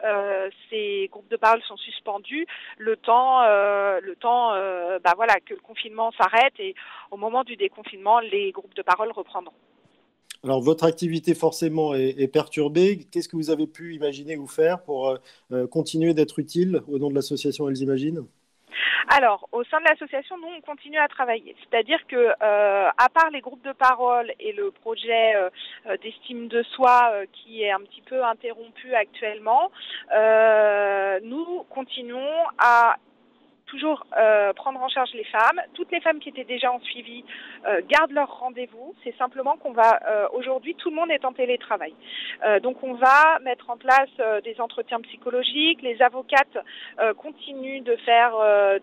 ces 0.71 1.09
groupes 1.13 1.29
de 1.29 1.37
parole 1.37 1.63
sont 1.63 1.77
suspendus 1.77 2.47
le 2.79 2.97
temps 2.97 3.43
euh, 3.87 4.01
le 4.03 4.17
temps 4.17 4.53
euh, 4.55 4.99
bah 5.03 5.13
voilà, 5.17 5.35
que 5.45 5.55
le 5.55 5.61
confinement 5.61 6.13
s'arrête 6.13 6.55
et 6.59 6.75
au 7.11 7.17
moment 7.17 7.45
du 7.45 7.57
déconfinement, 7.57 8.16
les 8.21 8.53
groupes 8.53 8.75
de 8.75 8.83
parole 8.83 9.11
reprendront. 9.13 9.55
Alors, 10.45 10.61
votre 10.61 10.85
activité 10.85 11.35
forcément 11.35 11.95
est, 11.95 12.33
perturbée. 12.33 13.07
Qu'est-ce 13.11 13.29
que 13.29 13.37
vous 13.37 13.51
avez 13.51 13.67
pu 13.67 13.95
imaginer 13.95 14.37
ou 14.37 14.47
faire 14.47 14.83
pour 14.83 15.17
euh, 15.51 15.67
continuer 15.67 16.15
d'être 16.15 16.39
utile 16.39 16.83
au 16.89 16.99
nom 16.99 17.11
de 17.11 17.15
l'association 17.15 17.69
Elles 17.69 17.79
Imaginent? 17.79 18.27
Alors, 19.09 19.49
au 19.53 19.63
sein 19.65 19.79
de 19.81 19.85
l'association, 19.89 20.37
nous, 20.39 20.49
on 20.57 20.61
continue 20.61 20.99
à 20.99 21.07
travailler. 21.07 21.55
C'est-à-dire 21.61 21.99
que, 22.09 22.17
euh, 22.17 22.89
à 22.89 23.09
part 23.09 23.31
les 23.31 23.41
groupes 23.41 23.65
de 23.65 23.73
parole 23.73 24.33
et 24.41 24.53
le 24.53 24.73
projet 24.73 25.37
euh, 25.37 25.49
euh, 25.87 25.97
d'estime 26.03 26.49
de 26.49 26.63
soi 26.63 27.13
qui 27.33 27.63
est 27.63 27.71
un 27.71 27.81
petit 27.81 28.03
peu 28.03 28.25
interrompu 28.25 28.95
actuellement, 28.95 29.71
nous 31.23 31.65
continuons 31.71 32.45
à 32.59 32.97
toujours 33.67 34.07
euh, 34.19 34.53
prendre 34.53 34.81
en 34.81 34.89
charge 34.89 35.13
les 35.15 35.25
femmes. 35.25 35.61
Toutes 35.75 35.91
les 35.93 36.01
femmes 36.01 36.19
qui 36.19 36.29
étaient 36.29 36.45
déjà 36.45 36.73
en 36.73 36.81
suivi 36.81 37.25
euh, 37.67 37.81
gardent 37.89 38.13
leur 38.13 38.39
rendez-vous. 38.39 38.95
C'est 39.05 39.17
simplement 39.17 39.57
qu'on 39.57 39.73
va 39.73 40.01
euh, 40.07 40.29
aujourd'hui 40.33 40.75
tout 40.75 40.91
le 40.91 40.97
monde 40.97 41.11
est 41.11 41.25
en 41.25 41.33
télétravail. 41.33 41.95
donc 42.63 42.83
on 42.83 42.95
va 42.95 43.39
mettre 43.41 43.71
en 43.71 43.77
place 43.77 44.09
des 44.45 44.61
entretiens 44.61 45.01
psychologiques. 45.01 45.83
Les 45.83 46.01
avocates 46.03 46.59
continuent 47.19 47.83
de 47.83 47.97
faire 47.97 48.33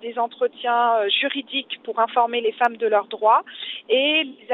des 0.01 0.17
entretiens 0.17 1.07
juridiques 1.07 1.79
pour 1.83 1.99
informer 1.99 2.41
les 2.41 2.51
femmes 2.53 2.77
de 2.77 2.87
leurs 2.87 3.07
droits 3.07 3.43
et 3.89 4.23
les 4.23 4.51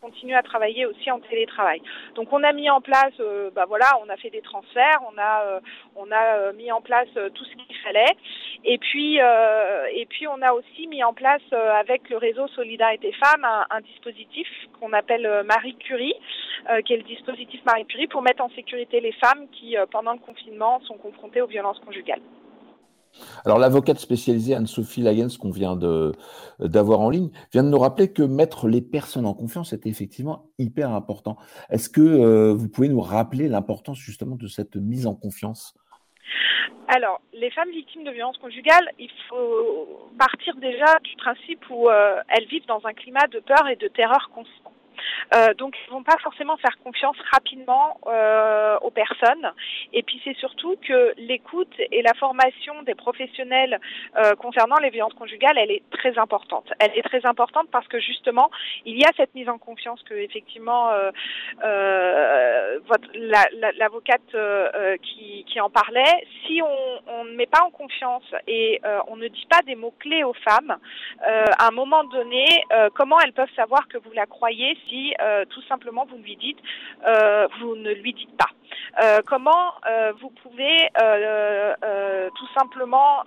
continuer 0.00 0.34
à 0.34 0.42
travailler 0.42 0.86
aussi 0.86 1.10
en 1.10 1.20
télétravail. 1.20 1.82
Donc 2.14 2.32
on 2.32 2.42
a 2.42 2.52
mis 2.52 2.70
en 2.70 2.80
place, 2.80 3.12
euh, 3.20 3.50
bah 3.54 3.64
voilà, 3.66 3.86
on 4.04 4.08
a 4.08 4.16
fait 4.16 4.30
des 4.30 4.40
transferts, 4.40 5.00
on 5.12 5.18
a 5.18 5.42
euh, 5.44 5.60
on 5.96 6.10
a 6.10 6.36
euh, 6.36 6.52
mis 6.52 6.70
en 6.72 6.80
place 6.80 7.08
tout 7.34 7.44
ce 7.44 7.54
qu'il 7.54 7.76
fallait, 7.84 8.16
et 8.64 8.78
puis 8.78 9.18
et 9.18 10.06
puis 10.06 10.26
on 10.26 10.40
a 10.42 10.52
aussi 10.52 10.86
mis 10.88 11.02
en 11.02 11.12
place 11.12 11.42
avec 11.52 12.08
le 12.10 12.16
réseau 12.16 12.46
Solidarité 12.48 13.12
Femmes 13.12 13.44
un, 13.44 13.66
un 13.70 13.80
dispositif 13.80 14.48
qu'on 14.78 14.92
appelle 14.92 15.42
Marie 15.44 15.76
Curie, 15.76 16.14
qui 16.84 16.92
est 16.92 16.98
le 16.98 17.02
dispositif 17.02 17.64
Marie 17.64 17.86
Curie 17.86 18.06
pour 18.06 18.22
mettre 18.22 18.42
en 18.42 18.50
sécurité 18.50 19.00
les 19.00 19.12
femmes 19.12 19.48
qui 19.52 19.76
pendant 19.90 20.12
le 20.12 20.18
confinement 20.18 20.80
sont 20.80 20.96
confrontées 20.96 21.42
aux 21.42 21.46
violences 21.46 21.80
conjugales. 21.80 22.20
Alors, 23.44 23.58
l'avocate 23.58 23.98
spécialisée 23.98 24.54
Anne-Sophie 24.54 25.02
Lagens, 25.02 25.36
qu'on 25.38 25.50
vient 25.50 25.76
d'avoir 26.58 27.00
en 27.00 27.10
ligne, 27.10 27.30
vient 27.52 27.62
de 27.62 27.68
nous 27.68 27.78
rappeler 27.78 28.12
que 28.12 28.22
mettre 28.22 28.68
les 28.68 28.82
personnes 28.82 29.26
en 29.26 29.34
confiance 29.34 29.72
est 29.72 29.86
effectivement 29.86 30.50
hyper 30.58 30.90
important. 30.90 31.36
Est-ce 31.70 31.88
que 31.88 32.00
euh, 32.00 32.54
vous 32.54 32.68
pouvez 32.68 32.88
nous 32.88 33.00
rappeler 33.00 33.48
l'importance 33.48 33.98
justement 33.98 34.36
de 34.36 34.46
cette 34.46 34.76
mise 34.76 35.06
en 35.06 35.14
confiance? 35.14 35.74
Alors, 36.88 37.20
les 37.34 37.50
femmes 37.50 37.70
victimes 37.70 38.04
de 38.04 38.10
violences 38.10 38.38
conjugales, 38.38 38.88
il 38.98 39.10
faut 39.28 40.10
partir 40.18 40.54
déjà 40.56 40.98
du 41.04 41.14
principe 41.16 41.62
où 41.70 41.88
euh, 41.88 42.20
elles 42.28 42.46
vivent 42.46 42.66
dans 42.66 42.80
un 42.84 42.94
climat 42.94 43.26
de 43.30 43.40
peur 43.40 43.68
et 43.68 43.76
de 43.76 43.88
terreur 43.88 44.30
constant. 44.34 44.72
Euh, 45.34 45.54
donc, 45.54 45.76
ils 45.86 45.90
vont 45.90 46.02
pas 46.02 46.16
forcément 46.22 46.56
faire 46.56 46.78
confiance 46.84 47.16
rapidement 47.32 47.98
euh, 48.06 48.76
aux 48.82 48.90
personnes. 48.90 49.52
Et 49.92 50.02
puis, 50.02 50.20
c'est 50.24 50.36
surtout 50.36 50.76
que 50.86 51.14
l'écoute 51.16 51.72
et 51.92 52.02
la 52.02 52.14
formation 52.14 52.82
des 52.82 52.94
professionnels 52.94 53.80
euh, 54.16 54.34
concernant 54.36 54.76
les 54.76 54.90
violences 54.90 55.14
conjugales, 55.14 55.58
elle 55.58 55.70
est 55.70 55.82
très 55.90 56.18
importante. 56.18 56.72
Elle 56.78 56.96
est 56.96 57.02
très 57.02 57.24
importante 57.26 57.68
parce 57.70 57.86
que 57.88 57.98
justement, 57.98 58.50
il 58.84 58.98
y 58.98 59.04
a 59.04 59.10
cette 59.16 59.34
mise 59.34 59.48
en 59.48 59.58
confiance 59.58 60.02
que 60.02 60.14
effectivement 60.14 60.90
euh, 60.90 61.10
euh, 61.64 62.78
l'avocate 63.78 64.20
qui, 65.02 65.44
qui, 65.48 65.60
en 65.60 65.70
parlait. 65.70 66.26
Si 66.46 66.60
on, 66.62 67.24
ne 67.24 67.34
met 67.34 67.46
pas 67.46 67.62
en 67.64 67.70
confiance 67.70 68.24
et 68.46 68.80
on 69.08 69.16
ne 69.16 69.28
dit 69.28 69.46
pas 69.50 69.62
des 69.62 69.74
mots 69.74 69.94
clés 69.98 70.24
aux 70.24 70.34
femmes, 70.34 70.76
à 71.20 71.66
un 71.66 71.70
moment 71.70 72.04
donné, 72.04 72.44
comment 72.94 73.18
elles 73.20 73.32
peuvent 73.32 73.52
savoir 73.56 73.88
que 73.88 73.98
vous 73.98 74.12
la 74.12 74.26
croyez 74.26 74.76
si 74.88 75.07
tout 75.50 75.62
simplement 75.62 76.06
vous 76.06 76.18
lui 76.18 76.36
dites, 76.36 76.58
vous 77.60 77.76
ne 77.76 77.92
lui 77.92 78.12
dites 78.12 78.36
pas. 78.36 78.50
Euh, 79.02 79.20
comment 79.26 79.74
euh, 79.88 80.12
vous 80.20 80.30
pouvez 80.30 80.88
euh, 81.00 82.28
tout 82.34 82.48
simplement 82.58 83.22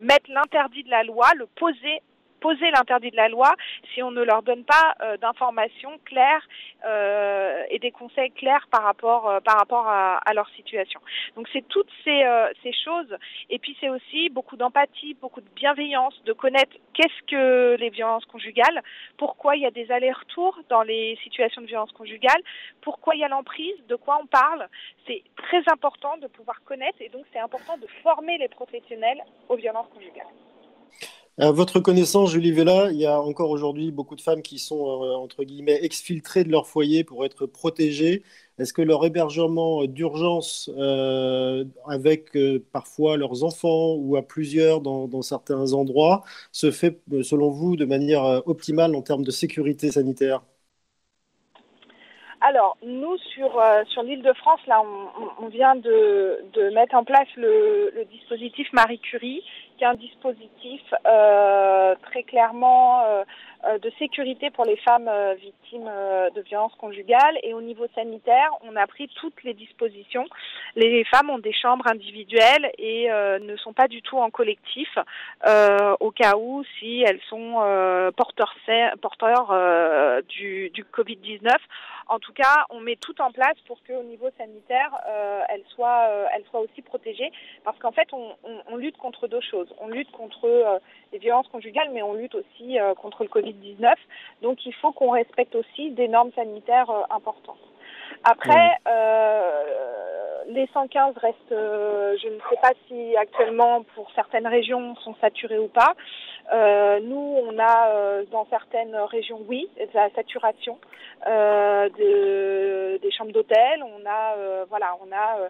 mettre 0.00 0.30
l'interdit 0.30 0.82
de 0.84 0.90
la 0.90 1.04
loi, 1.04 1.28
le 1.36 1.46
poser 1.46 2.02
poser 2.40 2.70
l'interdit 2.70 3.10
de 3.10 3.16
la 3.16 3.28
loi 3.28 3.54
si 3.92 4.02
on 4.02 4.10
ne 4.10 4.22
leur 4.22 4.42
donne 4.42 4.64
pas 4.64 4.94
euh, 5.02 5.16
d'informations 5.18 5.98
claires 6.04 6.46
euh, 6.84 7.62
et 7.70 7.78
des 7.78 7.90
conseils 7.90 8.30
clairs 8.32 8.66
par 8.70 8.82
rapport 8.82 9.28
euh, 9.28 9.40
par 9.40 9.56
rapport 9.56 9.86
à, 9.88 10.20
leur 10.34 10.48
situation. 10.50 11.00
Donc 11.34 11.48
c'est 11.52 11.66
toutes 11.68 11.90
ces, 12.04 12.22
ces 12.62 12.72
choses 12.72 13.16
et 13.48 13.58
puis 13.58 13.76
c'est 13.80 13.88
aussi 13.88 14.28
beaucoup 14.28 14.56
d'empathie, 14.56 15.14
beaucoup 15.20 15.40
de 15.40 15.48
bienveillance, 15.56 16.14
de 16.24 16.32
connaître 16.32 16.76
qu'est-ce 16.94 17.26
que 17.26 17.76
les 17.78 17.90
violences 17.90 18.24
conjugales, 18.26 18.82
pourquoi 19.18 19.56
il 19.56 19.62
y 19.62 19.66
a 19.66 19.70
des 19.70 19.90
allers-retours 19.90 20.56
dans 20.68 20.82
les 20.82 21.18
situations 21.24 21.62
de 21.62 21.66
violence 21.66 21.92
conjugale, 21.92 22.40
pourquoi 22.80 23.16
il 23.16 23.20
y 23.20 23.24
a 23.24 23.28
l'emprise, 23.28 23.74
de 23.88 23.96
quoi 23.96 24.20
on 24.22 24.26
parle. 24.26 24.68
C'est 25.06 25.22
très 25.36 25.62
important 25.70 26.16
de 26.18 26.28
pouvoir 26.28 26.62
connaître 26.64 26.98
et 27.00 27.08
donc 27.08 27.24
c'est 27.32 27.40
important 27.40 27.76
de 27.76 27.86
former 28.02 28.38
les 28.38 28.48
professionnels 28.48 29.22
aux 29.48 29.56
violences 29.56 29.88
conjugales. 29.92 30.26
À 31.40 31.52
votre 31.52 31.80
connaissance, 31.80 32.32
Julie 32.32 32.52
Vella, 32.52 32.90
il 32.90 32.98
y 32.98 33.06
a 33.06 33.18
encore 33.18 33.48
aujourd'hui 33.48 33.92
beaucoup 33.92 34.14
de 34.14 34.20
femmes 34.20 34.42
qui 34.42 34.58
sont, 34.58 35.02
euh, 35.02 35.14
entre 35.14 35.42
guillemets, 35.42 35.78
exfiltrées 35.82 36.44
de 36.44 36.50
leur 36.50 36.66
foyer 36.66 37.02
pour 37.02 37.24
être 37.24 37.46
protégées. 37.46 38.24
Est-ce 38.58 38.74
que 38.74 38.82
leur 38.82 39.06
hébergement 39.06 39.86
d'urgence 39.86 40.70
euh, 40.76 41.64
avec 41.88 42.36
euh, 42.36 42.62
parfois 42.74 43.16
leurs 43.16 43.42
enfants 43.42 43.94
ou 43.94 44.16
à 44.16 44.22
plusieurs 44.22 44.82
dans, 44.82 45.22
certains 45.22 45.72
endroits 45.72 46.24
se 46.52 46.70
fait, 46.70 47.00
selon 47.22 47.48
vous, 47.48 47.74
de 47.76 47.86
manière 47.86 48.46
optimale 48.46 48.94
en 48.94 49.00
termes 49.00 49.24
de 49.24 49.30
sécurité 49.30 49.90
sanitaire? 49.92 50.42
Alors, 52.42 52.76
nous, 52.82 53.16
sur, 53.34 53.62
sur 53.88 54.02
l'île 54.02 54.22
de 54.22 54.32
France, 54.34 54.60
là, 54.66 54.82
on, 55.40 55.48
vient 55.48 55.76
de, 55.76 56.70
mettre 56.74 56.94
en 56.94 57.04
place 57.04 57.28
le 57.36 58.04
dispositif 58.10 58.70
Marie 58.72 58.98
Curie, 58.98 59.42
un 59.84 59.94
dispositif 59.94 60.82
euh, 61.06 61.94
très 62.02 62.22
clairement 62.22 63.02
euh, 63.04 63.24
de 63.82 63.90
sécurité 63.98 64.50
pour 64.50 64.64
les 64.64 64.76
femmes 64.76 65.10
victimes 65.40 65.90
de 66.34 66.40
violences 66.42 66.74
conjugales. 66.76 67.38
Et 67.42 67.54
au 67.54 67.60
niveau 67.60 67.86
sanitaire, 67.94 68.50
on 68.62 68.76
a 68.76 68.86
pris 68.86 69.08
toutes 69.20 69.42
les 69.44 69.54
dispositions. 69.54 70.26
Les 70.76 71.04
femmes 71.04 71.30
ont 71.30 71.38
des 71.38 71.52
chambres 71.52 71.86
individuelles 71.86 72.70
et 72.78 73.08
ne 73.08 73.56
sont 73.56 73.72
pas 73.72 73.88
du 73.88 74.02
tout 74.02 74.18
en 74.18 74.30
collectif 74.30 74.88
au 76.00 76.10
cas 76.10 76.36
où 76.36 76.64
si 76.78 77.04
elles 77.06 77.20
sont 77.28 78.12
porteurs, 79.00 79.52
du, 80.28 80.70
du 80.70 80.84
Covid-19 80.84 81.50
en 82.10 82.18
tout 82.18 82.32
cas, 82.32 82.66
on 82.70 82.80
met 82.80 82.96
tout 82.96 83.22
en 83.22 83.30
place 83.30 83.54
pour 83.68 83.78
qu'au 83.84 84.02
niveau 84.02 84.28
sanitaire, 84.36 84.90
euh, 85.08 85.42
elle, 85.48 85.62
soit, 85.68 86.08
euh, 86.08 86.26
elle 86.34 86.42
soit 86.50 86.58
aussi 86.58 86.82
protégée. 86.82 87.30
Parce 87.62 87.78
qu'en 87.78 87.92
fait, 87.92 88.08
on, 88.12 88.34
on, 88.68 88.76
lutte 88.76 88.96
contre 88.96 89.28
deux 89.28 89.40
choses. 89.40 89.72
On 89.78 89.86
lutte 89.86 90.10
contre 90.10 90.44
euh, 90.44 90.80
les 91.12 91.18
violences 91.18 91.46
conjugales, 91.46 91.90
mais 91.92 92.02
on 92.02 92.14
lutte 92.14 92.34
aussi 92.34 92.78
contre 93.00 93.22
le 93.22 93.28
Covid-19. 93.50 93.92
Donc, 94.42 94.64
il 94.66 94.74
faut 94.74 94.92
qu'on 94.92 95.10
respecte 95.10 95.54
aussi 95.54 95.90
des 95.90 96.08
normes 96.08 96.32
sanitaires 96.34 96.90
importantes. 97.10 97.58
Après, 98.24 98.78
les 100.48 100.68
115 100.72 101.16
restent, 101.16 101.36
je 101.50 102.28
ne 102.28 102.38
sais 102.50 102.56
pas 102.60 102.72
si 102.88 103.16
actuellement 103.16 103.82
pour 103.94 104.10
certaines 104.14 104.46
régions 104.46 104.96
sont 104.96 105.14
saturées 105.20 105.58
ou 105.58 105.68
pas. 105.68 105.94
Euh, 106.52 106.98
nous, 107.00 107.38
on 107.46 107.58
a 107.58 107.88
euh, 107.88 108.24
dans 108.32 108.46
certaines 108.50 108.96
régions, 108.96 109.40
oui, 109.46 109.68
la 109.94 110.10
saturation 110.10 110.78
euh, 111.28 111.88
de, 111.90 112.98
des 112.98 113.10
chambres 113.12 113.32
d'hôtel. 113.32 113.84
On 113.84 114.04
a, 114.06 114.34
euh, 114.36 114.64
voilà, 114.68 114.96
on 115.00 115.12
a 115.12 115.48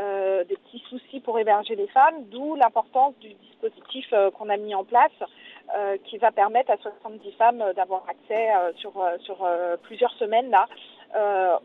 euh, 0.00 0.44
des 0.44 0.56
petits 0.56 0.82
soucis 0.88 1.20
pour 1.20 1.38
héberger 1.38 1.76
les 1.76 1.86
femmes, 1.88 2.24
d'où 2.30 2.56
l'importance 2.56 3.14
du 3.20 3.28
dispositif 3.34 4.12
qu'on 4.36 4.48
a 4.48 4.56
mis 4.56 4.74
en 4.74 4.84
place, 4.84 5.12
qui 6.04 6.18
va 6.18 6.32
permettre 6.32 6.70
à 6.70 6.76
70 6.76 7.32
femmes 7.32 7.64
d'avoir 7.76 8.04
accès 8.08 8.48
sur 8.76 8.92
sur 9.20 9.48
plusieurs 9.82 10.12
semaines 10.14 10.50
là 10.50 10.66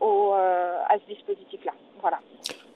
au, 0.00 0.32
à 0.32 0.94
ce 0.98 1.12
dispositif-là. 1.12 1.72
Voilà. 2.00 2.20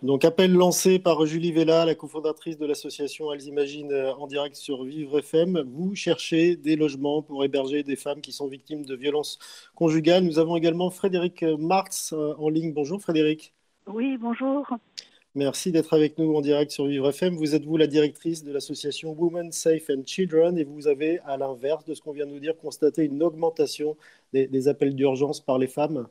Donc, 0.03 0.25
appel 0.25 0.55
lancé 0.55 0.99
par 0.99 1.27
Julie 1.27 1.53
Vella, 1.53 1.85
la 1.85 1.95
cofondatrice 1.95 2.57
de 2.57 2.65
l'association 2.65 3.35
Elles 3.35 3.45
Imaginent 3.45 3.93
euh, 3.93 4.15
en 4.15 4.27
direct 4.27 4.57
sur 4.57 4.83
Vivre 4.83 5.19
FM. 5.19 5.63
Vous 5.67 5.95
cherchez 5.95 6.57
des 6.57 6.75
logements 6.75 7.21
pour 7.21 7.45
héberger 7.45 7.83
des 7.83 7.97
femmes 7.97 8.23
qui 8.23 8.33
sont 8.33 8.49
victimes 8.49 8.87
de 8.87 8.97
violences 8.97 9.39
conjugales. 9.75 10.25
Nous 10.25 10.39
avons 10.39 10.57
également 10.57 10.89
Frédéric 10.89 11.43
Marx 11.43 12.15
euh, 12.15 12.33
en 12.39 12.49
ligne. 12.49 12.73
Bonjour 12.73 12.99
Frédéric. 12.99 13.53
Oui, 13.87 14.17
bonjour. 14.17 14.67
Merci 15.37 15.71
d'être 15.71 15.95
avec 15.95 16.19
nous 16.19 16.35
en 16.35 16.41
direct 16.41 16.73
sur 16.73 16.87
Vivre 16.87 17.09
FM. 17.09 17.37
Vous 17.37 17.55
êtes 17.55 17.65
vous 17.65 17.77
la 17.77 17.87
directrice 17.87 18.43
de 18.43 18.53
l'association 18.53 19.13
Women 19.13 19.53
Safe 19.53 19.89
and 19.89 20.03
Children 20.05 20.59
et 20.59 20.65
vous 20.65 20.89
avez, 20.89 21.21
à 21.21 21.37
l'inverse 21.37 21.85
de 21.85 21.95
ce 21.95 22.01
qu'on 22.01 22.11
vient 22.11 22.27
de 22.27 22.33
nous 22.33 22.41
dire, 22.41 22.57
constaté 22.57 23.05
une 23.05 23.23
augmentation 23.23 23.97
des 24.33 24.69
appels 24.69 24.97
d'urgence 24.97 25.41
par 25.41 25.59
les 25.59 25.69
femmes 25.69 26.09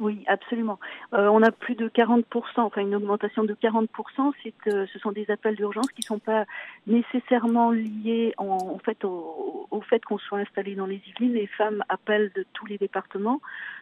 oui, 0.00 0.24
absolument. 0.26 0.80
Euh, 1.12 1.28
on 1.28 1.42
a 1.42 1.50
plus 1.50 1.74
de 1.74 1.88
40%, 1.88 2.24
enfin 2.56 2.80
une 2.80 2.94
augmentation 2.94 3.44
de 3.44 3.52
40%. 3.54 4.32
C'est, 4.42 4.54
euh, 4.68 4.86
ce 4.90 4.98
sont 4.98 5.12
des 5.12 5.30
appels 5.30 5.56
d'urgence 5.56 5.88
qui 5.92 6.00
ne 6.00 6.06
sont 6.06 6.18
pas 6.18 6.46
nécessairement 6.86 7.70
liés 7.70 8.32
en, 8.38 8.78
fait 8.78 9.04
au, 9.04 9.68
fait 9.88 10.02
qu'on 10.02 10.18
soit 10.18 10.38
installé 10.38 10.74
dans 10.74 10.86
les 10.86 11.02
Yvelines. 11.06 11.34
Les 11.34 11.46
femmes 11.46 11.84
appellent 11.90 12.32
de 12.34 12.46
tous 12.54 12.64
les 12.64 12.78
départements. 12.78 13.40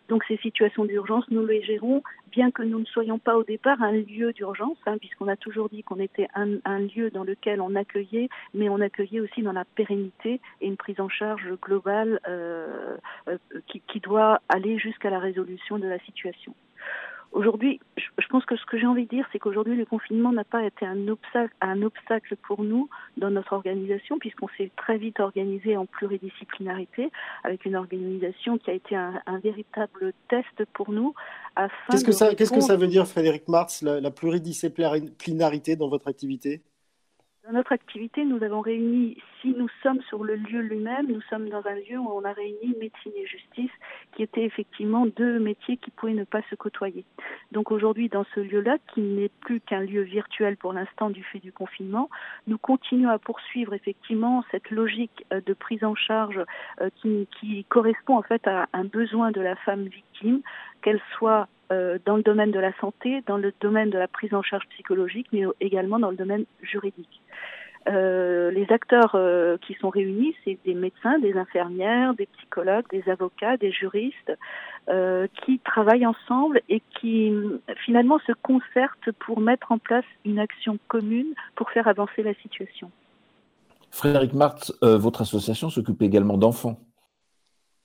Donc 0.09 0.25
ces 0.25 0.39
situations 0.39 0.87
d'urgence, 0.87 1.25
nous 1.31 1.47
les 1.47 1.63
gérons, 1.63 2.03
bien 2.33 2.51
que 2.51 2.63
nous 2.63 2.81
ne 2.81 2.85
soyons 2.87 3.19
pas 3.19 3.37
au 3.37 3.45
départ 3.45 3.83
un 3.83 3.93
lieu 3.93 4.33
d'urgence, 4.33 4.79
hein, 4.87 4.97
puisqu'on 4.99 5.29
a 5.29 5.37
toujours 5.37 5.69
dit 5.69 5.83
qu'on 5.83 6.01
était 6.01 6.29
un, 6.35 6.57
un, 6.65 6.79
lieu 6.81 7.11
dans 7.11 7.25
lequel 7.25 7.61
on 7.61 7.75
accueillait, 7.75 8.29
mais 8.55 8.69
on 8.69 8.81
accueillait 8.81 9.21
aussi 9.21 9.43
dans 9.43 9.53
la 9.53 9.65
pérennité 9.65 10.41
et 10.61 10.67
une 10.67 10.77
prise 10.77 11.01
en 11.01 11.09
charge 11.09 11.49
globale 11.61 12.21
euh, 12.27 12.97
euh, 13.29 13.37
qui, 13.67 13.81
qui 13.81 14.01
doit 14.01 14.41
aller 14.49 14.79
jusqu'à 14.79 15.11
la 15.11 15.19
résolution 15.19 15.79
de 15.79 15.87
la 15.87 15.99
situation. 15.99 16.08
Aujourd'hui, 17.33 17.79
je 17.97 18.27
pense 18.29 18.47
que 18.47 18.57
ce 18.57 18.65
que 18.65 18.79
j'ai 18.79 18.87
envie 18.87 19.05
de 19.05 19.11
dire, 19.11 19.27
c'est 19.31 19.39
qu'aujourd'hui, 19.39 19.77
le 19.77 19.85
confinement 19.85 20.33
n'a 20.33 20.45
pas 20.45 20.65
été 20.65 20.87
un 20.87 21.09
obstacle, 21.09 21.55
un 21.61 21.83
obstacle 21.83 22.37
pour 22.37 22.65
nous 22.65 22.89
dans 23.19 23.31
notre 23.31 23.53
organisation, 23.53 24.19
puisqu'on 24.19 24.49
s'est 24.57 24.71
très 24.77 24.97
vite 24.97 25.21
organisé 25.21 25.77
en 25.77 25.85
pluridisciplinarité, 25.85 27.11
avec 27.45 27.67
une 27.67 27.77
organisation 27.77 28.57
qui 28.57 28.71
a 28.71 28.73
été 28.73 28.97
un, 28.97 29.21
un 29.27 29.39
véritable 29.41 30.15
test 30.29 30.65
pour 30.73 30.91
nous. 30.91 31.15
Qu'est-ce 31.91 32.05
que, 32.05 32.13
ça, 32.13 32.35
qu'est-ce 32.35 32.53
que 32.53 32.61
ça 32.61 32.77
veut 32.77 32.87
dire, 32.87 33.07
Frédéric 33.07 33.47
Martz, 33.47 33.83
la, 33.83 34.01
la 34.01 34.11
pluridisciplinarité 34.11 35.77
dans 35.77 35.89
votre 35.89 36.09
activité? 36.09 36.63
Dans 37.49 37.55
notre 37.55 37.73
activité, 37.73 38.27
nous 38.27 38.43
avons 38.43 38.61
réuni, 38.61 39.17
si 39.41 39.55
nous 39.55 39.69
sommes 39.83 40.03
sur 40.03 40.23
le 40.23 40.37
lieu 40.37 40.61
lui-même, 40.61 41.07
nous 41.07 41.23
sommes 41.31 41.49
dans 41.49 41.67
un 41.67 41.77
lieu 41.77 41.97
où 41.97 42.11
on 42.11 42.23
a 42.25 42.33
réuni 42.33 42.75
médecine 42.79 43.13
et 43.17 43.27
justice, 43.27 43.71
qui 44.13 44.23
étaient 44.23 44.45
effectivement 44.45 45.07
deux 45.07 45.39
métiers 45.39 45.79
qui 45.79 45.91
pouvaient 45.91 46.13
ne 46.13 46.25
pas 46.25 46.43
se 46.51 46.55
côtoyer. 46.57 47.07
Donc 47.53 47.71
aujourd'hui, 47.71 48.11
dans 48.11 48.27
ce 48.35 48.41
lieu-là, 48.41 48.77
qui 48.93 49.01
n'est 49.01 49.31
plus 49.41 49.61
qu'un 49.61 49.81
lieu 49.81 50.03
virtuel 50.03 50.59
pour 50.59 50.75
l'instant 50.75 51.09
du 51.09 51.25
fait 51.25 51.39
du 51.39 51.51
confinement, 51.51 52.11
nous 52.47 52.59
continuons 52.59 53.09
à 53.09 53.19
poursuivre 53.19 53.73
effectivement 53.73 54.45
cette 54.51 54.71
logique 54.71 55.25
euh, 55.33 55.41
de 55.41 55.55
prise 55.55 55.85
en 55.85 55.95
charge 55.95 56.45
euh, 56.83 56.91
qui, 57.01 57.29
qui 57.41 57.65
correspond 57.65 58.19
en 58.19 58.23
fait 58.23 58.47
à 58.47 58.69
un 58.75 58.85
besoin 58.85 59.31
de 59.31 59.41
la 59.41 59.57
femme 59.57 59.85
victime, 59.85 60.43
qu'elle 60.83 61.01
soit 61.17 61.49
euh, 61.71 61.99
dans 62.07 62.17
le 62.17 62.23
domaine 62.23 62.51
de 62.51 62.59
la 62.59 62.73
santé, 62.81 63.23
dans 63.27 63.37
le 63.37 63.53
domaine 63.61 63.91
de 63.91 63.99
la 63.99 64.09
prise 64.09 64.33
en 64.33 64.43
charge 64.43 64.67
psychologique, 64.71 65.27
mais 65.33 65.43
également 65.61 65.99
dans 65.99 66.11
le 66.11 66.17
domaine 66.17 66.45
juridique. 66.63 67.21
Euh, 67.89 68.51
les 68.51 68.67
acteurs 68.71 69.15
euh, 69.15 69.57
qui 69.59 69.75
sont 69.75 69.91
réunis, 69.91 70.35
c'est 70.45 70.59
des 70.65 70.75
médecins, 70.75 71.19
des 71.19 71.35
infirmières, 71.35 72.15
des 72.15 72.27
psychologues, 72.39 72.87
des 72.91 73.09
avocats, 73.11 73.57
des 73.57 73.73
juristes, 73.73 74.33
qui 75.45 75.59
travaillent 75.59 76.07
ensemble 76.07 76.63
et 76.71 76.81
qui 76.99 77.31
finalement 77.85 78.19
se 78.27 78.33
concertent 78.43 79.13
pour 79.19 79.39
mettre 79.39 79.71
en 79.71 79.77
place 79.77 80.07
une 80.25 80.39
action 80.39 80.79
commune 80.89 81.35
pour 81.57 81.71
faire 81.71 81.89
avancer 81.89 82.23
la 82.23 82.33
situation. 82.37 82.91
Frédéric 83.91 84.33
Martz, 84.33 84.73
votre 84.81 85.21
association 85.21 85.69
s'occupe 85.69 86.01
également 86.01 86.39
d'enfants. 86.39 86.81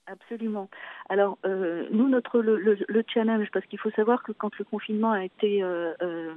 Absolument. 0.06 0.68
Alors, 1.08 1.38
euh, 1.46 1.86
nous, 1.90 2.08
notre 2.08 2.40
le, 2.40 2.58
le, 2.58 3.04
challenge, 3.06 3.48
parce 3.52 3.64
qu'il 3.64 3.78
faut 3.78 3.90
savoir 3.92 4.22
que 4.22 4.32
quand 4.32 4.50
le 4.58 4.64
confinement 4.66 5.12
a 5.12 5.24
été 5.24 5.62
euh, 5.62 5.94
euh, 6.02 6.34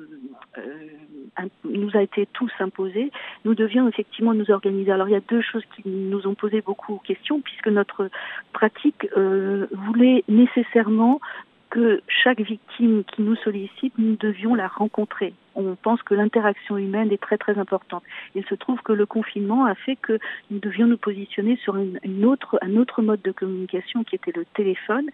nous 1.65 1.89
a 1.93 2.01
été 2.01 2.27
tous 2.31 2.51
imposé, 2.59 3.11
nous 3.43 3.55
devions 3.55 3.89
effectivement 3.89 4.33
nous 4.33 4.51
organiser. 4.51 4.89
Alors, 4.89 5.09
il 5.09 5.11
y 5.11 5.17
a 5.17 5.21
deux 5.21 5.41
choses 5.41 5.65
qui 5.75 5.83
nous 5.85 6.27
ont 6.27 6.33
posé 6.33 6.61
beaucoup 6.61 7.01
questions, 7.03 7.41
puisque 7.41 7.67
notre 7.67 8.09
pratique 8.53 9.05
voulait 9.15 10.23
nécessairement 10.29 11.19
que 11.69 12.01
chaque 12.07 12.39
victime 12.39 13.03
qui 13.03 13.21
nous 13.21 13.35
sollicite, 13.35 13.93
nous 13.97 14.15
devions 14.15 14.55
la 14.55 14.67
rencontrer 14.67 15.33
on 15.57 15.75
pense 15.75 16.01
que 16.03 16.13
l'interaction 16.13 16.77
humaine 16.77 17.11
est 17.11 17.21
très 17.21 17.37
très 17.37 17.57
importante. 17.57 18.03
Il 18.35 18.45
se 18.45 18.55
trouve 18.55 18.81
que 18.81 18.93
le 18.93 19.05
confinement 19.05 19.65
a 19.65 19.75
fait 19.75 19.95
que 19.95 20.19
nous 20.51 20.59
devions 20.59 20.85
nous 20.87 20.97
positionner 20.97 21.57
sur 21.57 21.75
une, 21.75 22.25
autre, 22.25 22.59
un 22.61 22.75
autre 22.77 23.01
mode 23.01 23.21
de 23.23 23.31
communication 23.31 24.03
qui 24.03 24.15
était 24.15 24.31
le 24.33 24.45
téléphone. 24.45 25.07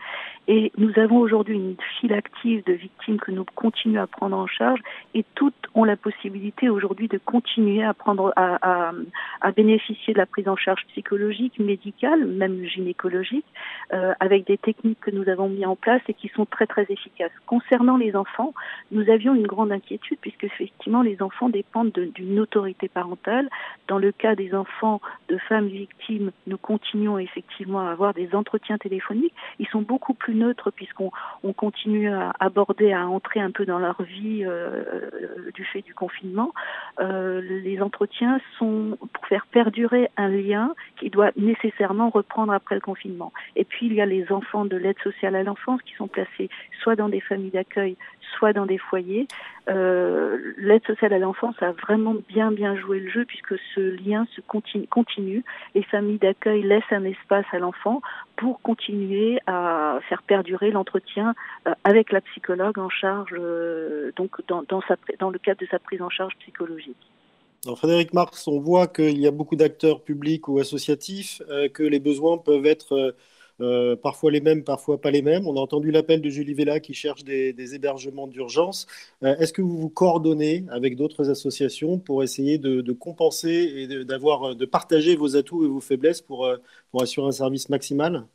Et 0.47 0.71
nous 0.77 0.91
avons 0.97 1.19
aujourd'hui 1.19 1.55
une 1.55 1.75
file 1.99 2.13
active 2.13 2.63
de 2.65 2.73
victimes 2.73 3.17
que 3.19 3.31
nous 3.31 3.45
continuons 3.55 4.01
à 4.01 4.07
prendre 4.07 4.37
en 4.37 4.47
charge 4.47 4.81
et 5.13 5.23
toutes 5.35 5.53
ont 5.75 5.85
la 5.85 5.95
possibilité 5.95 6.69
aujourd'hui 6.69 7.07
de 7.07 7.17
continuer 7.17 7.83
à 7.83 7.93
prendre, 7.93 8.33
à, 8.35 8.91
à, 9.41 9.51
bénéficier 9.51 10.13
de 10.13 10.19
la 10.19 10.25
prise 10.25 10.47
en 10.47 10.55
charge 10.55 10.81
psychologique, 10.89 11.57
médicale, 11.59 12.25
même 12.25 12.65
gynécologique, 12.65 13.45
euh, 13.93 14.13
avec 14.19 14.45
des 14.45 14.57
techniques 14.57 14.99
que 14.99 15.11
nous 15.11 15.29
avons 15.29 15.47
mis 15.47 15.65
en 15.65 15.75
place 15.75 16.01
et 16.09 16.13
qui 16.13 16.27
sont 16.29 16.45
très 16.45 16.67
très 16.67 16.85
efficaces. 16.89 17.31
Concernant 17.45 17.97
les 17.97 18.15
enfants, 18.15 18.53
nous 18.91 19.09
avions 19.09 19.33
une 19.33 19.47
grande 19.47 19.71
inquiétude 19.71 20.17
puisque 20.21 20.32
effectivement 20.41 21.01
les 21.01 21.21
enfants 21.21 21.49
dépendent 21.49 21.91
d'une 21.91 22.39
autorité 22.39 22.87
parentale. 22.87 23.49
Dans 23.87 23.97
le 23.97 24.11
cas 24.11 24.35
des 24.35 24.53
enfants 24.53 25.01
de 25.29 25.37
femmes 25.37 25.67
victimes, 25.67 26.31
nous 26.47 26.57
continuons 26.57 27.17
effectivement 27.17 27.81
à 27.87 27.91
avoir 27.91 28.13
des 28.13 28.33
entretiens 28.35 28.77
téléphoniques. 28.77 29.33
Ils 29.59 29.67
sont 29.67 29.81
beaucoup 29.81 30.13
plus 30.13 30.35
neutres 30.35 30.71
puisqu'on 30.71 31.11
on 31.43 31.53
continue 31.53 32.09
à 32.09 32.33
aborder, 32.39 32.93
à 32.93 33.07
entrer 33.07 33.39
un 33.39 33.51
peu 33.51 33.65
dans 33.65 33.79
leur 33.79 34.01
vie 34.01 34.43
euh, 34.45 35.11
du 35.53 35.65
fait 35.65 35.81
du 35.81 35.93
confinement. 35.93 36.53
Euh, 36.99 37.41
les 37.41 37.81
entretiens 37.81 38.39
sont 38.57 38.97
pour 39.13 39.27
faire 39.27 39.45
perdurer 39.47 40.09
un 40.17 40.29
lien 40.29 40.73
qui 40.97 41.09
doit 41.09 41.31
nécessairement 41.37 42.09
reprendre 42.09 42.53
après 42.53 42.75
le 42.75 42.81
confinement. 42.81 43.33
Et 43.55 43.65
puis 43.65 43.87
il 43.87 43.93
y 43.93 44.01
a 44.01 44.05
les 44.05 44.31
enfants 44.31 44.65
de 44.65 44.77
l'aide 44.77 44.99
sociale 45.03 45.35
à 45.35 45.43
l'enfance 45.43 45.81
qui 45.81 45.93
sont 45.95 46.07
placés 46.07 46.49
soit 46.81 46.95
dans 46.95 47.09
des 47.09 47.21
familles 47.21 47.51
d'accueil, 47.51 47.97
soit 48.37 48.53
dans 48.53 48.65
des 48.65 48.77
foyers. 48.77 49.27
Euh, 49.69 50.53
l'aide 50.57 50.85
sociale 50.85 51.13
à 51.13 51.19
l'enfance 51.19 51.55
a 51.61 51.71
vraiment 51.71 52.15
bien 52.27 52.51
bien 52.51 52.75
joué 52.75 52.99
le 52.99 53.09
jeu 53.09 53.23
puisque 53.25 53.55
ce 53.73 53.79
lien 54.05 54.27
se 54.35 54.41
continue. 54.41 54.87
continue. 54.87 55.43
Les 55.75 55.83
familles 55.83 56.17
d'accueil 56.17 56.63
laissent 56.63 56.91
un 56.91 57.05
espace 57.05 57.45
à 57.51 57.59
l'enfant 57.59 58.01
pour 58.35 58.61
continuer 58.61 59.39
à 59.47 59.99
faire 60.09 60.23
perdurer 60.23 60.71
l'entretien 60.71 61.33
euh, 61.67 61.73
avec 61.83 62.11
la 62.11 62.21
psychologue 62.21 62.77
en 62.79 62.89
charge, 62.89 63.33
euh, 63.33 64.11
donc 64.15 64.41
dans, 64.47 64.63
dans, 64.63 65.29
le 65.29 65.39
cadre 65.39 65.61
de 65.61 65.67
sa 65.67 65.79
prise 65.79 66.01
en 66.01 66.09
charge 66.09 66.33
psychologique. 66.39 66.97
Dans 67.65 67.77
Frédéric 67.77 68.13
Marx, 68.13 68.47
on 68.47 68.59
voit 68.59 68.87
qu'il 68.87 69.17
y 69.17 69.27
a 69.27 69.31
beaucoup 69.31 69.55
d'acteurs 69.55 70.01
publics 70.01 70.49
ou 70.49 70.59
associatifs, 70.59 71.41
que 71.73 71.83
les 71.83 71.99
besoins 71.99 72.37
peuvent 72.37 72.65
être 72.65 73.15
euh, 73.63 73.95
parfois 73.95 74.31
les 74.31 74.41
mêmes, 74.41 74.63
parfois 74.63 74.99
pas 74.99 75.11
les 75.11 75.21
mêmes. 75.21 75.47
On 75.47 75.55
a 75.55 75.59
entendu 75.59 75.91
l'appel 75.91 76.21
de 76.21 76.29
Julie 76.29 76.53
Vella 76.53 76.79
qui 76.79 76.93
cherche 76.93 77.23
des, 77.23 77.75
hébergements 77.75 78.27
d'urgence. 78.27 78.87
Euh, 79.23 79.35
est-ce 79.37 79.53
que 79.53 79.61
vous 79.61 79.77
vous 79.77 79.89
coordonnez 79.89 80.65
avec 80.69 80.95
d'autres 80.95 81.29
associations 81.29 81.97
pour 81.99 82.23
essayer 82.23 82.57
de, 82.57 82.91
compenser 82.91 83.49
et 83.49 83.87
de, 83.87 84.65
partager 84.65 85.15
vos 85.15 85.35
atouts 85.35 85.65
et 85.65 85.67
vos 85.67 85.79
faiblesses 85.79 86.21
pour, 86.21 86.45
euh, 86.45 86.57
pour 86.91 87.01
assurer 87.01 87.27
un 87.27 87.31
service 87.31 87.69
maximal? 87.69 88.25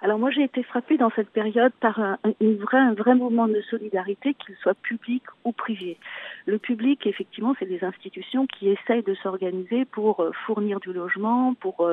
Alors 0.00 0.18
moi 0.18 0.30
j'ai 0.30 0.44
été 0.44 0.62
frappée 0.62 0.96
dans 0.96 1.10
cette 1.10 1.30
période 1.30 1.72
par 1.80 1.98
un, 1.98 2.18
un 2.24 2.94
vrai 2.94 3.14
mouvement 3.14 3.48
de 3.48 3.60
solidarité, 3.62 4.34
qu'il 4.34 4.54
soit 4.56 4.74
public 4.74 5.22
ou 5.44 5.52
privé. 5.52 5.98
Le 6.46 6.58
public, 6.58 7.06
effectivement, 7.06 7.54
c'est 7.58 7.66
des 7.66 7.82
institutions 7.84 8.46
qui 8.46 8.68
essayent 8.68 9.02
de 9.02 9.14
s'organiser 9.14 9.84
pour 9.84 10.24
fournir 10.46 10.80
du 10.80 10.92
logement, 10.92 11.54
pour 11.54 11.90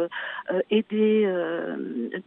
aider 0.70 1.28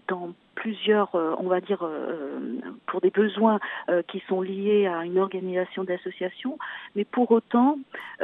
dans 0.09 0.35
plusieurs, 0.59 1.15
euh, 1.15 1.37
on 1.39 1.47
va 1.47 1.61
dire, 1.61 1.85
euh, 1.85 2.59
pour 2.87 3.01
des 3.01 3.11
besoins 3.11 3.61
euh, 3.89 4.03
qui 4.09 4.21
sont 4.29 4.41
liés 4.41 4.89
à 4.89 5.05
une 5.05 5.19
organisation 5.19 5.85
d'association. 5.85 6.59
Mais 6.97 7.05
pour 7.05 7.31
autant, 7.31 7.79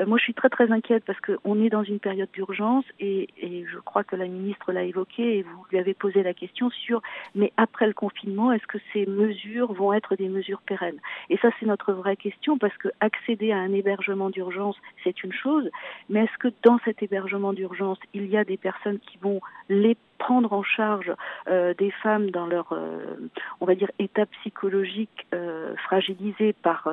moi 0.06 0.18
je 0.18 0.24
suis 0.24 0.34
très 0.34 0.48
très 0.48 0.72
inquiète 0.72 1.04
parce 1.06 1.20
qu'on 1.20 1.62
est 1.62 1.70
dans 1.70 1.84
une 1.84 2.00
période 2.00 2.28
d'urgence 2.32 2.84
et, 2.98 3.28
et, 3.40 3.64
je 3.72 3.78
crois 3.78 4.02
que 4.02 4.16
la 4.16 4.26
ministre 4.26 4.72
l'a 4.72 4.82
évoqué 4.82 5.38
et 5.38 5.42
vous 5.42 5.64
lui 5.70 5.78
avez 5.78 5.94
posé 5.94 6.24
la 6.24 6.34
question 6.34 6.70
sur, 6.70 7.00
mais 7.36 7.52
après 7.56 7.86
le 7.86 7.92
confinement, 7.92 8.50
est-ce 8.52 8.66
que 8.66 8.78
ces 8.92 9.06
mesures 9.06 9.72
vont 9.72 9.92
être 9.92 10.16
des 10.16 10.28
mesures 10.28 10.62
pérennes? 10.62 10.98
Et 11.30 11.36
ça 11.38 11.50
c'est 11.60 11.66
notre 11.66 11.92
vraie 11.92 12.16
question 12.16 12.58
parce 12.58 12.76
que 12.78 12.88
accéder 12.98 13.52
à 13.52 13.58
un 13.58 13.72
hébergement 13.72 14.30
d'urgence, 14.30 14.76
c'est 15.04 15.22
une 15.22 15.32
chose, 15.32 15.70
mais 16.08 16.24
est-ce 16.24 16.38
que 16.38 16.48
dans 16.64 16.78
cet 16.84 17.02
hébergement 17.02 17.52
d'urgence, 17.52 17.98
il 18.12 18.26
y 18.26 18.36
a 18.36 18.44
des 18.44 18.56
personnes 18.56 18.98
qui 18.98 19.18
vont 19.18 19.40
les 19.68 19.96
prendre 20.18 20.52
en 20.52 20.62
charge 20.62 21.12
euh, 21.48 21.74
des 21.74 21.90
femmes 21.90 22.30
dans 22.30 22.46
leur, 22.46 22.72
euh, 22.72 23.16
on 23.60 23.66
va 23.66 23.74
dire, 23.74 23.90
état 23.98 24.26
psychologique 24.26 25.26
euh, 25.34 25.74
fragilisé 25.76 26.52
par 26.52 26.88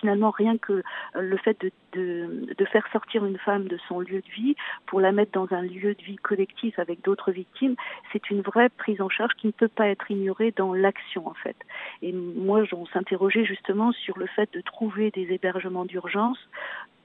finalement 0.00 0.30
rien 0.30 0.58
que 0.58 0.82
le 1.14 1.36
fait 1.36 1.60
de, 1.60 1.70
de, 1.92 2.54
de, 2.56 2.64
faire 2.64 2.86
sortir 2.92 3.24
une 3.24 3.38
femme 3.38 3.68
de 3.68 3.78
son 3.88 4.00
lieu 4.00 4.20
de 4.20 4.30
vie 4.34 4.56
pour 4.86 5.00
la 5.00 5.12
mettre 5.12 5.32
dans 5.32 5.52
un 5.54 5.62
lieu 5.62 5.94
de 5.94 6.02
vie 6.02 6.16
collectif 6.16 6.78
avec 6.78 7.02
d'autres 7.02 7.32
victimes, 7.32 7.74
c'est 8.12 8.30
une 8.30 8.42
vraie 8.42 8.68
prise 8.68 9.00
en 9.00 9.08
charge 9.08 9.32
qui 9.34 9.48
ne 9.48 9.52
peut 9.52 9.68
pas 9.68 9.88
être 9.88 10.10
ignorée 10.10 10.52
dans 10.56 10.72
l'action 10.72 11.26
en 11.26 11.34
fait. 11.34 11.56
Et 12.02 12.12
moi, 12.12 12.62
on 12.72 12.86
s'interrogeait 12.86 13.44
justement 13.44 13.92
sur 13.92 14.18
le 14.18 14.26
fait 14.26 14.52
de 14.52 14.60
trouver 14.60 15.10
des 15.10 15.32
hébergements 15.32 15.84
d'urgence 15.84 16.38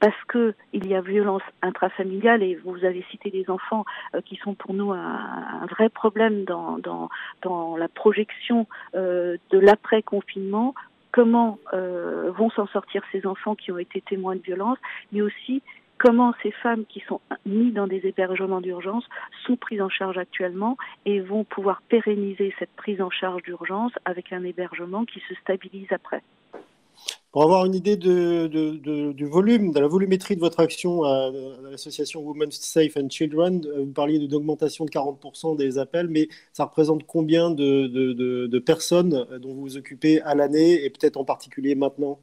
parce 0.03 0.21
que 0.27 0.53
il 0.73 0.85
y 0.85 0.95
a 0.95 0.99
violence 0.99 1.43
intrafamiliale 1.61 2.43
et 2.43 2.55
vous 2.55 2.83
avez 2.83 3.05
cité 3.09 3.29
des 3.29 3.49
enfants 3.49 3.85
euh, 4.13 4.19
qui 4.19 4.35
sont 4.35 4.53
pour 4.53 4.73
nous 4.73 4.91
un, 4.91 5.65
vrai 5.69 5.87
problème 5.87 6.43
dans, 6.43 7.09
la 7.77 7.87
projection 7.87 8.67
euh, 8.95 9.37
de 9.51 9.59
l'après-confinement 9.59 10.75
comment 11.13 11.57
euh, 11.71 12.33
vont 12.35 12.49
s'en 12.49 12.67
sortir 12.67 13.01
ces 13.13 13.25
enfants 13.25 13.55
qui 13.55 13.71
ont 13.71 13.77
été 13.77 14.01
témoins 14.01 14.35
de 14.35 14.41
violence, 14.41 14.77
mais 15.13 15.21
aussi 15.21 15.61
comment 15.97 16.33
ces 16.43 16.51
femmes 16.51 16.83
qui 16.85 16.99
sont 17.07 17.21
mises 17.45 17.73
dans 17.73 17.87
des 17.87 18.05
hébergements 18.05 18.59
d'urgence 18.59 19.07
sont 19.45 19.55
prises 19.55 19.81
en 19.81 19.87
charge 19.89 20.17
actuellement 20.17 20.75
et 21.05 21.21
vont 21.21 21.45
pouvoir 21.45 21.81
pérenniser 21.87 22.53
cette 22.59 22.75
prise 22.75 23.01
en 23.01 23.09
charge 23.09 23.41
d'urgence 23.43 23.93
avec 24.03 24.33
un 24.33 24.43
hébergement 24.43 25.05
qui 25.05 25.21
se 25.29 25.35
stabilise 25.35 25.93
après. 25.93 26.23
Pour 27.31 27.43
avoir 27.43 27.65
une 27.65 27.73
idée 27.73 27.97
du 27.97 29.25
volume, 29.25 29.71
de 29.71 29.79
la 29.79 29.87
volumétrie 29.87 30.35
de 30.35 30.39
votre 30.39 30.59
action 30.59 31.03
à, 31.03 31.31
l'association 31.71 32.21
Women's 32.21 32.59
Safe 32.59 32.95
and 32.95 33.09
Children, 33.09 33.65
euh, 33.65 33.85
vous 33.85 33.91
parliez 33.91 34.19
d'une 34.19 34.33
augmentation 34.35 34.85
de 34.85 34.91
40% 34.91 35.57
des 35.57 35.79
appels, 35.79 36.07
mais 36.07 36.27
ça 36.53 36.65
représente 36.65 37.05
combien 37.07 37.49
de 37.51 38.59
personnes 38.59 39.25
dont 39.41 39.53
vous 39.53 39.61
vous 39.61 39.77
occupez 39.77 40.21
à 40.21 40.35
l'année 40.35 40.83
et 40.83 40.89
peut-être 40.89 41.17
en 41.17 41.25
particulier 41.25 41.75
maintenant? 41.75 42.19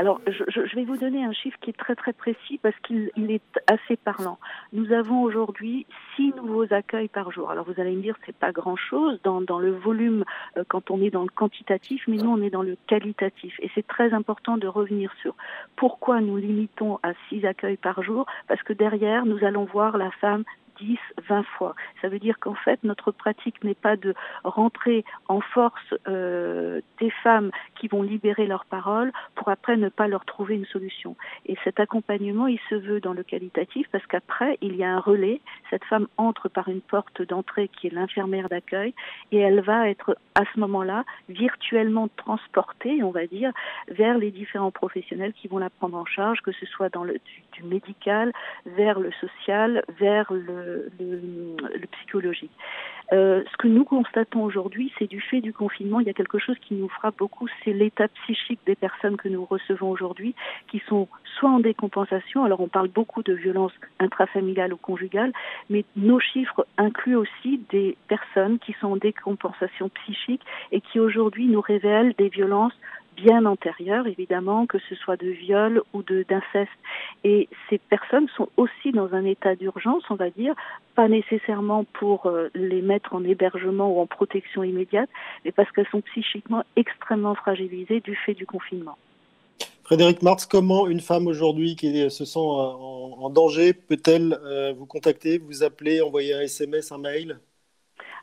Alors, 0.00 0.18
je, 0.26 0.76
vais 0.76 0.84
vous 0.84 0.96
donner 0.96 1.22
un 1.26 1.32
chiffre 1.34 1.58
qui 1.60 1.68
est 1.68 1.76
très 1.76 1.94
très 1.94 2.14
précis 2.14 2.58
parce 2.62 2.74
qu'il 2.84 3.10
est 3.28 3.60
assez 3.70 3.96
parlant. 3.96 4.38
Nous 4.72 4.92
avons 4.92 5.20
aujourd'hui 5.20 5.84
six 6.16 6.32
nouveaux 6.36 6.72
accueils 6.72 7.08
par 7.08 7.30
jour. 7.30 7.50
Alors, 7.50 7.66
vous 7.66 7.78
allez 7.78 7.94
me 7.94 8.00
dire, 8.00 8.16
c'est 8.24 8.34
pas 8.34 8.50
grand-chose 8.50 9.20
dans, 9.24 9.42
dans, 9.42 9.58
le 9.58 9.72
volume 9.72 10.24
euh, 10.56 10.64
quand 10.66 10.90
on 10.90 11.02
est 11.02 11.10
dans 11.10 11.24
le 11.24 11.28
quantitatif, 11.28 12.02
mais 12.08 12.16
nous, 12.16 12.30
on 12.30 12.40
est 12.40 12.48
dans 12.48 12.62
le 12.62 12.78
qualitatif. 12.86 13.54
Et 13.60 13.70
c'est 13.74 13.86
très 13.86 14.14
important 14.14 14.56
de 14.56 14.66
revenir 14.66 15.12
sur 15.20 15.34
pourquoi 15.76 16.22
nous 16.22 16.38
limitons 16.38 16.98
à 17.02 17.12
six 17.28 17.44
accueils 17.44 17.76
par 17.76 18.02
jour, 18.02 18.24
parce 18.48 18.62
que 18.62 18.72
derrière, 18.72 19.26
nous 19.26 19.44
allons 19.44 19.66
voir 19.66 19.98
la 19.98 20.10
femme 20.12 20.44
10, 20.80 20.98
20 21.28 21.42
fois. 21.44 21.74
Ça 22.00 22.08
veut 22.08 22.18
dire 22.18 22.38
qu'en 22.38 22.54
fait, 22.54 22.82
notre 22.84 23.12
pratique 23.12 23.62
n'est 23.64 23.74
pas 23.74 23.96
de 23.96 24.14
rentrer 24.44 25.04
en 25.28 25.40
force 25.40 25.94
euh, 26.08 26.80
des 27.00 27.10
femmes 27.22 27.50
qui 27.78 27.88
vont 27.88 28.02
libérer 28.02 28.46
leurs 28.46 28.64
paroles 28.64 29.12
pour 29.34 29.48
après 29.48 29.76
ne 29.76 29.88
pas 29.88 30.08
leur 30.08 30.24
trouver 30.24 30.54
une 30.54 30.66
solution. 30.66 31.16
Et 31.46 31.56
cet 31.64 31.80
accompagnement, 31.80 32.46
il 32.46 32.60
se 32.68 32.74
veut 32.74 33.00
dans 33.00 33.12
le 33.12 33.22
qualitatif 33.22 33.86
parce 33.92 34.06
qu'après, 34.06 34.58
il 34.60 34.76
y 34.76 34.84
a 34.84 34.90
un 34.90 35.00
relais. 35.00 35.40
Cette 35.70 35.84
femme 35.84 36.08
entre 36.16 36.48
par 36.48 36.68
une 36.68 36.80
porte 36.80 37.22
d'entrée 37.22 37.68
qui 37.68 37.86
est 37.86 37.90
l'infirmière 37.90 38.48
d'accueil 38.48 38.94
et 39.32 39.38
elle 39.38 39.60
va 39.60 39.88
être 39.88 40.16
à 40.34 40.42
ce 40.52 40.60
moment-là 40.60 41.04
virtuellement 41.28 42.08
transportée, 42.16 43.02
on 43.02 43.10
va 43.10 43.26
dire, 43.26 43.52
vers 43.88 44.18
les 44.18 44.30
différents 44.30 44.70
professionnels 44.70 45.32
qui 45.32 45.48
vont 45.48 45.58
la 45.58 45.70
prendre 45.70 45.96
en 45.96 46.04
charge, 46.04 46.40
que 46.40 46.52
ce 46.52 46.66
soit 46.66 46.88
dans 46.88 47.04
le 47.04 47.18
du 47.52 47.62
médical, 47.64 48.32
vers 48.64 48.98
le 49.00 49.10
social, 49.12 49.82
vers 49.98 50.32
le 50.32 50.69
le, 50.98 51.86
psychologique. 51.92 52.50
Euh, 53.12 53.42
ce 53.50 53.56
que 53.56 53.66
nous 53.66 53.84
constatons 53.84 54.44
aujourd'hui, 54.44 54.92
c'est 54.98 55.08
du 55.08 55.20
fait 55.20 55.40
du 55.40 55.52
confinement, 55.52 55.98
il 56.00 56.06
y 56.06 56.10
a 56.10 56.12
quelque 56.12 56.38
chose 56.38 56.56
qui 56.60 56.74
nous 56.74 56.88
frappe 56.88 57.16
beaucoup, 57.18 57.48
c'est 57.64 57.72
l'état 57.72 58.06
psychique 58.08 58.60
des 58.66 58.76
personnes 58.76 59.16
que 59.16 59.28
nous 59.28 59.44
recevons 59.44 59.90
aujourd'hui, 59.90 60.34
qui 60.68 60.80
sont 60.88 61.08
soit 61.38 61.50
en 61.50 61.58
décompensation, 61.58 62.44
alors 62.44 62.60
on 62.60 62.68
parle 62.68 62.88
beaucoup 62.88 63.22
de 63.22 63.32
violences 63.32 63.72
intrafamiliales 63.98 64.72
ou 64.72 64.76
conjugales, 64.76 65.32
mais 65.70 65.84
nos 65.96 66.20
chiffres 66.20 66.66
incluent 66.78 67.16
aussi 67.16 67.60
des 67.70 67.96
personnes 68.06 68.58
qui 68.60 68.74
sont 68.80 68.92
en 68.92 68.96
décompensation 68.96 69.88
psychique 69.88 70.42
et 70.70 70.80
qui 70.80 71.00
aujourd'hui 71.00 71.46
nous 71.46 71.60
révèlent 71.60 72.14
des 72.16 72.28
violences 72.28 72.74
bien 73.16 73.44
antérieures, 73.46 74.06
évidemment, 74.06 74.66
que 74.66 74.78
ce 74.88 74.94
soit 74.94 75.16
de 75.16 75.28
viol 75.28 75.82
ou 75.92 76.02
de 76.02 76.24
d'inceste. 76.28 76.70
Et 77.24 77.48
ces 77.68 77.78
personnes 77.78 78.28
sont 78.36 78.48
aussi 78.56 78.92
dans 78.92 79.12
un 79.14 79.24
état 79.24 79.54
d'urgence, 79.54 80.02
on 80.10 80.14
va 80.14 80.30
dire, 80.30 80.54
pas 80.94 81.08
nécessairement 81.08 81.84
pour 81.84 82.26
euh, 82.26 82.48
les 82.54 82.82
mettre 82.82 83.14
en 83.14 83.24
hébergement 83.24 83.94
ou 83.94 84.00
en 84.00 84.06
protection 84.06 84.62
immédiate, 84.62 85.08
mais 85.44 85.52
parce 85.52 85.70
qu'elles 85.72 85.88
sont 85.90 86.00
psychiquement 86.02 86.64
extrêmement 86.76 87.34
fragilisées 87.34 88.00
du 88.00 88.14
fait 88.14 88.34
du 88.34 88.46
confinement. 88.46 88.96
Frédéric 89.84 90.22
Marx, 90.22 90.46
comment 90.46 90.86
une 90.86 91.00
femme 91.00 91.26
aujourd'hui 91.26 91.74
qui 91.74 92.08
se 92.10 92.24
sent 92.24 92.38
en, 92.38 93.28
danger 93.30 93.72
peut-elle 93.72 94.38
euh, 94.44 94.72
vous 94.72 94.86
contacter, 94.86 95.38
vous 95.38 95.64
appeler, 95.64 96.00
envoyer 96.00 96.34
un 96.34 96.42
SMS, 96.42 96.92
un 96.92 96.98
mail? 96.98 97.40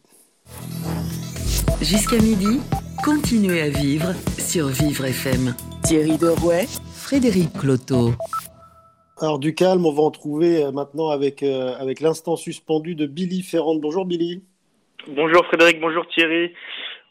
Jusqu'à 1.81 2.19
midi, 2.19 2.61
continuez 3.05 3.61
à 3.61 3.69
vivre 3.69 4.15
sur 4.39 4.69
Vivre 4.69 5.05
FM. 5.05 5.55
Thierry 5.83 6.17
Derouet, 6.17 6.67
Frédéric 6.95 7.53
Cloteau. 7.53 8.13
Alors 9.25 9.39
du 9.39 9.55
calme, 9.55 9.87
on 9.87 9.91
va 9.91 10.03
en 10.03 10.11
trouver 10.11 10.62
euh, 10.62 10.70
maintenant 10.70 11.09
avec, 11.09 11.43
euh, 11.43 11.75
avec 11.79 12.01
l'instant 12.01 12.37
suspendu 12.37 12.95
de 12.95 13.07
Billy 13.07 13.43
Ferrand. 13.43 13.77
Bonjour 13.77 14.05
Billy. 14.05 14.45
Bonjour 15.09 15.47
Frédéric, 15.47 15.81
bonjour 15.81 16.07
Thierry. 16.09 16.53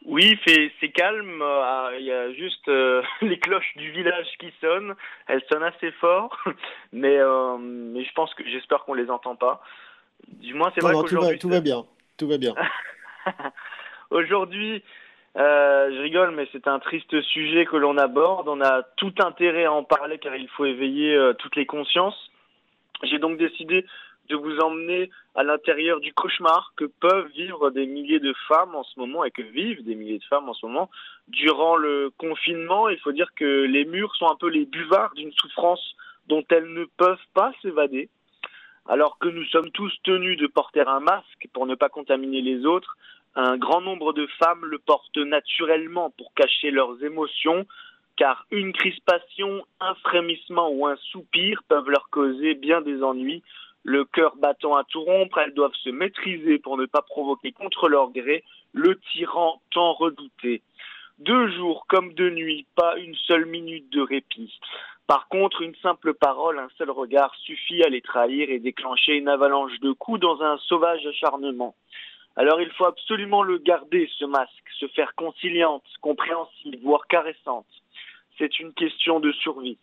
Oui, 0.06 0.38
c'est 0.46 0.92
calme. 0.94 1.42
Euh, 1.42 1.98
il 2.00 2.06
y 2.06 2.12
a 2.12 2.32
juste 2.34 2.68
les 3.24 3.40
cloches 3.40 3.74
du 3.78 3.90
village 3.94 4.28
qui 4.40 4.54
sonnent. 4.62 4.94
Elles 5.26 5.42
sonnent 5.52 5.64
assez 5.64 5.92
fort, 5.94 6.38
mais, 6.94 7.18
mais 7.18 8.06
je 8.06 8.14
pense 8.14 8.32
que 8.36 8.44
j'espère 8.46 8.84
qu'on 8.86 8.94
les 8.94 9.10
entend 9.10 9.36
pas. 9.36 9.64
Du 10.28 10.54
moins, 10.54 10.72
c'est 10.76 10.82
vrai 10.82 10.94
qu'aujourd'hui 10.94 11.40
tout 11.40 11.50
va 11.50 11.62
bien. 11.62 11.84
Tout 12.18 12.28
va 12.28 12.38
bien. 12.38 12.54
aujourd'hui, 14.12 14.84
euh, 15.36 15.90
je 15.96 16.02
rigole, 16.02 16.32
mais 16.32 16.48
c'est 16.52 16.68
un 16.68 16.80
triste 16.80 17.20
sujet 17.22 17.66
que 17.66 17.78
l'on 17.78 17.98
aborde. 17.98 18.48
On 18.48 18.62
a 18.62 18.84
tout 18.98 19.14
intérêt 19.20 19.66
à 19.66 19.74
en 19.74 19.84
parler 19.84 20.20
car 20.20 20.36
il 20.36 20.48
faut 20.50 20.66
éveiller 20.66 21.16
euh, 21.16 21.34
toutes 21.34 21.56
les 21.56 21.66
consciences. 21.66 22.32
J'ai 23.04 23.18
donc 23.18 23.38
décidé 23.38 23.86
de 24.30 24.36
vous 24.36 24.58
emmener 24.60 25.10
à 25.36 25.44
l'intérieur 25.44 26.00
du 26.00 26.14
cauchemar 26.14 26.74
que 26.78 26.86
peuvent 26.86 27.28
vivre 27.36 27.72
des 27.72 27.86
milliers 27.86 28.20
de 28.20 28.34
femmes 28.48 28.76
en 28.76 28.84
ce 28.84 28.98
moment 29.00 29.26
et 29.26 29.32
que 29.32 29.42
vivent 29.42 29.84
des 29.84 29.96
milliers 29.96 30.20
de 30.20 30.24
femmes 30.26 30.48
en 30.48 30.54
ce 30.54 30.66
moment. 30.66 30.90
Durant 31.28 31.76
le 31.76 32.12
confinement, 32.18 32.88
il 32.88 33.00
faut 33.00 33.12
dire 33.12 33.34
que 33.36 33.64
les 33.66 33.86
murs 33.86 34.16
sont 34.16 34.28
un 34.28 34.36
peu 34.36 34.48
les 34.48 34.66
buvards 34.66 35.14
d'une 35.16 35.34
souffrance 35.34 35.96
dont 36.28 36.44
elles 36.50 36.72
ne 36.72 36.86
peuvent 36.86 37.18
pas 37.34 37.52
s'évader. 37.62 38.10
Alors 38.88 39.18
que 39.18 39.30
nous 39.30 39.46
sommes 39.46 39.72
tous 39.72 39.94
tenus 40.04 40.38
de 40.38 40.48
porter 40.48 40.82
un 40.82 41.00
masque 41.00 41.48
pour 41.54 41.66
ne 41.66 41.76
pas 41.76 41.90
contaminer 41.90 42.42
les 42.42 42.66
autres, 42.66 42.98
un 43.36 43.58
grand 43.58 43.82
nombre 43.82 44.14
de 44.14 44.28
femmes 44.40 44.66
le 44.66 44.78
portent 44.78 45.18
naturellement 45.18 46.12
pour 46.12 46.34
cacher 46.34 46.72
leurs 46.72 47.04
émotions, 47.04 47.66
car 48.16 48.46
une 48.52 48.74
crispation, 48.74 49.66
un 49.80 49.96
frémissement 49.96 50.70
ou 50.70 50.86
un 50.86 50.96
soupir 51.12 51.64
peuvent 51.68 51.90
leur 51.90 52.10
causer 52.10 52.54
bien 52.54 52.82
des 52.82 53.02
ennuis. 53.02 53.42
Le 53.84 54.06
cœur 54.06 54.36
battant 54.38 54.76
à 54.76 54.84
tout 54.84 55.04
rompre, 55.04 55.40
elles 55.40 55.54
doivent 55.54 55.76
se 55.84 55.90
maîtriser 55.90 56.60
pour 56.60 56.78
ne 56.78 56.86
pas 56.86 57.02
provoquer 57.02 57.52
contre 57.52 57.90
leur 57.90 58.12
gré 58.12 58.44
le 58.72 59.00
tyran 59.12 59.62
tant 59.72 59.94
redouté. 59.94 60.62
Deux 61.20 61.50
jours 61.52 61.86
comme 61.88 62.14
deux 62.14 62.30
nuits, 62.30 62.66
pas 62.76 62.98
une 62.98 63.16
seule 63.16 63.46
minute 63.46 63.90
de 63.92 64.02
répit. 64.02 64.60
Par 65.06 65.28
contre, 65.28 65.62
une 65.62 65.76
simple 65.76 66.14
parole, 66.14 66.60
un 66.60 66.70
seul 66.78 66.90
regard 66.90 67.36
suffit 67.36 67.84
à 67.84 67.90
les 67.90 68.02
trahir 68.02 68.50
et 68.50 68.60
déclencher 68.60 69.14
une 69.14 69.28
avalanche 69.28 69.80
de 69.82 69.92
coups 69.92 70.20
dans 70.20 70.42
un 70.42 70.58
sauvage 70.60 71.06
acharnement. 71.06 71.76
Alors 72.36 72.62
il 72.62 72.70
faut 72.72 72.86
absolument 72.86 73.44
le 73.44 73.58
garder, 73.60 74.10
ce 74.18 74.26
masque, 74.26 74.70
se 74.80 74.88
faire 74.88 75.14
conciliante, 75.16 75.84
compréhensive, 76.02 76.80
voire 76.82 77.08
caressante. 77.08 77.68
C'est 78.38 78.60
une 78.60 78.74
question 78.74 79.20
de 79.20 79.32
survie. 79.32 79.78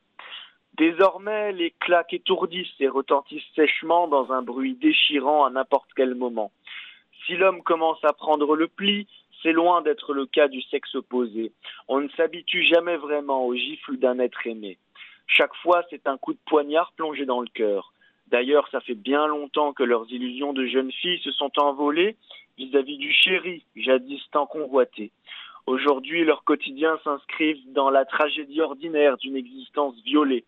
Désormais, 0.74 1.52
les 1.52 1.72
claques 1.72 2.12
étourdissent 2.12 2.80
et 2.80 2.88
retentissent 2.88 3.42
sèchement 3.54 4.08
dans 4.08 4.32
un 4.32 4.42
bruit 4.42 4.74
déchirant 4.74 5.44
à 5.44 5.50
n'importe 5.50 5.90
quel 5.94 6.14
moment. 6.14 6.50
Si 7.26 7.36
l'homme 7.36 7.62
commence 7.62 8.02
à 8.04 8.12
prendre 8.12 8.56
le 8.56 8.66
pli, 8.66 9.06
c'est 9.42 9.52
loin 9.52 9.82
d'être 9.82 10.12
le 10.12 10.26
cas 10.26 10.48
du 10.48 10.62
sexe 10.62 10.94
opposé. 10.94 11.52
On 11.88 12.00
ne 12.00 12.08
s'habitue 12.10 12.64
jamais 12.64 12.96
vraiment 12.96 13.44
aux 13.46 13.54
gifles 13.54 13.98
d'un 13.98 14.18
être 14.18 14.46
aimé. 14.46 14.78
Chaque 15.26 15.54
fois, 15.56 15.84
c'est 15.90 16.06
un 16.06 16.18
coup 16.18 16.32
de 16.32 16.38
poignard 16.46 16.92
plongé 16.92 17.24
dans 17.24 17.40
le 17.40 17.48
cœur. 17.48 17.92
D'ailleurs, 18.30 18.68
ça 18.68 18.80
fait 18.80 18.94
bien 18.94 19.26
longtemps 19.26 19.72
que 19.72 19.82
leurs 19.82 20.10
illusions 20.10 20.52
de 20.52 20.66
jeunes 20.66 20.92
filles 20.92 21.20
se 21.20 21.32
sont 21.32 21.50
envolées 21.58 22.16
vis-à-vis 22.58 22.98
du 22.98 23.12
chéri, 23.12 23.64
jadis 23.74 24.22
tant 24.30 24.46
convoité. 24.46 25.10
Aujourd'hui, 25.66 26.24
leur 26.24 26.44
quotidien 26.44 26.98
s'inscrivent 27.02 27.72
dans 27.72 27.90
la 27.90 28.04
tragédie 28.04 28.60
ordinaire 28.60 29.16
d'une 29.16 29.36
existence 29.36 29.94
violée. 30.04 30.44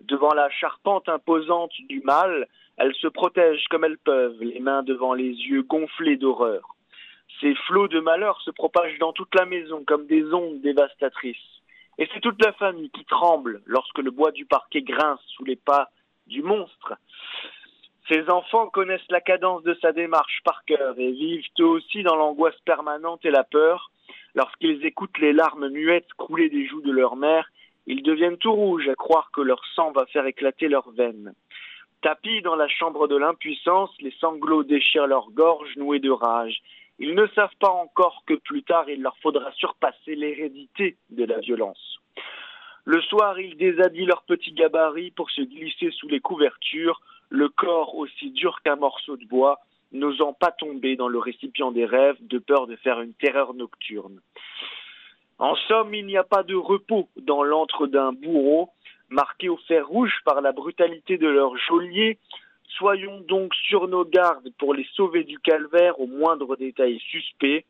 Devant 0.00 0.34
la 0.34 0.50
charpente 0.50 1.08
imposante 1.08 1.72
du 1.88 2.00
mal, 2.00 2.46
elles 2.76 2.94
se 2.96 3.06
protègent 3.06 3.66
comme 3.70 3.84
elles 3.84 3.98
peuvent, 3.98 4.42
les 4.42 4.60
mains 4.60 4.82
devant 4.82 5.14
les 5.14 5.30
yeux 5.30 5.62
gonflés 5.62 6.16
d'horreur. 6.16 6.74
Ces 7.40 7.54
flots 7.66 7.88
de 7.88 8.00
malheur 8.00 8.40
se 8.42 8.50
propagent 8.50 8.98
dans 8.98 9.12
toute 9.12 9.34
la 9.34 9.46
maison 9.46 9.82
comme 9.86 10.06
des 10.06 10.24
ondes 10.32 10.60
dévastatrices. 10.60 11.36
Et 11.98 12.08
c'est 12.12 12.20
toute 12.20 12.44
la 12.44 12.52
famille 12.52 12.90
qui 12.90 13.04
tremble 13.04 13.62
lorsque 13.66 13.98
le 13.98 14.10
bois 14.10 14.32
du 14.32 14.44
parquet 14.44 14.82
grince 14.82 15.20
sous 15.28 15.44
les 15.44 15.56
pas 15.56 15.90
du 16.26 16.42
monstre. 16.42 16.94
Ces 18.08 18.28
enfants 18.28 18.68
connaissent 18.68 19.10
la 19.10 19.20
cadence 19.20 19.62
de 19.62 19.74
sa 19.80 19.92
démarche 19.92 20.40
par 20.44 20.64
cœur 20.66 20.98
et 20.98 21.10
vivent 21.10 21.46
eux 21.60 21.66
aussi 21.66 22.02
dans 22.02 22.16
l'angoisse 22.16 22.58
permanente 22.66 23.24
et 23.24 23.30
la 23.30 23.44
peur. 23.44 23.90
Lorsqu'ils 24.34 24.84
écoutent 24.84 25.18
les 25.18 25.32
larmes 25.32 25.68
muettes 25.68 26.12
couler 26.18 26.50
des 26.50 26.66
joues 26.66 26.82
de 26.82 26.92
leur 26.92 27.16
mère, 27.16 27.48
ils 27.86 28.02
deviennent 28.02 28.38
tout 28.38 28.52
rouges 28.52 28.88
à 28.88 28.94
croire 28.94 29.30
que 29.32 29.40
leur 29.40 29.64
sang 29.74 29.92
va 29.92 30.06
faire 30.06 30.26
éclater 30.26 30.68
leurs 30.68 30.90
veines. 30.90 31.32
Tapis 32.02 32.42
dans 32.42 32.56
la 32.56 32.68
chambre 32.68 33.08
de 33.08 33.16
l'impuissance, 33.16 33.90
les 34.00 34.14
sanglots 34.20 34.64
déchirent 34.64 35.06
leur 35.06 35.30
gorge 35.30 35.74
nouée 35.76 36.00
de 36.00 36.10
rage. 36.10 36.60
Ils 36.98 37.14
ne 37.14 37.26
savent 37.28 37.56
pas 37.58 37.70
encore 37.70 38.22
que 38.26 38.34
plus 38.34 38.62
tard 38.62 38.88
il 38.90 39.00
leur 39.00 39.16
faudra 39.18 39.50
surpasser 39.52 40.14
l'hérédité 40.14 40.96
de 41.08 41.24
la 41.24 41.38
violence. 41.38 42.00
Le 42.84 43.00
soir, 43.02 43.38
ils 43.40 43.56
déshabillent 43.56 44.06
leurs 44.06 44.22
petits 44.22 44.52
gabarits 44.52 45.10
pour 45.10 45.30
se 45.30 45.40
glisser 45.40 45.90
sous 45.92 46.08
les 46.08 46.20
couvertures, 46.20 47.00
le 47.30 47.48
corps 47.48 47.94
aussi 47.94 48.30
dur 48.30 48.60
qu'un 48.62 48.76
morceau 48.76 49.16
de 49.16 49.24
bois, 49.24 49.60
n'osant 49.92 50.34
pas 50.34 50.50
tomber 50.50 50.96
dans 50.96 51.08
le 51.08 51.18
récipient 51.18 51.72
des 51.72 51.86
rêves 51.86 52.18
de 52.20 52.38
peur 52.38 52.66
de 52.66 52.76
faire 52.76 53.00
une 53.00 53.14
terreur 53.14 53.54
nocturne. 53.54 54.20
En 55.38 55.56
somme, 55.56 55.94
il 55.94 56.06
n'y 56.06 56.16
a 56.16 56.24
pas 56.24 56.42
de 56.42 56.54
repos 56.54 57.08
dans 57.16 57.42
l'antre 57.42 57.86
d'un 57.86 58.12
bourreau, 58.12 58.70
marqué 59.08 59.48
au 59.48 59.56
fer 59.56 59.86
rouge 59.86 60.14
par 60.24 60.40
la 60.40 60.52
brutalité 60.52 61.16
de 61.16 61.28
leur 61.28 61.56
geôlier. 61.56 62.18
Soyons 62.78 63.20
donc 63.20 63.54
sur 63.54 63.88
nos 63.88 64.04
gardes 64.04 64.50
pour 64.58 64.74
les 64.74 64.86
sauver 64.94 65.24
du 65.24 65.38
calvaire 65.38 65.98
au 66.00 66.06
moindre 66.06 66.56
détail 66.56 66.98
suspect. 66.98 67.64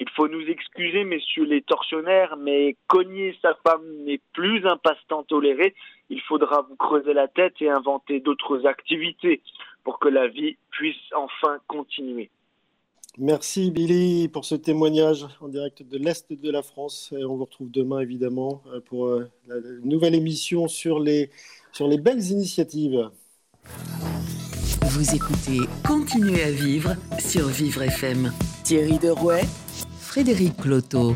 Il 0.00 0.08
faut 0.10 0.28
nous 0.28 0.46
excuser, 0.46 1.04
messieurs 1.04 1.44
les 1.44 1.62
tortionnaires, 1.62 2.36
mais 2.36 2.76
cogner 2.86 3.36
sa 3.42 3.54
femme 3.66 3.84
n'est 4.04 4.20
plus 4.32 4.64
un 4.66 4.76
passe-temps 4.76 5.24
toléré. 5.24 5.74
Il 6.08 6.20
faudra 6.20 6.62
vous 6.68 6.76
creuser 6.76 7.14
la 7.14 7.26
tête 7.26 7.54
et 7.60 7.68
inventer 7.68 8.20
d'autres 8.20 8.66
activités 8.66 9.42
pour 9.82 9.98
que 9.98 10.08
la 10.08 10.28
vie 10.28 10.56
puisse 10.70 10.96
enfin 11.14 11.58
continuer. 11.66 12.30
Merci 13.20 13.72
Billy 13.72 14.28
pour 14.28 14.44
ce 14.44 14.54
témoignage 14.54 15.26
en 15.40 15.48
direct 15.48 15.82
de 15.82 15.98
l'Est 15.98 16.32
de 16.32 16.50
la 16.52 16.62
France. 16.62 17.12
Et 17.18 17.24
on 17.24 17.34
vous 17.34 17.44
retrouve 17.44 17.68
demain 17.68 17.98
évidemment 17.98 18.62
euh, 18.68 18.80
pour 18.80 19.06
euh, 19.06 19.28
la 19.48 19.56
nouvelle 19.82 20.14
émission 20.14 20.68
sur 20.68 21.00
les, 21.00 21.30
sur 21.72 21.88
les 21.88 21.98
belles 21.98 22.24
initiatives. 22.30 23.10
Vous 24.82 25.14
écoutez 25.16 25.66
Continuez 25.84 26.42
à 26.44 26.50
vivre 26.50 26.94
sur 27.18 27.48
Vivre 27.48 27.82
FM. 27.82 28.32
Thierry 28.62 28.98
Derouet, 28.98 29.42
Frédéric 30.08 30.56
Cloteau. 30.56 31.12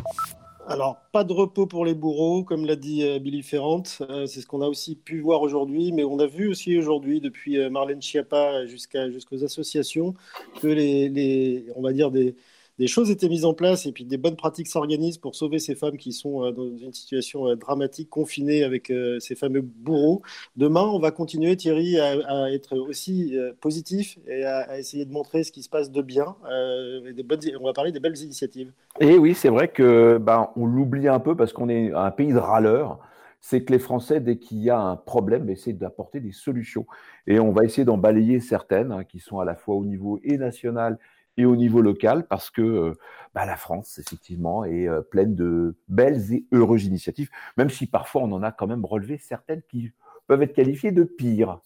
Alors, 0.68 1.00
pas 1.12 1.24
de 1.24 1.32
repos 1.32 1.66
pour 1.66 1.86
les 1.86 1.94
bourreaux, 1.94 2.44
comme 2.44 2.66
l'a 2.66 2.76
dit 2.76 3.02
euh, 3.02 3.18
Billy 3.18 3.42
Ferrand. 3.42 3.82
c'est 3.86 4.40
ce 4.42 4.46
qu'on 4.46 4.60
a 4.60 4.68
aussi 4.68 4.96
pu 4.96 5.20
voir 5.20 5.40
aujourd'hui, 5.40 5.92
mais 5.92 6.04
on 6.04 6.18
a 6.18 6.26
vu 6.26 6.46
aussi 6.46 6.76
aujourd'hui, 6.76 7.22
depuis 7.22 7.58
Marlène 7.70 8.02
Schiappa 8.02 8.66
jusqu'aux 8.66 9.44
associations, 9.44 10.14
que 10.60 10.66
les, 10.66 11.08
les, 11.08 11.64
on 11.74 11.80
va 11.80 11.92
dire 11.92 12.10
des, 12.10 12.36
des 12.82 12.88
choses 12.88 13.12
étaient 13.12 13.28
mises 13.28 13.44
en 13.44 13.54
place 13.54 13.86
et 13.86 13.92
puis 13.92 14.04
des 14.04 14.16
bonnes 14.16 14.34
pratiques 14.34 14.66
s'organisent 14.66 15.16
pour 15.16 15.36
sauver 15.36 15.60
ces 15.60 15.76
femmes 15.76 15.96
qui 15.96 16.10
sont 16.10 16.42
euh, 16.42 16.50
dans 16.50 16.64
une 16.64 16.92
situation 16.92 17.46
euh, 17.46 17.54
dramatique, 17.54 18.10
confinées 18.10 18.64
avec 18.64 18.90
euh, 18.90 19.20
ces 19.20 19.36
fameux 19.36 19.60
bourreaux. 19.60 20.20
Demain, 20.56 20.82
on 20.82 20.98
va 20.98 21.12
continuer, 21.12 21.56
Thierry, 21.56 22.00
à, 22.00 22.50
être 22.50 22.76
aussi 22.76 23.36
positif 23.60 24.18
et 24.26 24.44
à, 24.44 24.80
essayer 24.80 25.04
de 25.04 25.12
montrer 25.12 25.44
ce 25.44 25.52
qui 25.52 25.62
se 25.62 25.68
passe 25.68 25.92
de 25.92 26.02
bien. 26.02 26.34
on 26.44 27.64
va 27.64 27.72
parler 27.72 27.92
des 27.92 28.00
belles 28.00 28.18
initiatives. 28.18 28.72
Et 28.98 29.16
oui, 29.16 29.34
c'est 29.34 29.48
vrai 29.48 29.68
que 29.68 30.18
ben, 30.18 30.50
on 30.56 30.66
l'oublie 30.66 31.06
un 31.06 31.20
peu 31.20 31.36
parce 31.36 31.52
qu'on 31.52 31.68
est 31.68 31.92
un 31.92 32.10
pays 32.10 32.32
de 32.32 32.38
râleurs 32.38 32.98
c'est 33.44 33.64
que 33.64 33.72
les 33.72 33.80
Français, 33.80 34.20
dès 34.20 34.36
qu'il 34.38 34.58
y 34.58 34.70
a 34.70 34.78
un 34.78 34.94
problème, 34.94 35.50
essaient 35.50 35.72
d'apporter 35.72 36.20
des 36.20 36.30
solutions. 36.30 36.86
Et 37.26 37.40
on 37.40 37.50
va 37.50 37.64
essayer 37.64 37.84
d'en 37.84 37.98
balayer 37.98 38.38
certaines, 38.38 38.92
hein, 38.92 39.02
qui 39.02 39.18
sont 39.18 39.40
à 39.40 39.44
la 39.44 39.56
fois 39.56 39.74
au 39.74 39.84
niveau 39.84 40.20
et 40.22 40.38
national 40.38 40.96
et 41.36 41.44
au 41.44 41.56
niveau 41.56 41.80
local 41.80 42.26
parce 42.28 42.50
que 42.50 42.62
euh, 42.62 42.94
bah, 43.34 43.46
la 43.46 43.56
France, 43.56 43.98
effectivement, 43.98 44.64
est 44.64 44.88
euh, 44.88 45.00
pleine 45.00 45.34
de 45.34 45.76
belles 45.88 46.32
et 46.32 46.46
heureuses 46.52 46.84
initiatives, 46.84 47.30
même 47.56 47.70
si 47.70 47.86
parfois 47.86 48.22
on 48.22 48.32
en 48.32 48.42
a 48.42 48.52
quand 48.52 48.66
même 48.66 48.84
relevé 48.84 49.18
certaines 49.18 49.62
qui 49.62 49.92
peuvent 50.26 50.42
être 50.42 50.54
qualifiées 50.54 50.92
de 50.92 51.04
pires. 51.04 51.60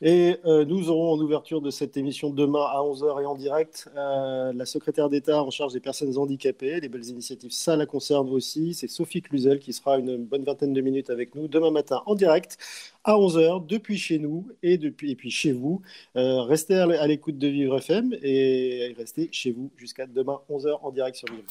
Et 0.00 0.36
euh, 0.44 0.64
nous 0.64 0.90
aurons 0.90 1.12
en 1.12 1.18
ouverture 1.18 1.60
de 1.60 1.70
cette 1.70 1.96
émission 1.96 2.30
demain 2.30 2.64
à 2.64 2.78
11h 2.80 3.22
et 3.22 3.26
en 3.26 3.34
direct 3.34 3.88
la 3.94 4.66
secrétaire 4.66 5.08
d'État 5.08 5.42
en 5.42 5.50
charge 5.50 5.72
des 5.72 5.80
personnes 5.80 6.16
handicapées. 6.16 6.80
Les 6.80 6.88
belles 6.88 7.08
initiatives, 7.08 7.52
ça 7.52 7.76
la 7.76 7.86
concerne 7.86 8.28
aussi. 8.30 8.74
C'est 8.74 8.88
Sophie 8.88 9.22
Cluzel 9.22 9.58
qui 9.58 9.72
sera 9.72 9.98
une 9.98 10.24
bonne 10.24 10.44
vingtaine 10.44 10.72
de 10.72 10.80
minutes 10.80 11.10
avec 11.10 11.34
nous 11.34 11.48
demain 11.48 11.70
matin 11.70 12.02
en 12.06 12.14
direct 12.14 12.58
à 13.04 13.14
11h 13.14 13.66
depuis 13.66 13.98
chez 13.98 14.18
nous 14.18 14.46
et, 14.62 14.78
depuis, 14.78 15.10
et 15.10 15.16
puis 15.16 15.30
chez 15.30 15.52
vous. 15.52 15.82
Euh, 16.16 16.42
restez 16.42 16.74
à 16.74 17.06
l'écoute 17.06 17.38
de 17.38 17.48
Vivre 17.48 17.78
FM 17.78 18.14
et 18.22 18.94
restez 18.96 19.28
chez 19.30 19.52
vous 19.52 19.70
jusqu'à 19.76 20.06
demain 20.06 20.40
11h 20.50 20.78
en 20.82 20.90
direct 20.90 21.16
sur 21.16 21.28
Vivre. 21.28 21.44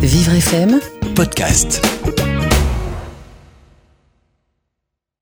Vivre 0.00 0.32
FM, 0.34 0.80
podcast. 1.14 1.82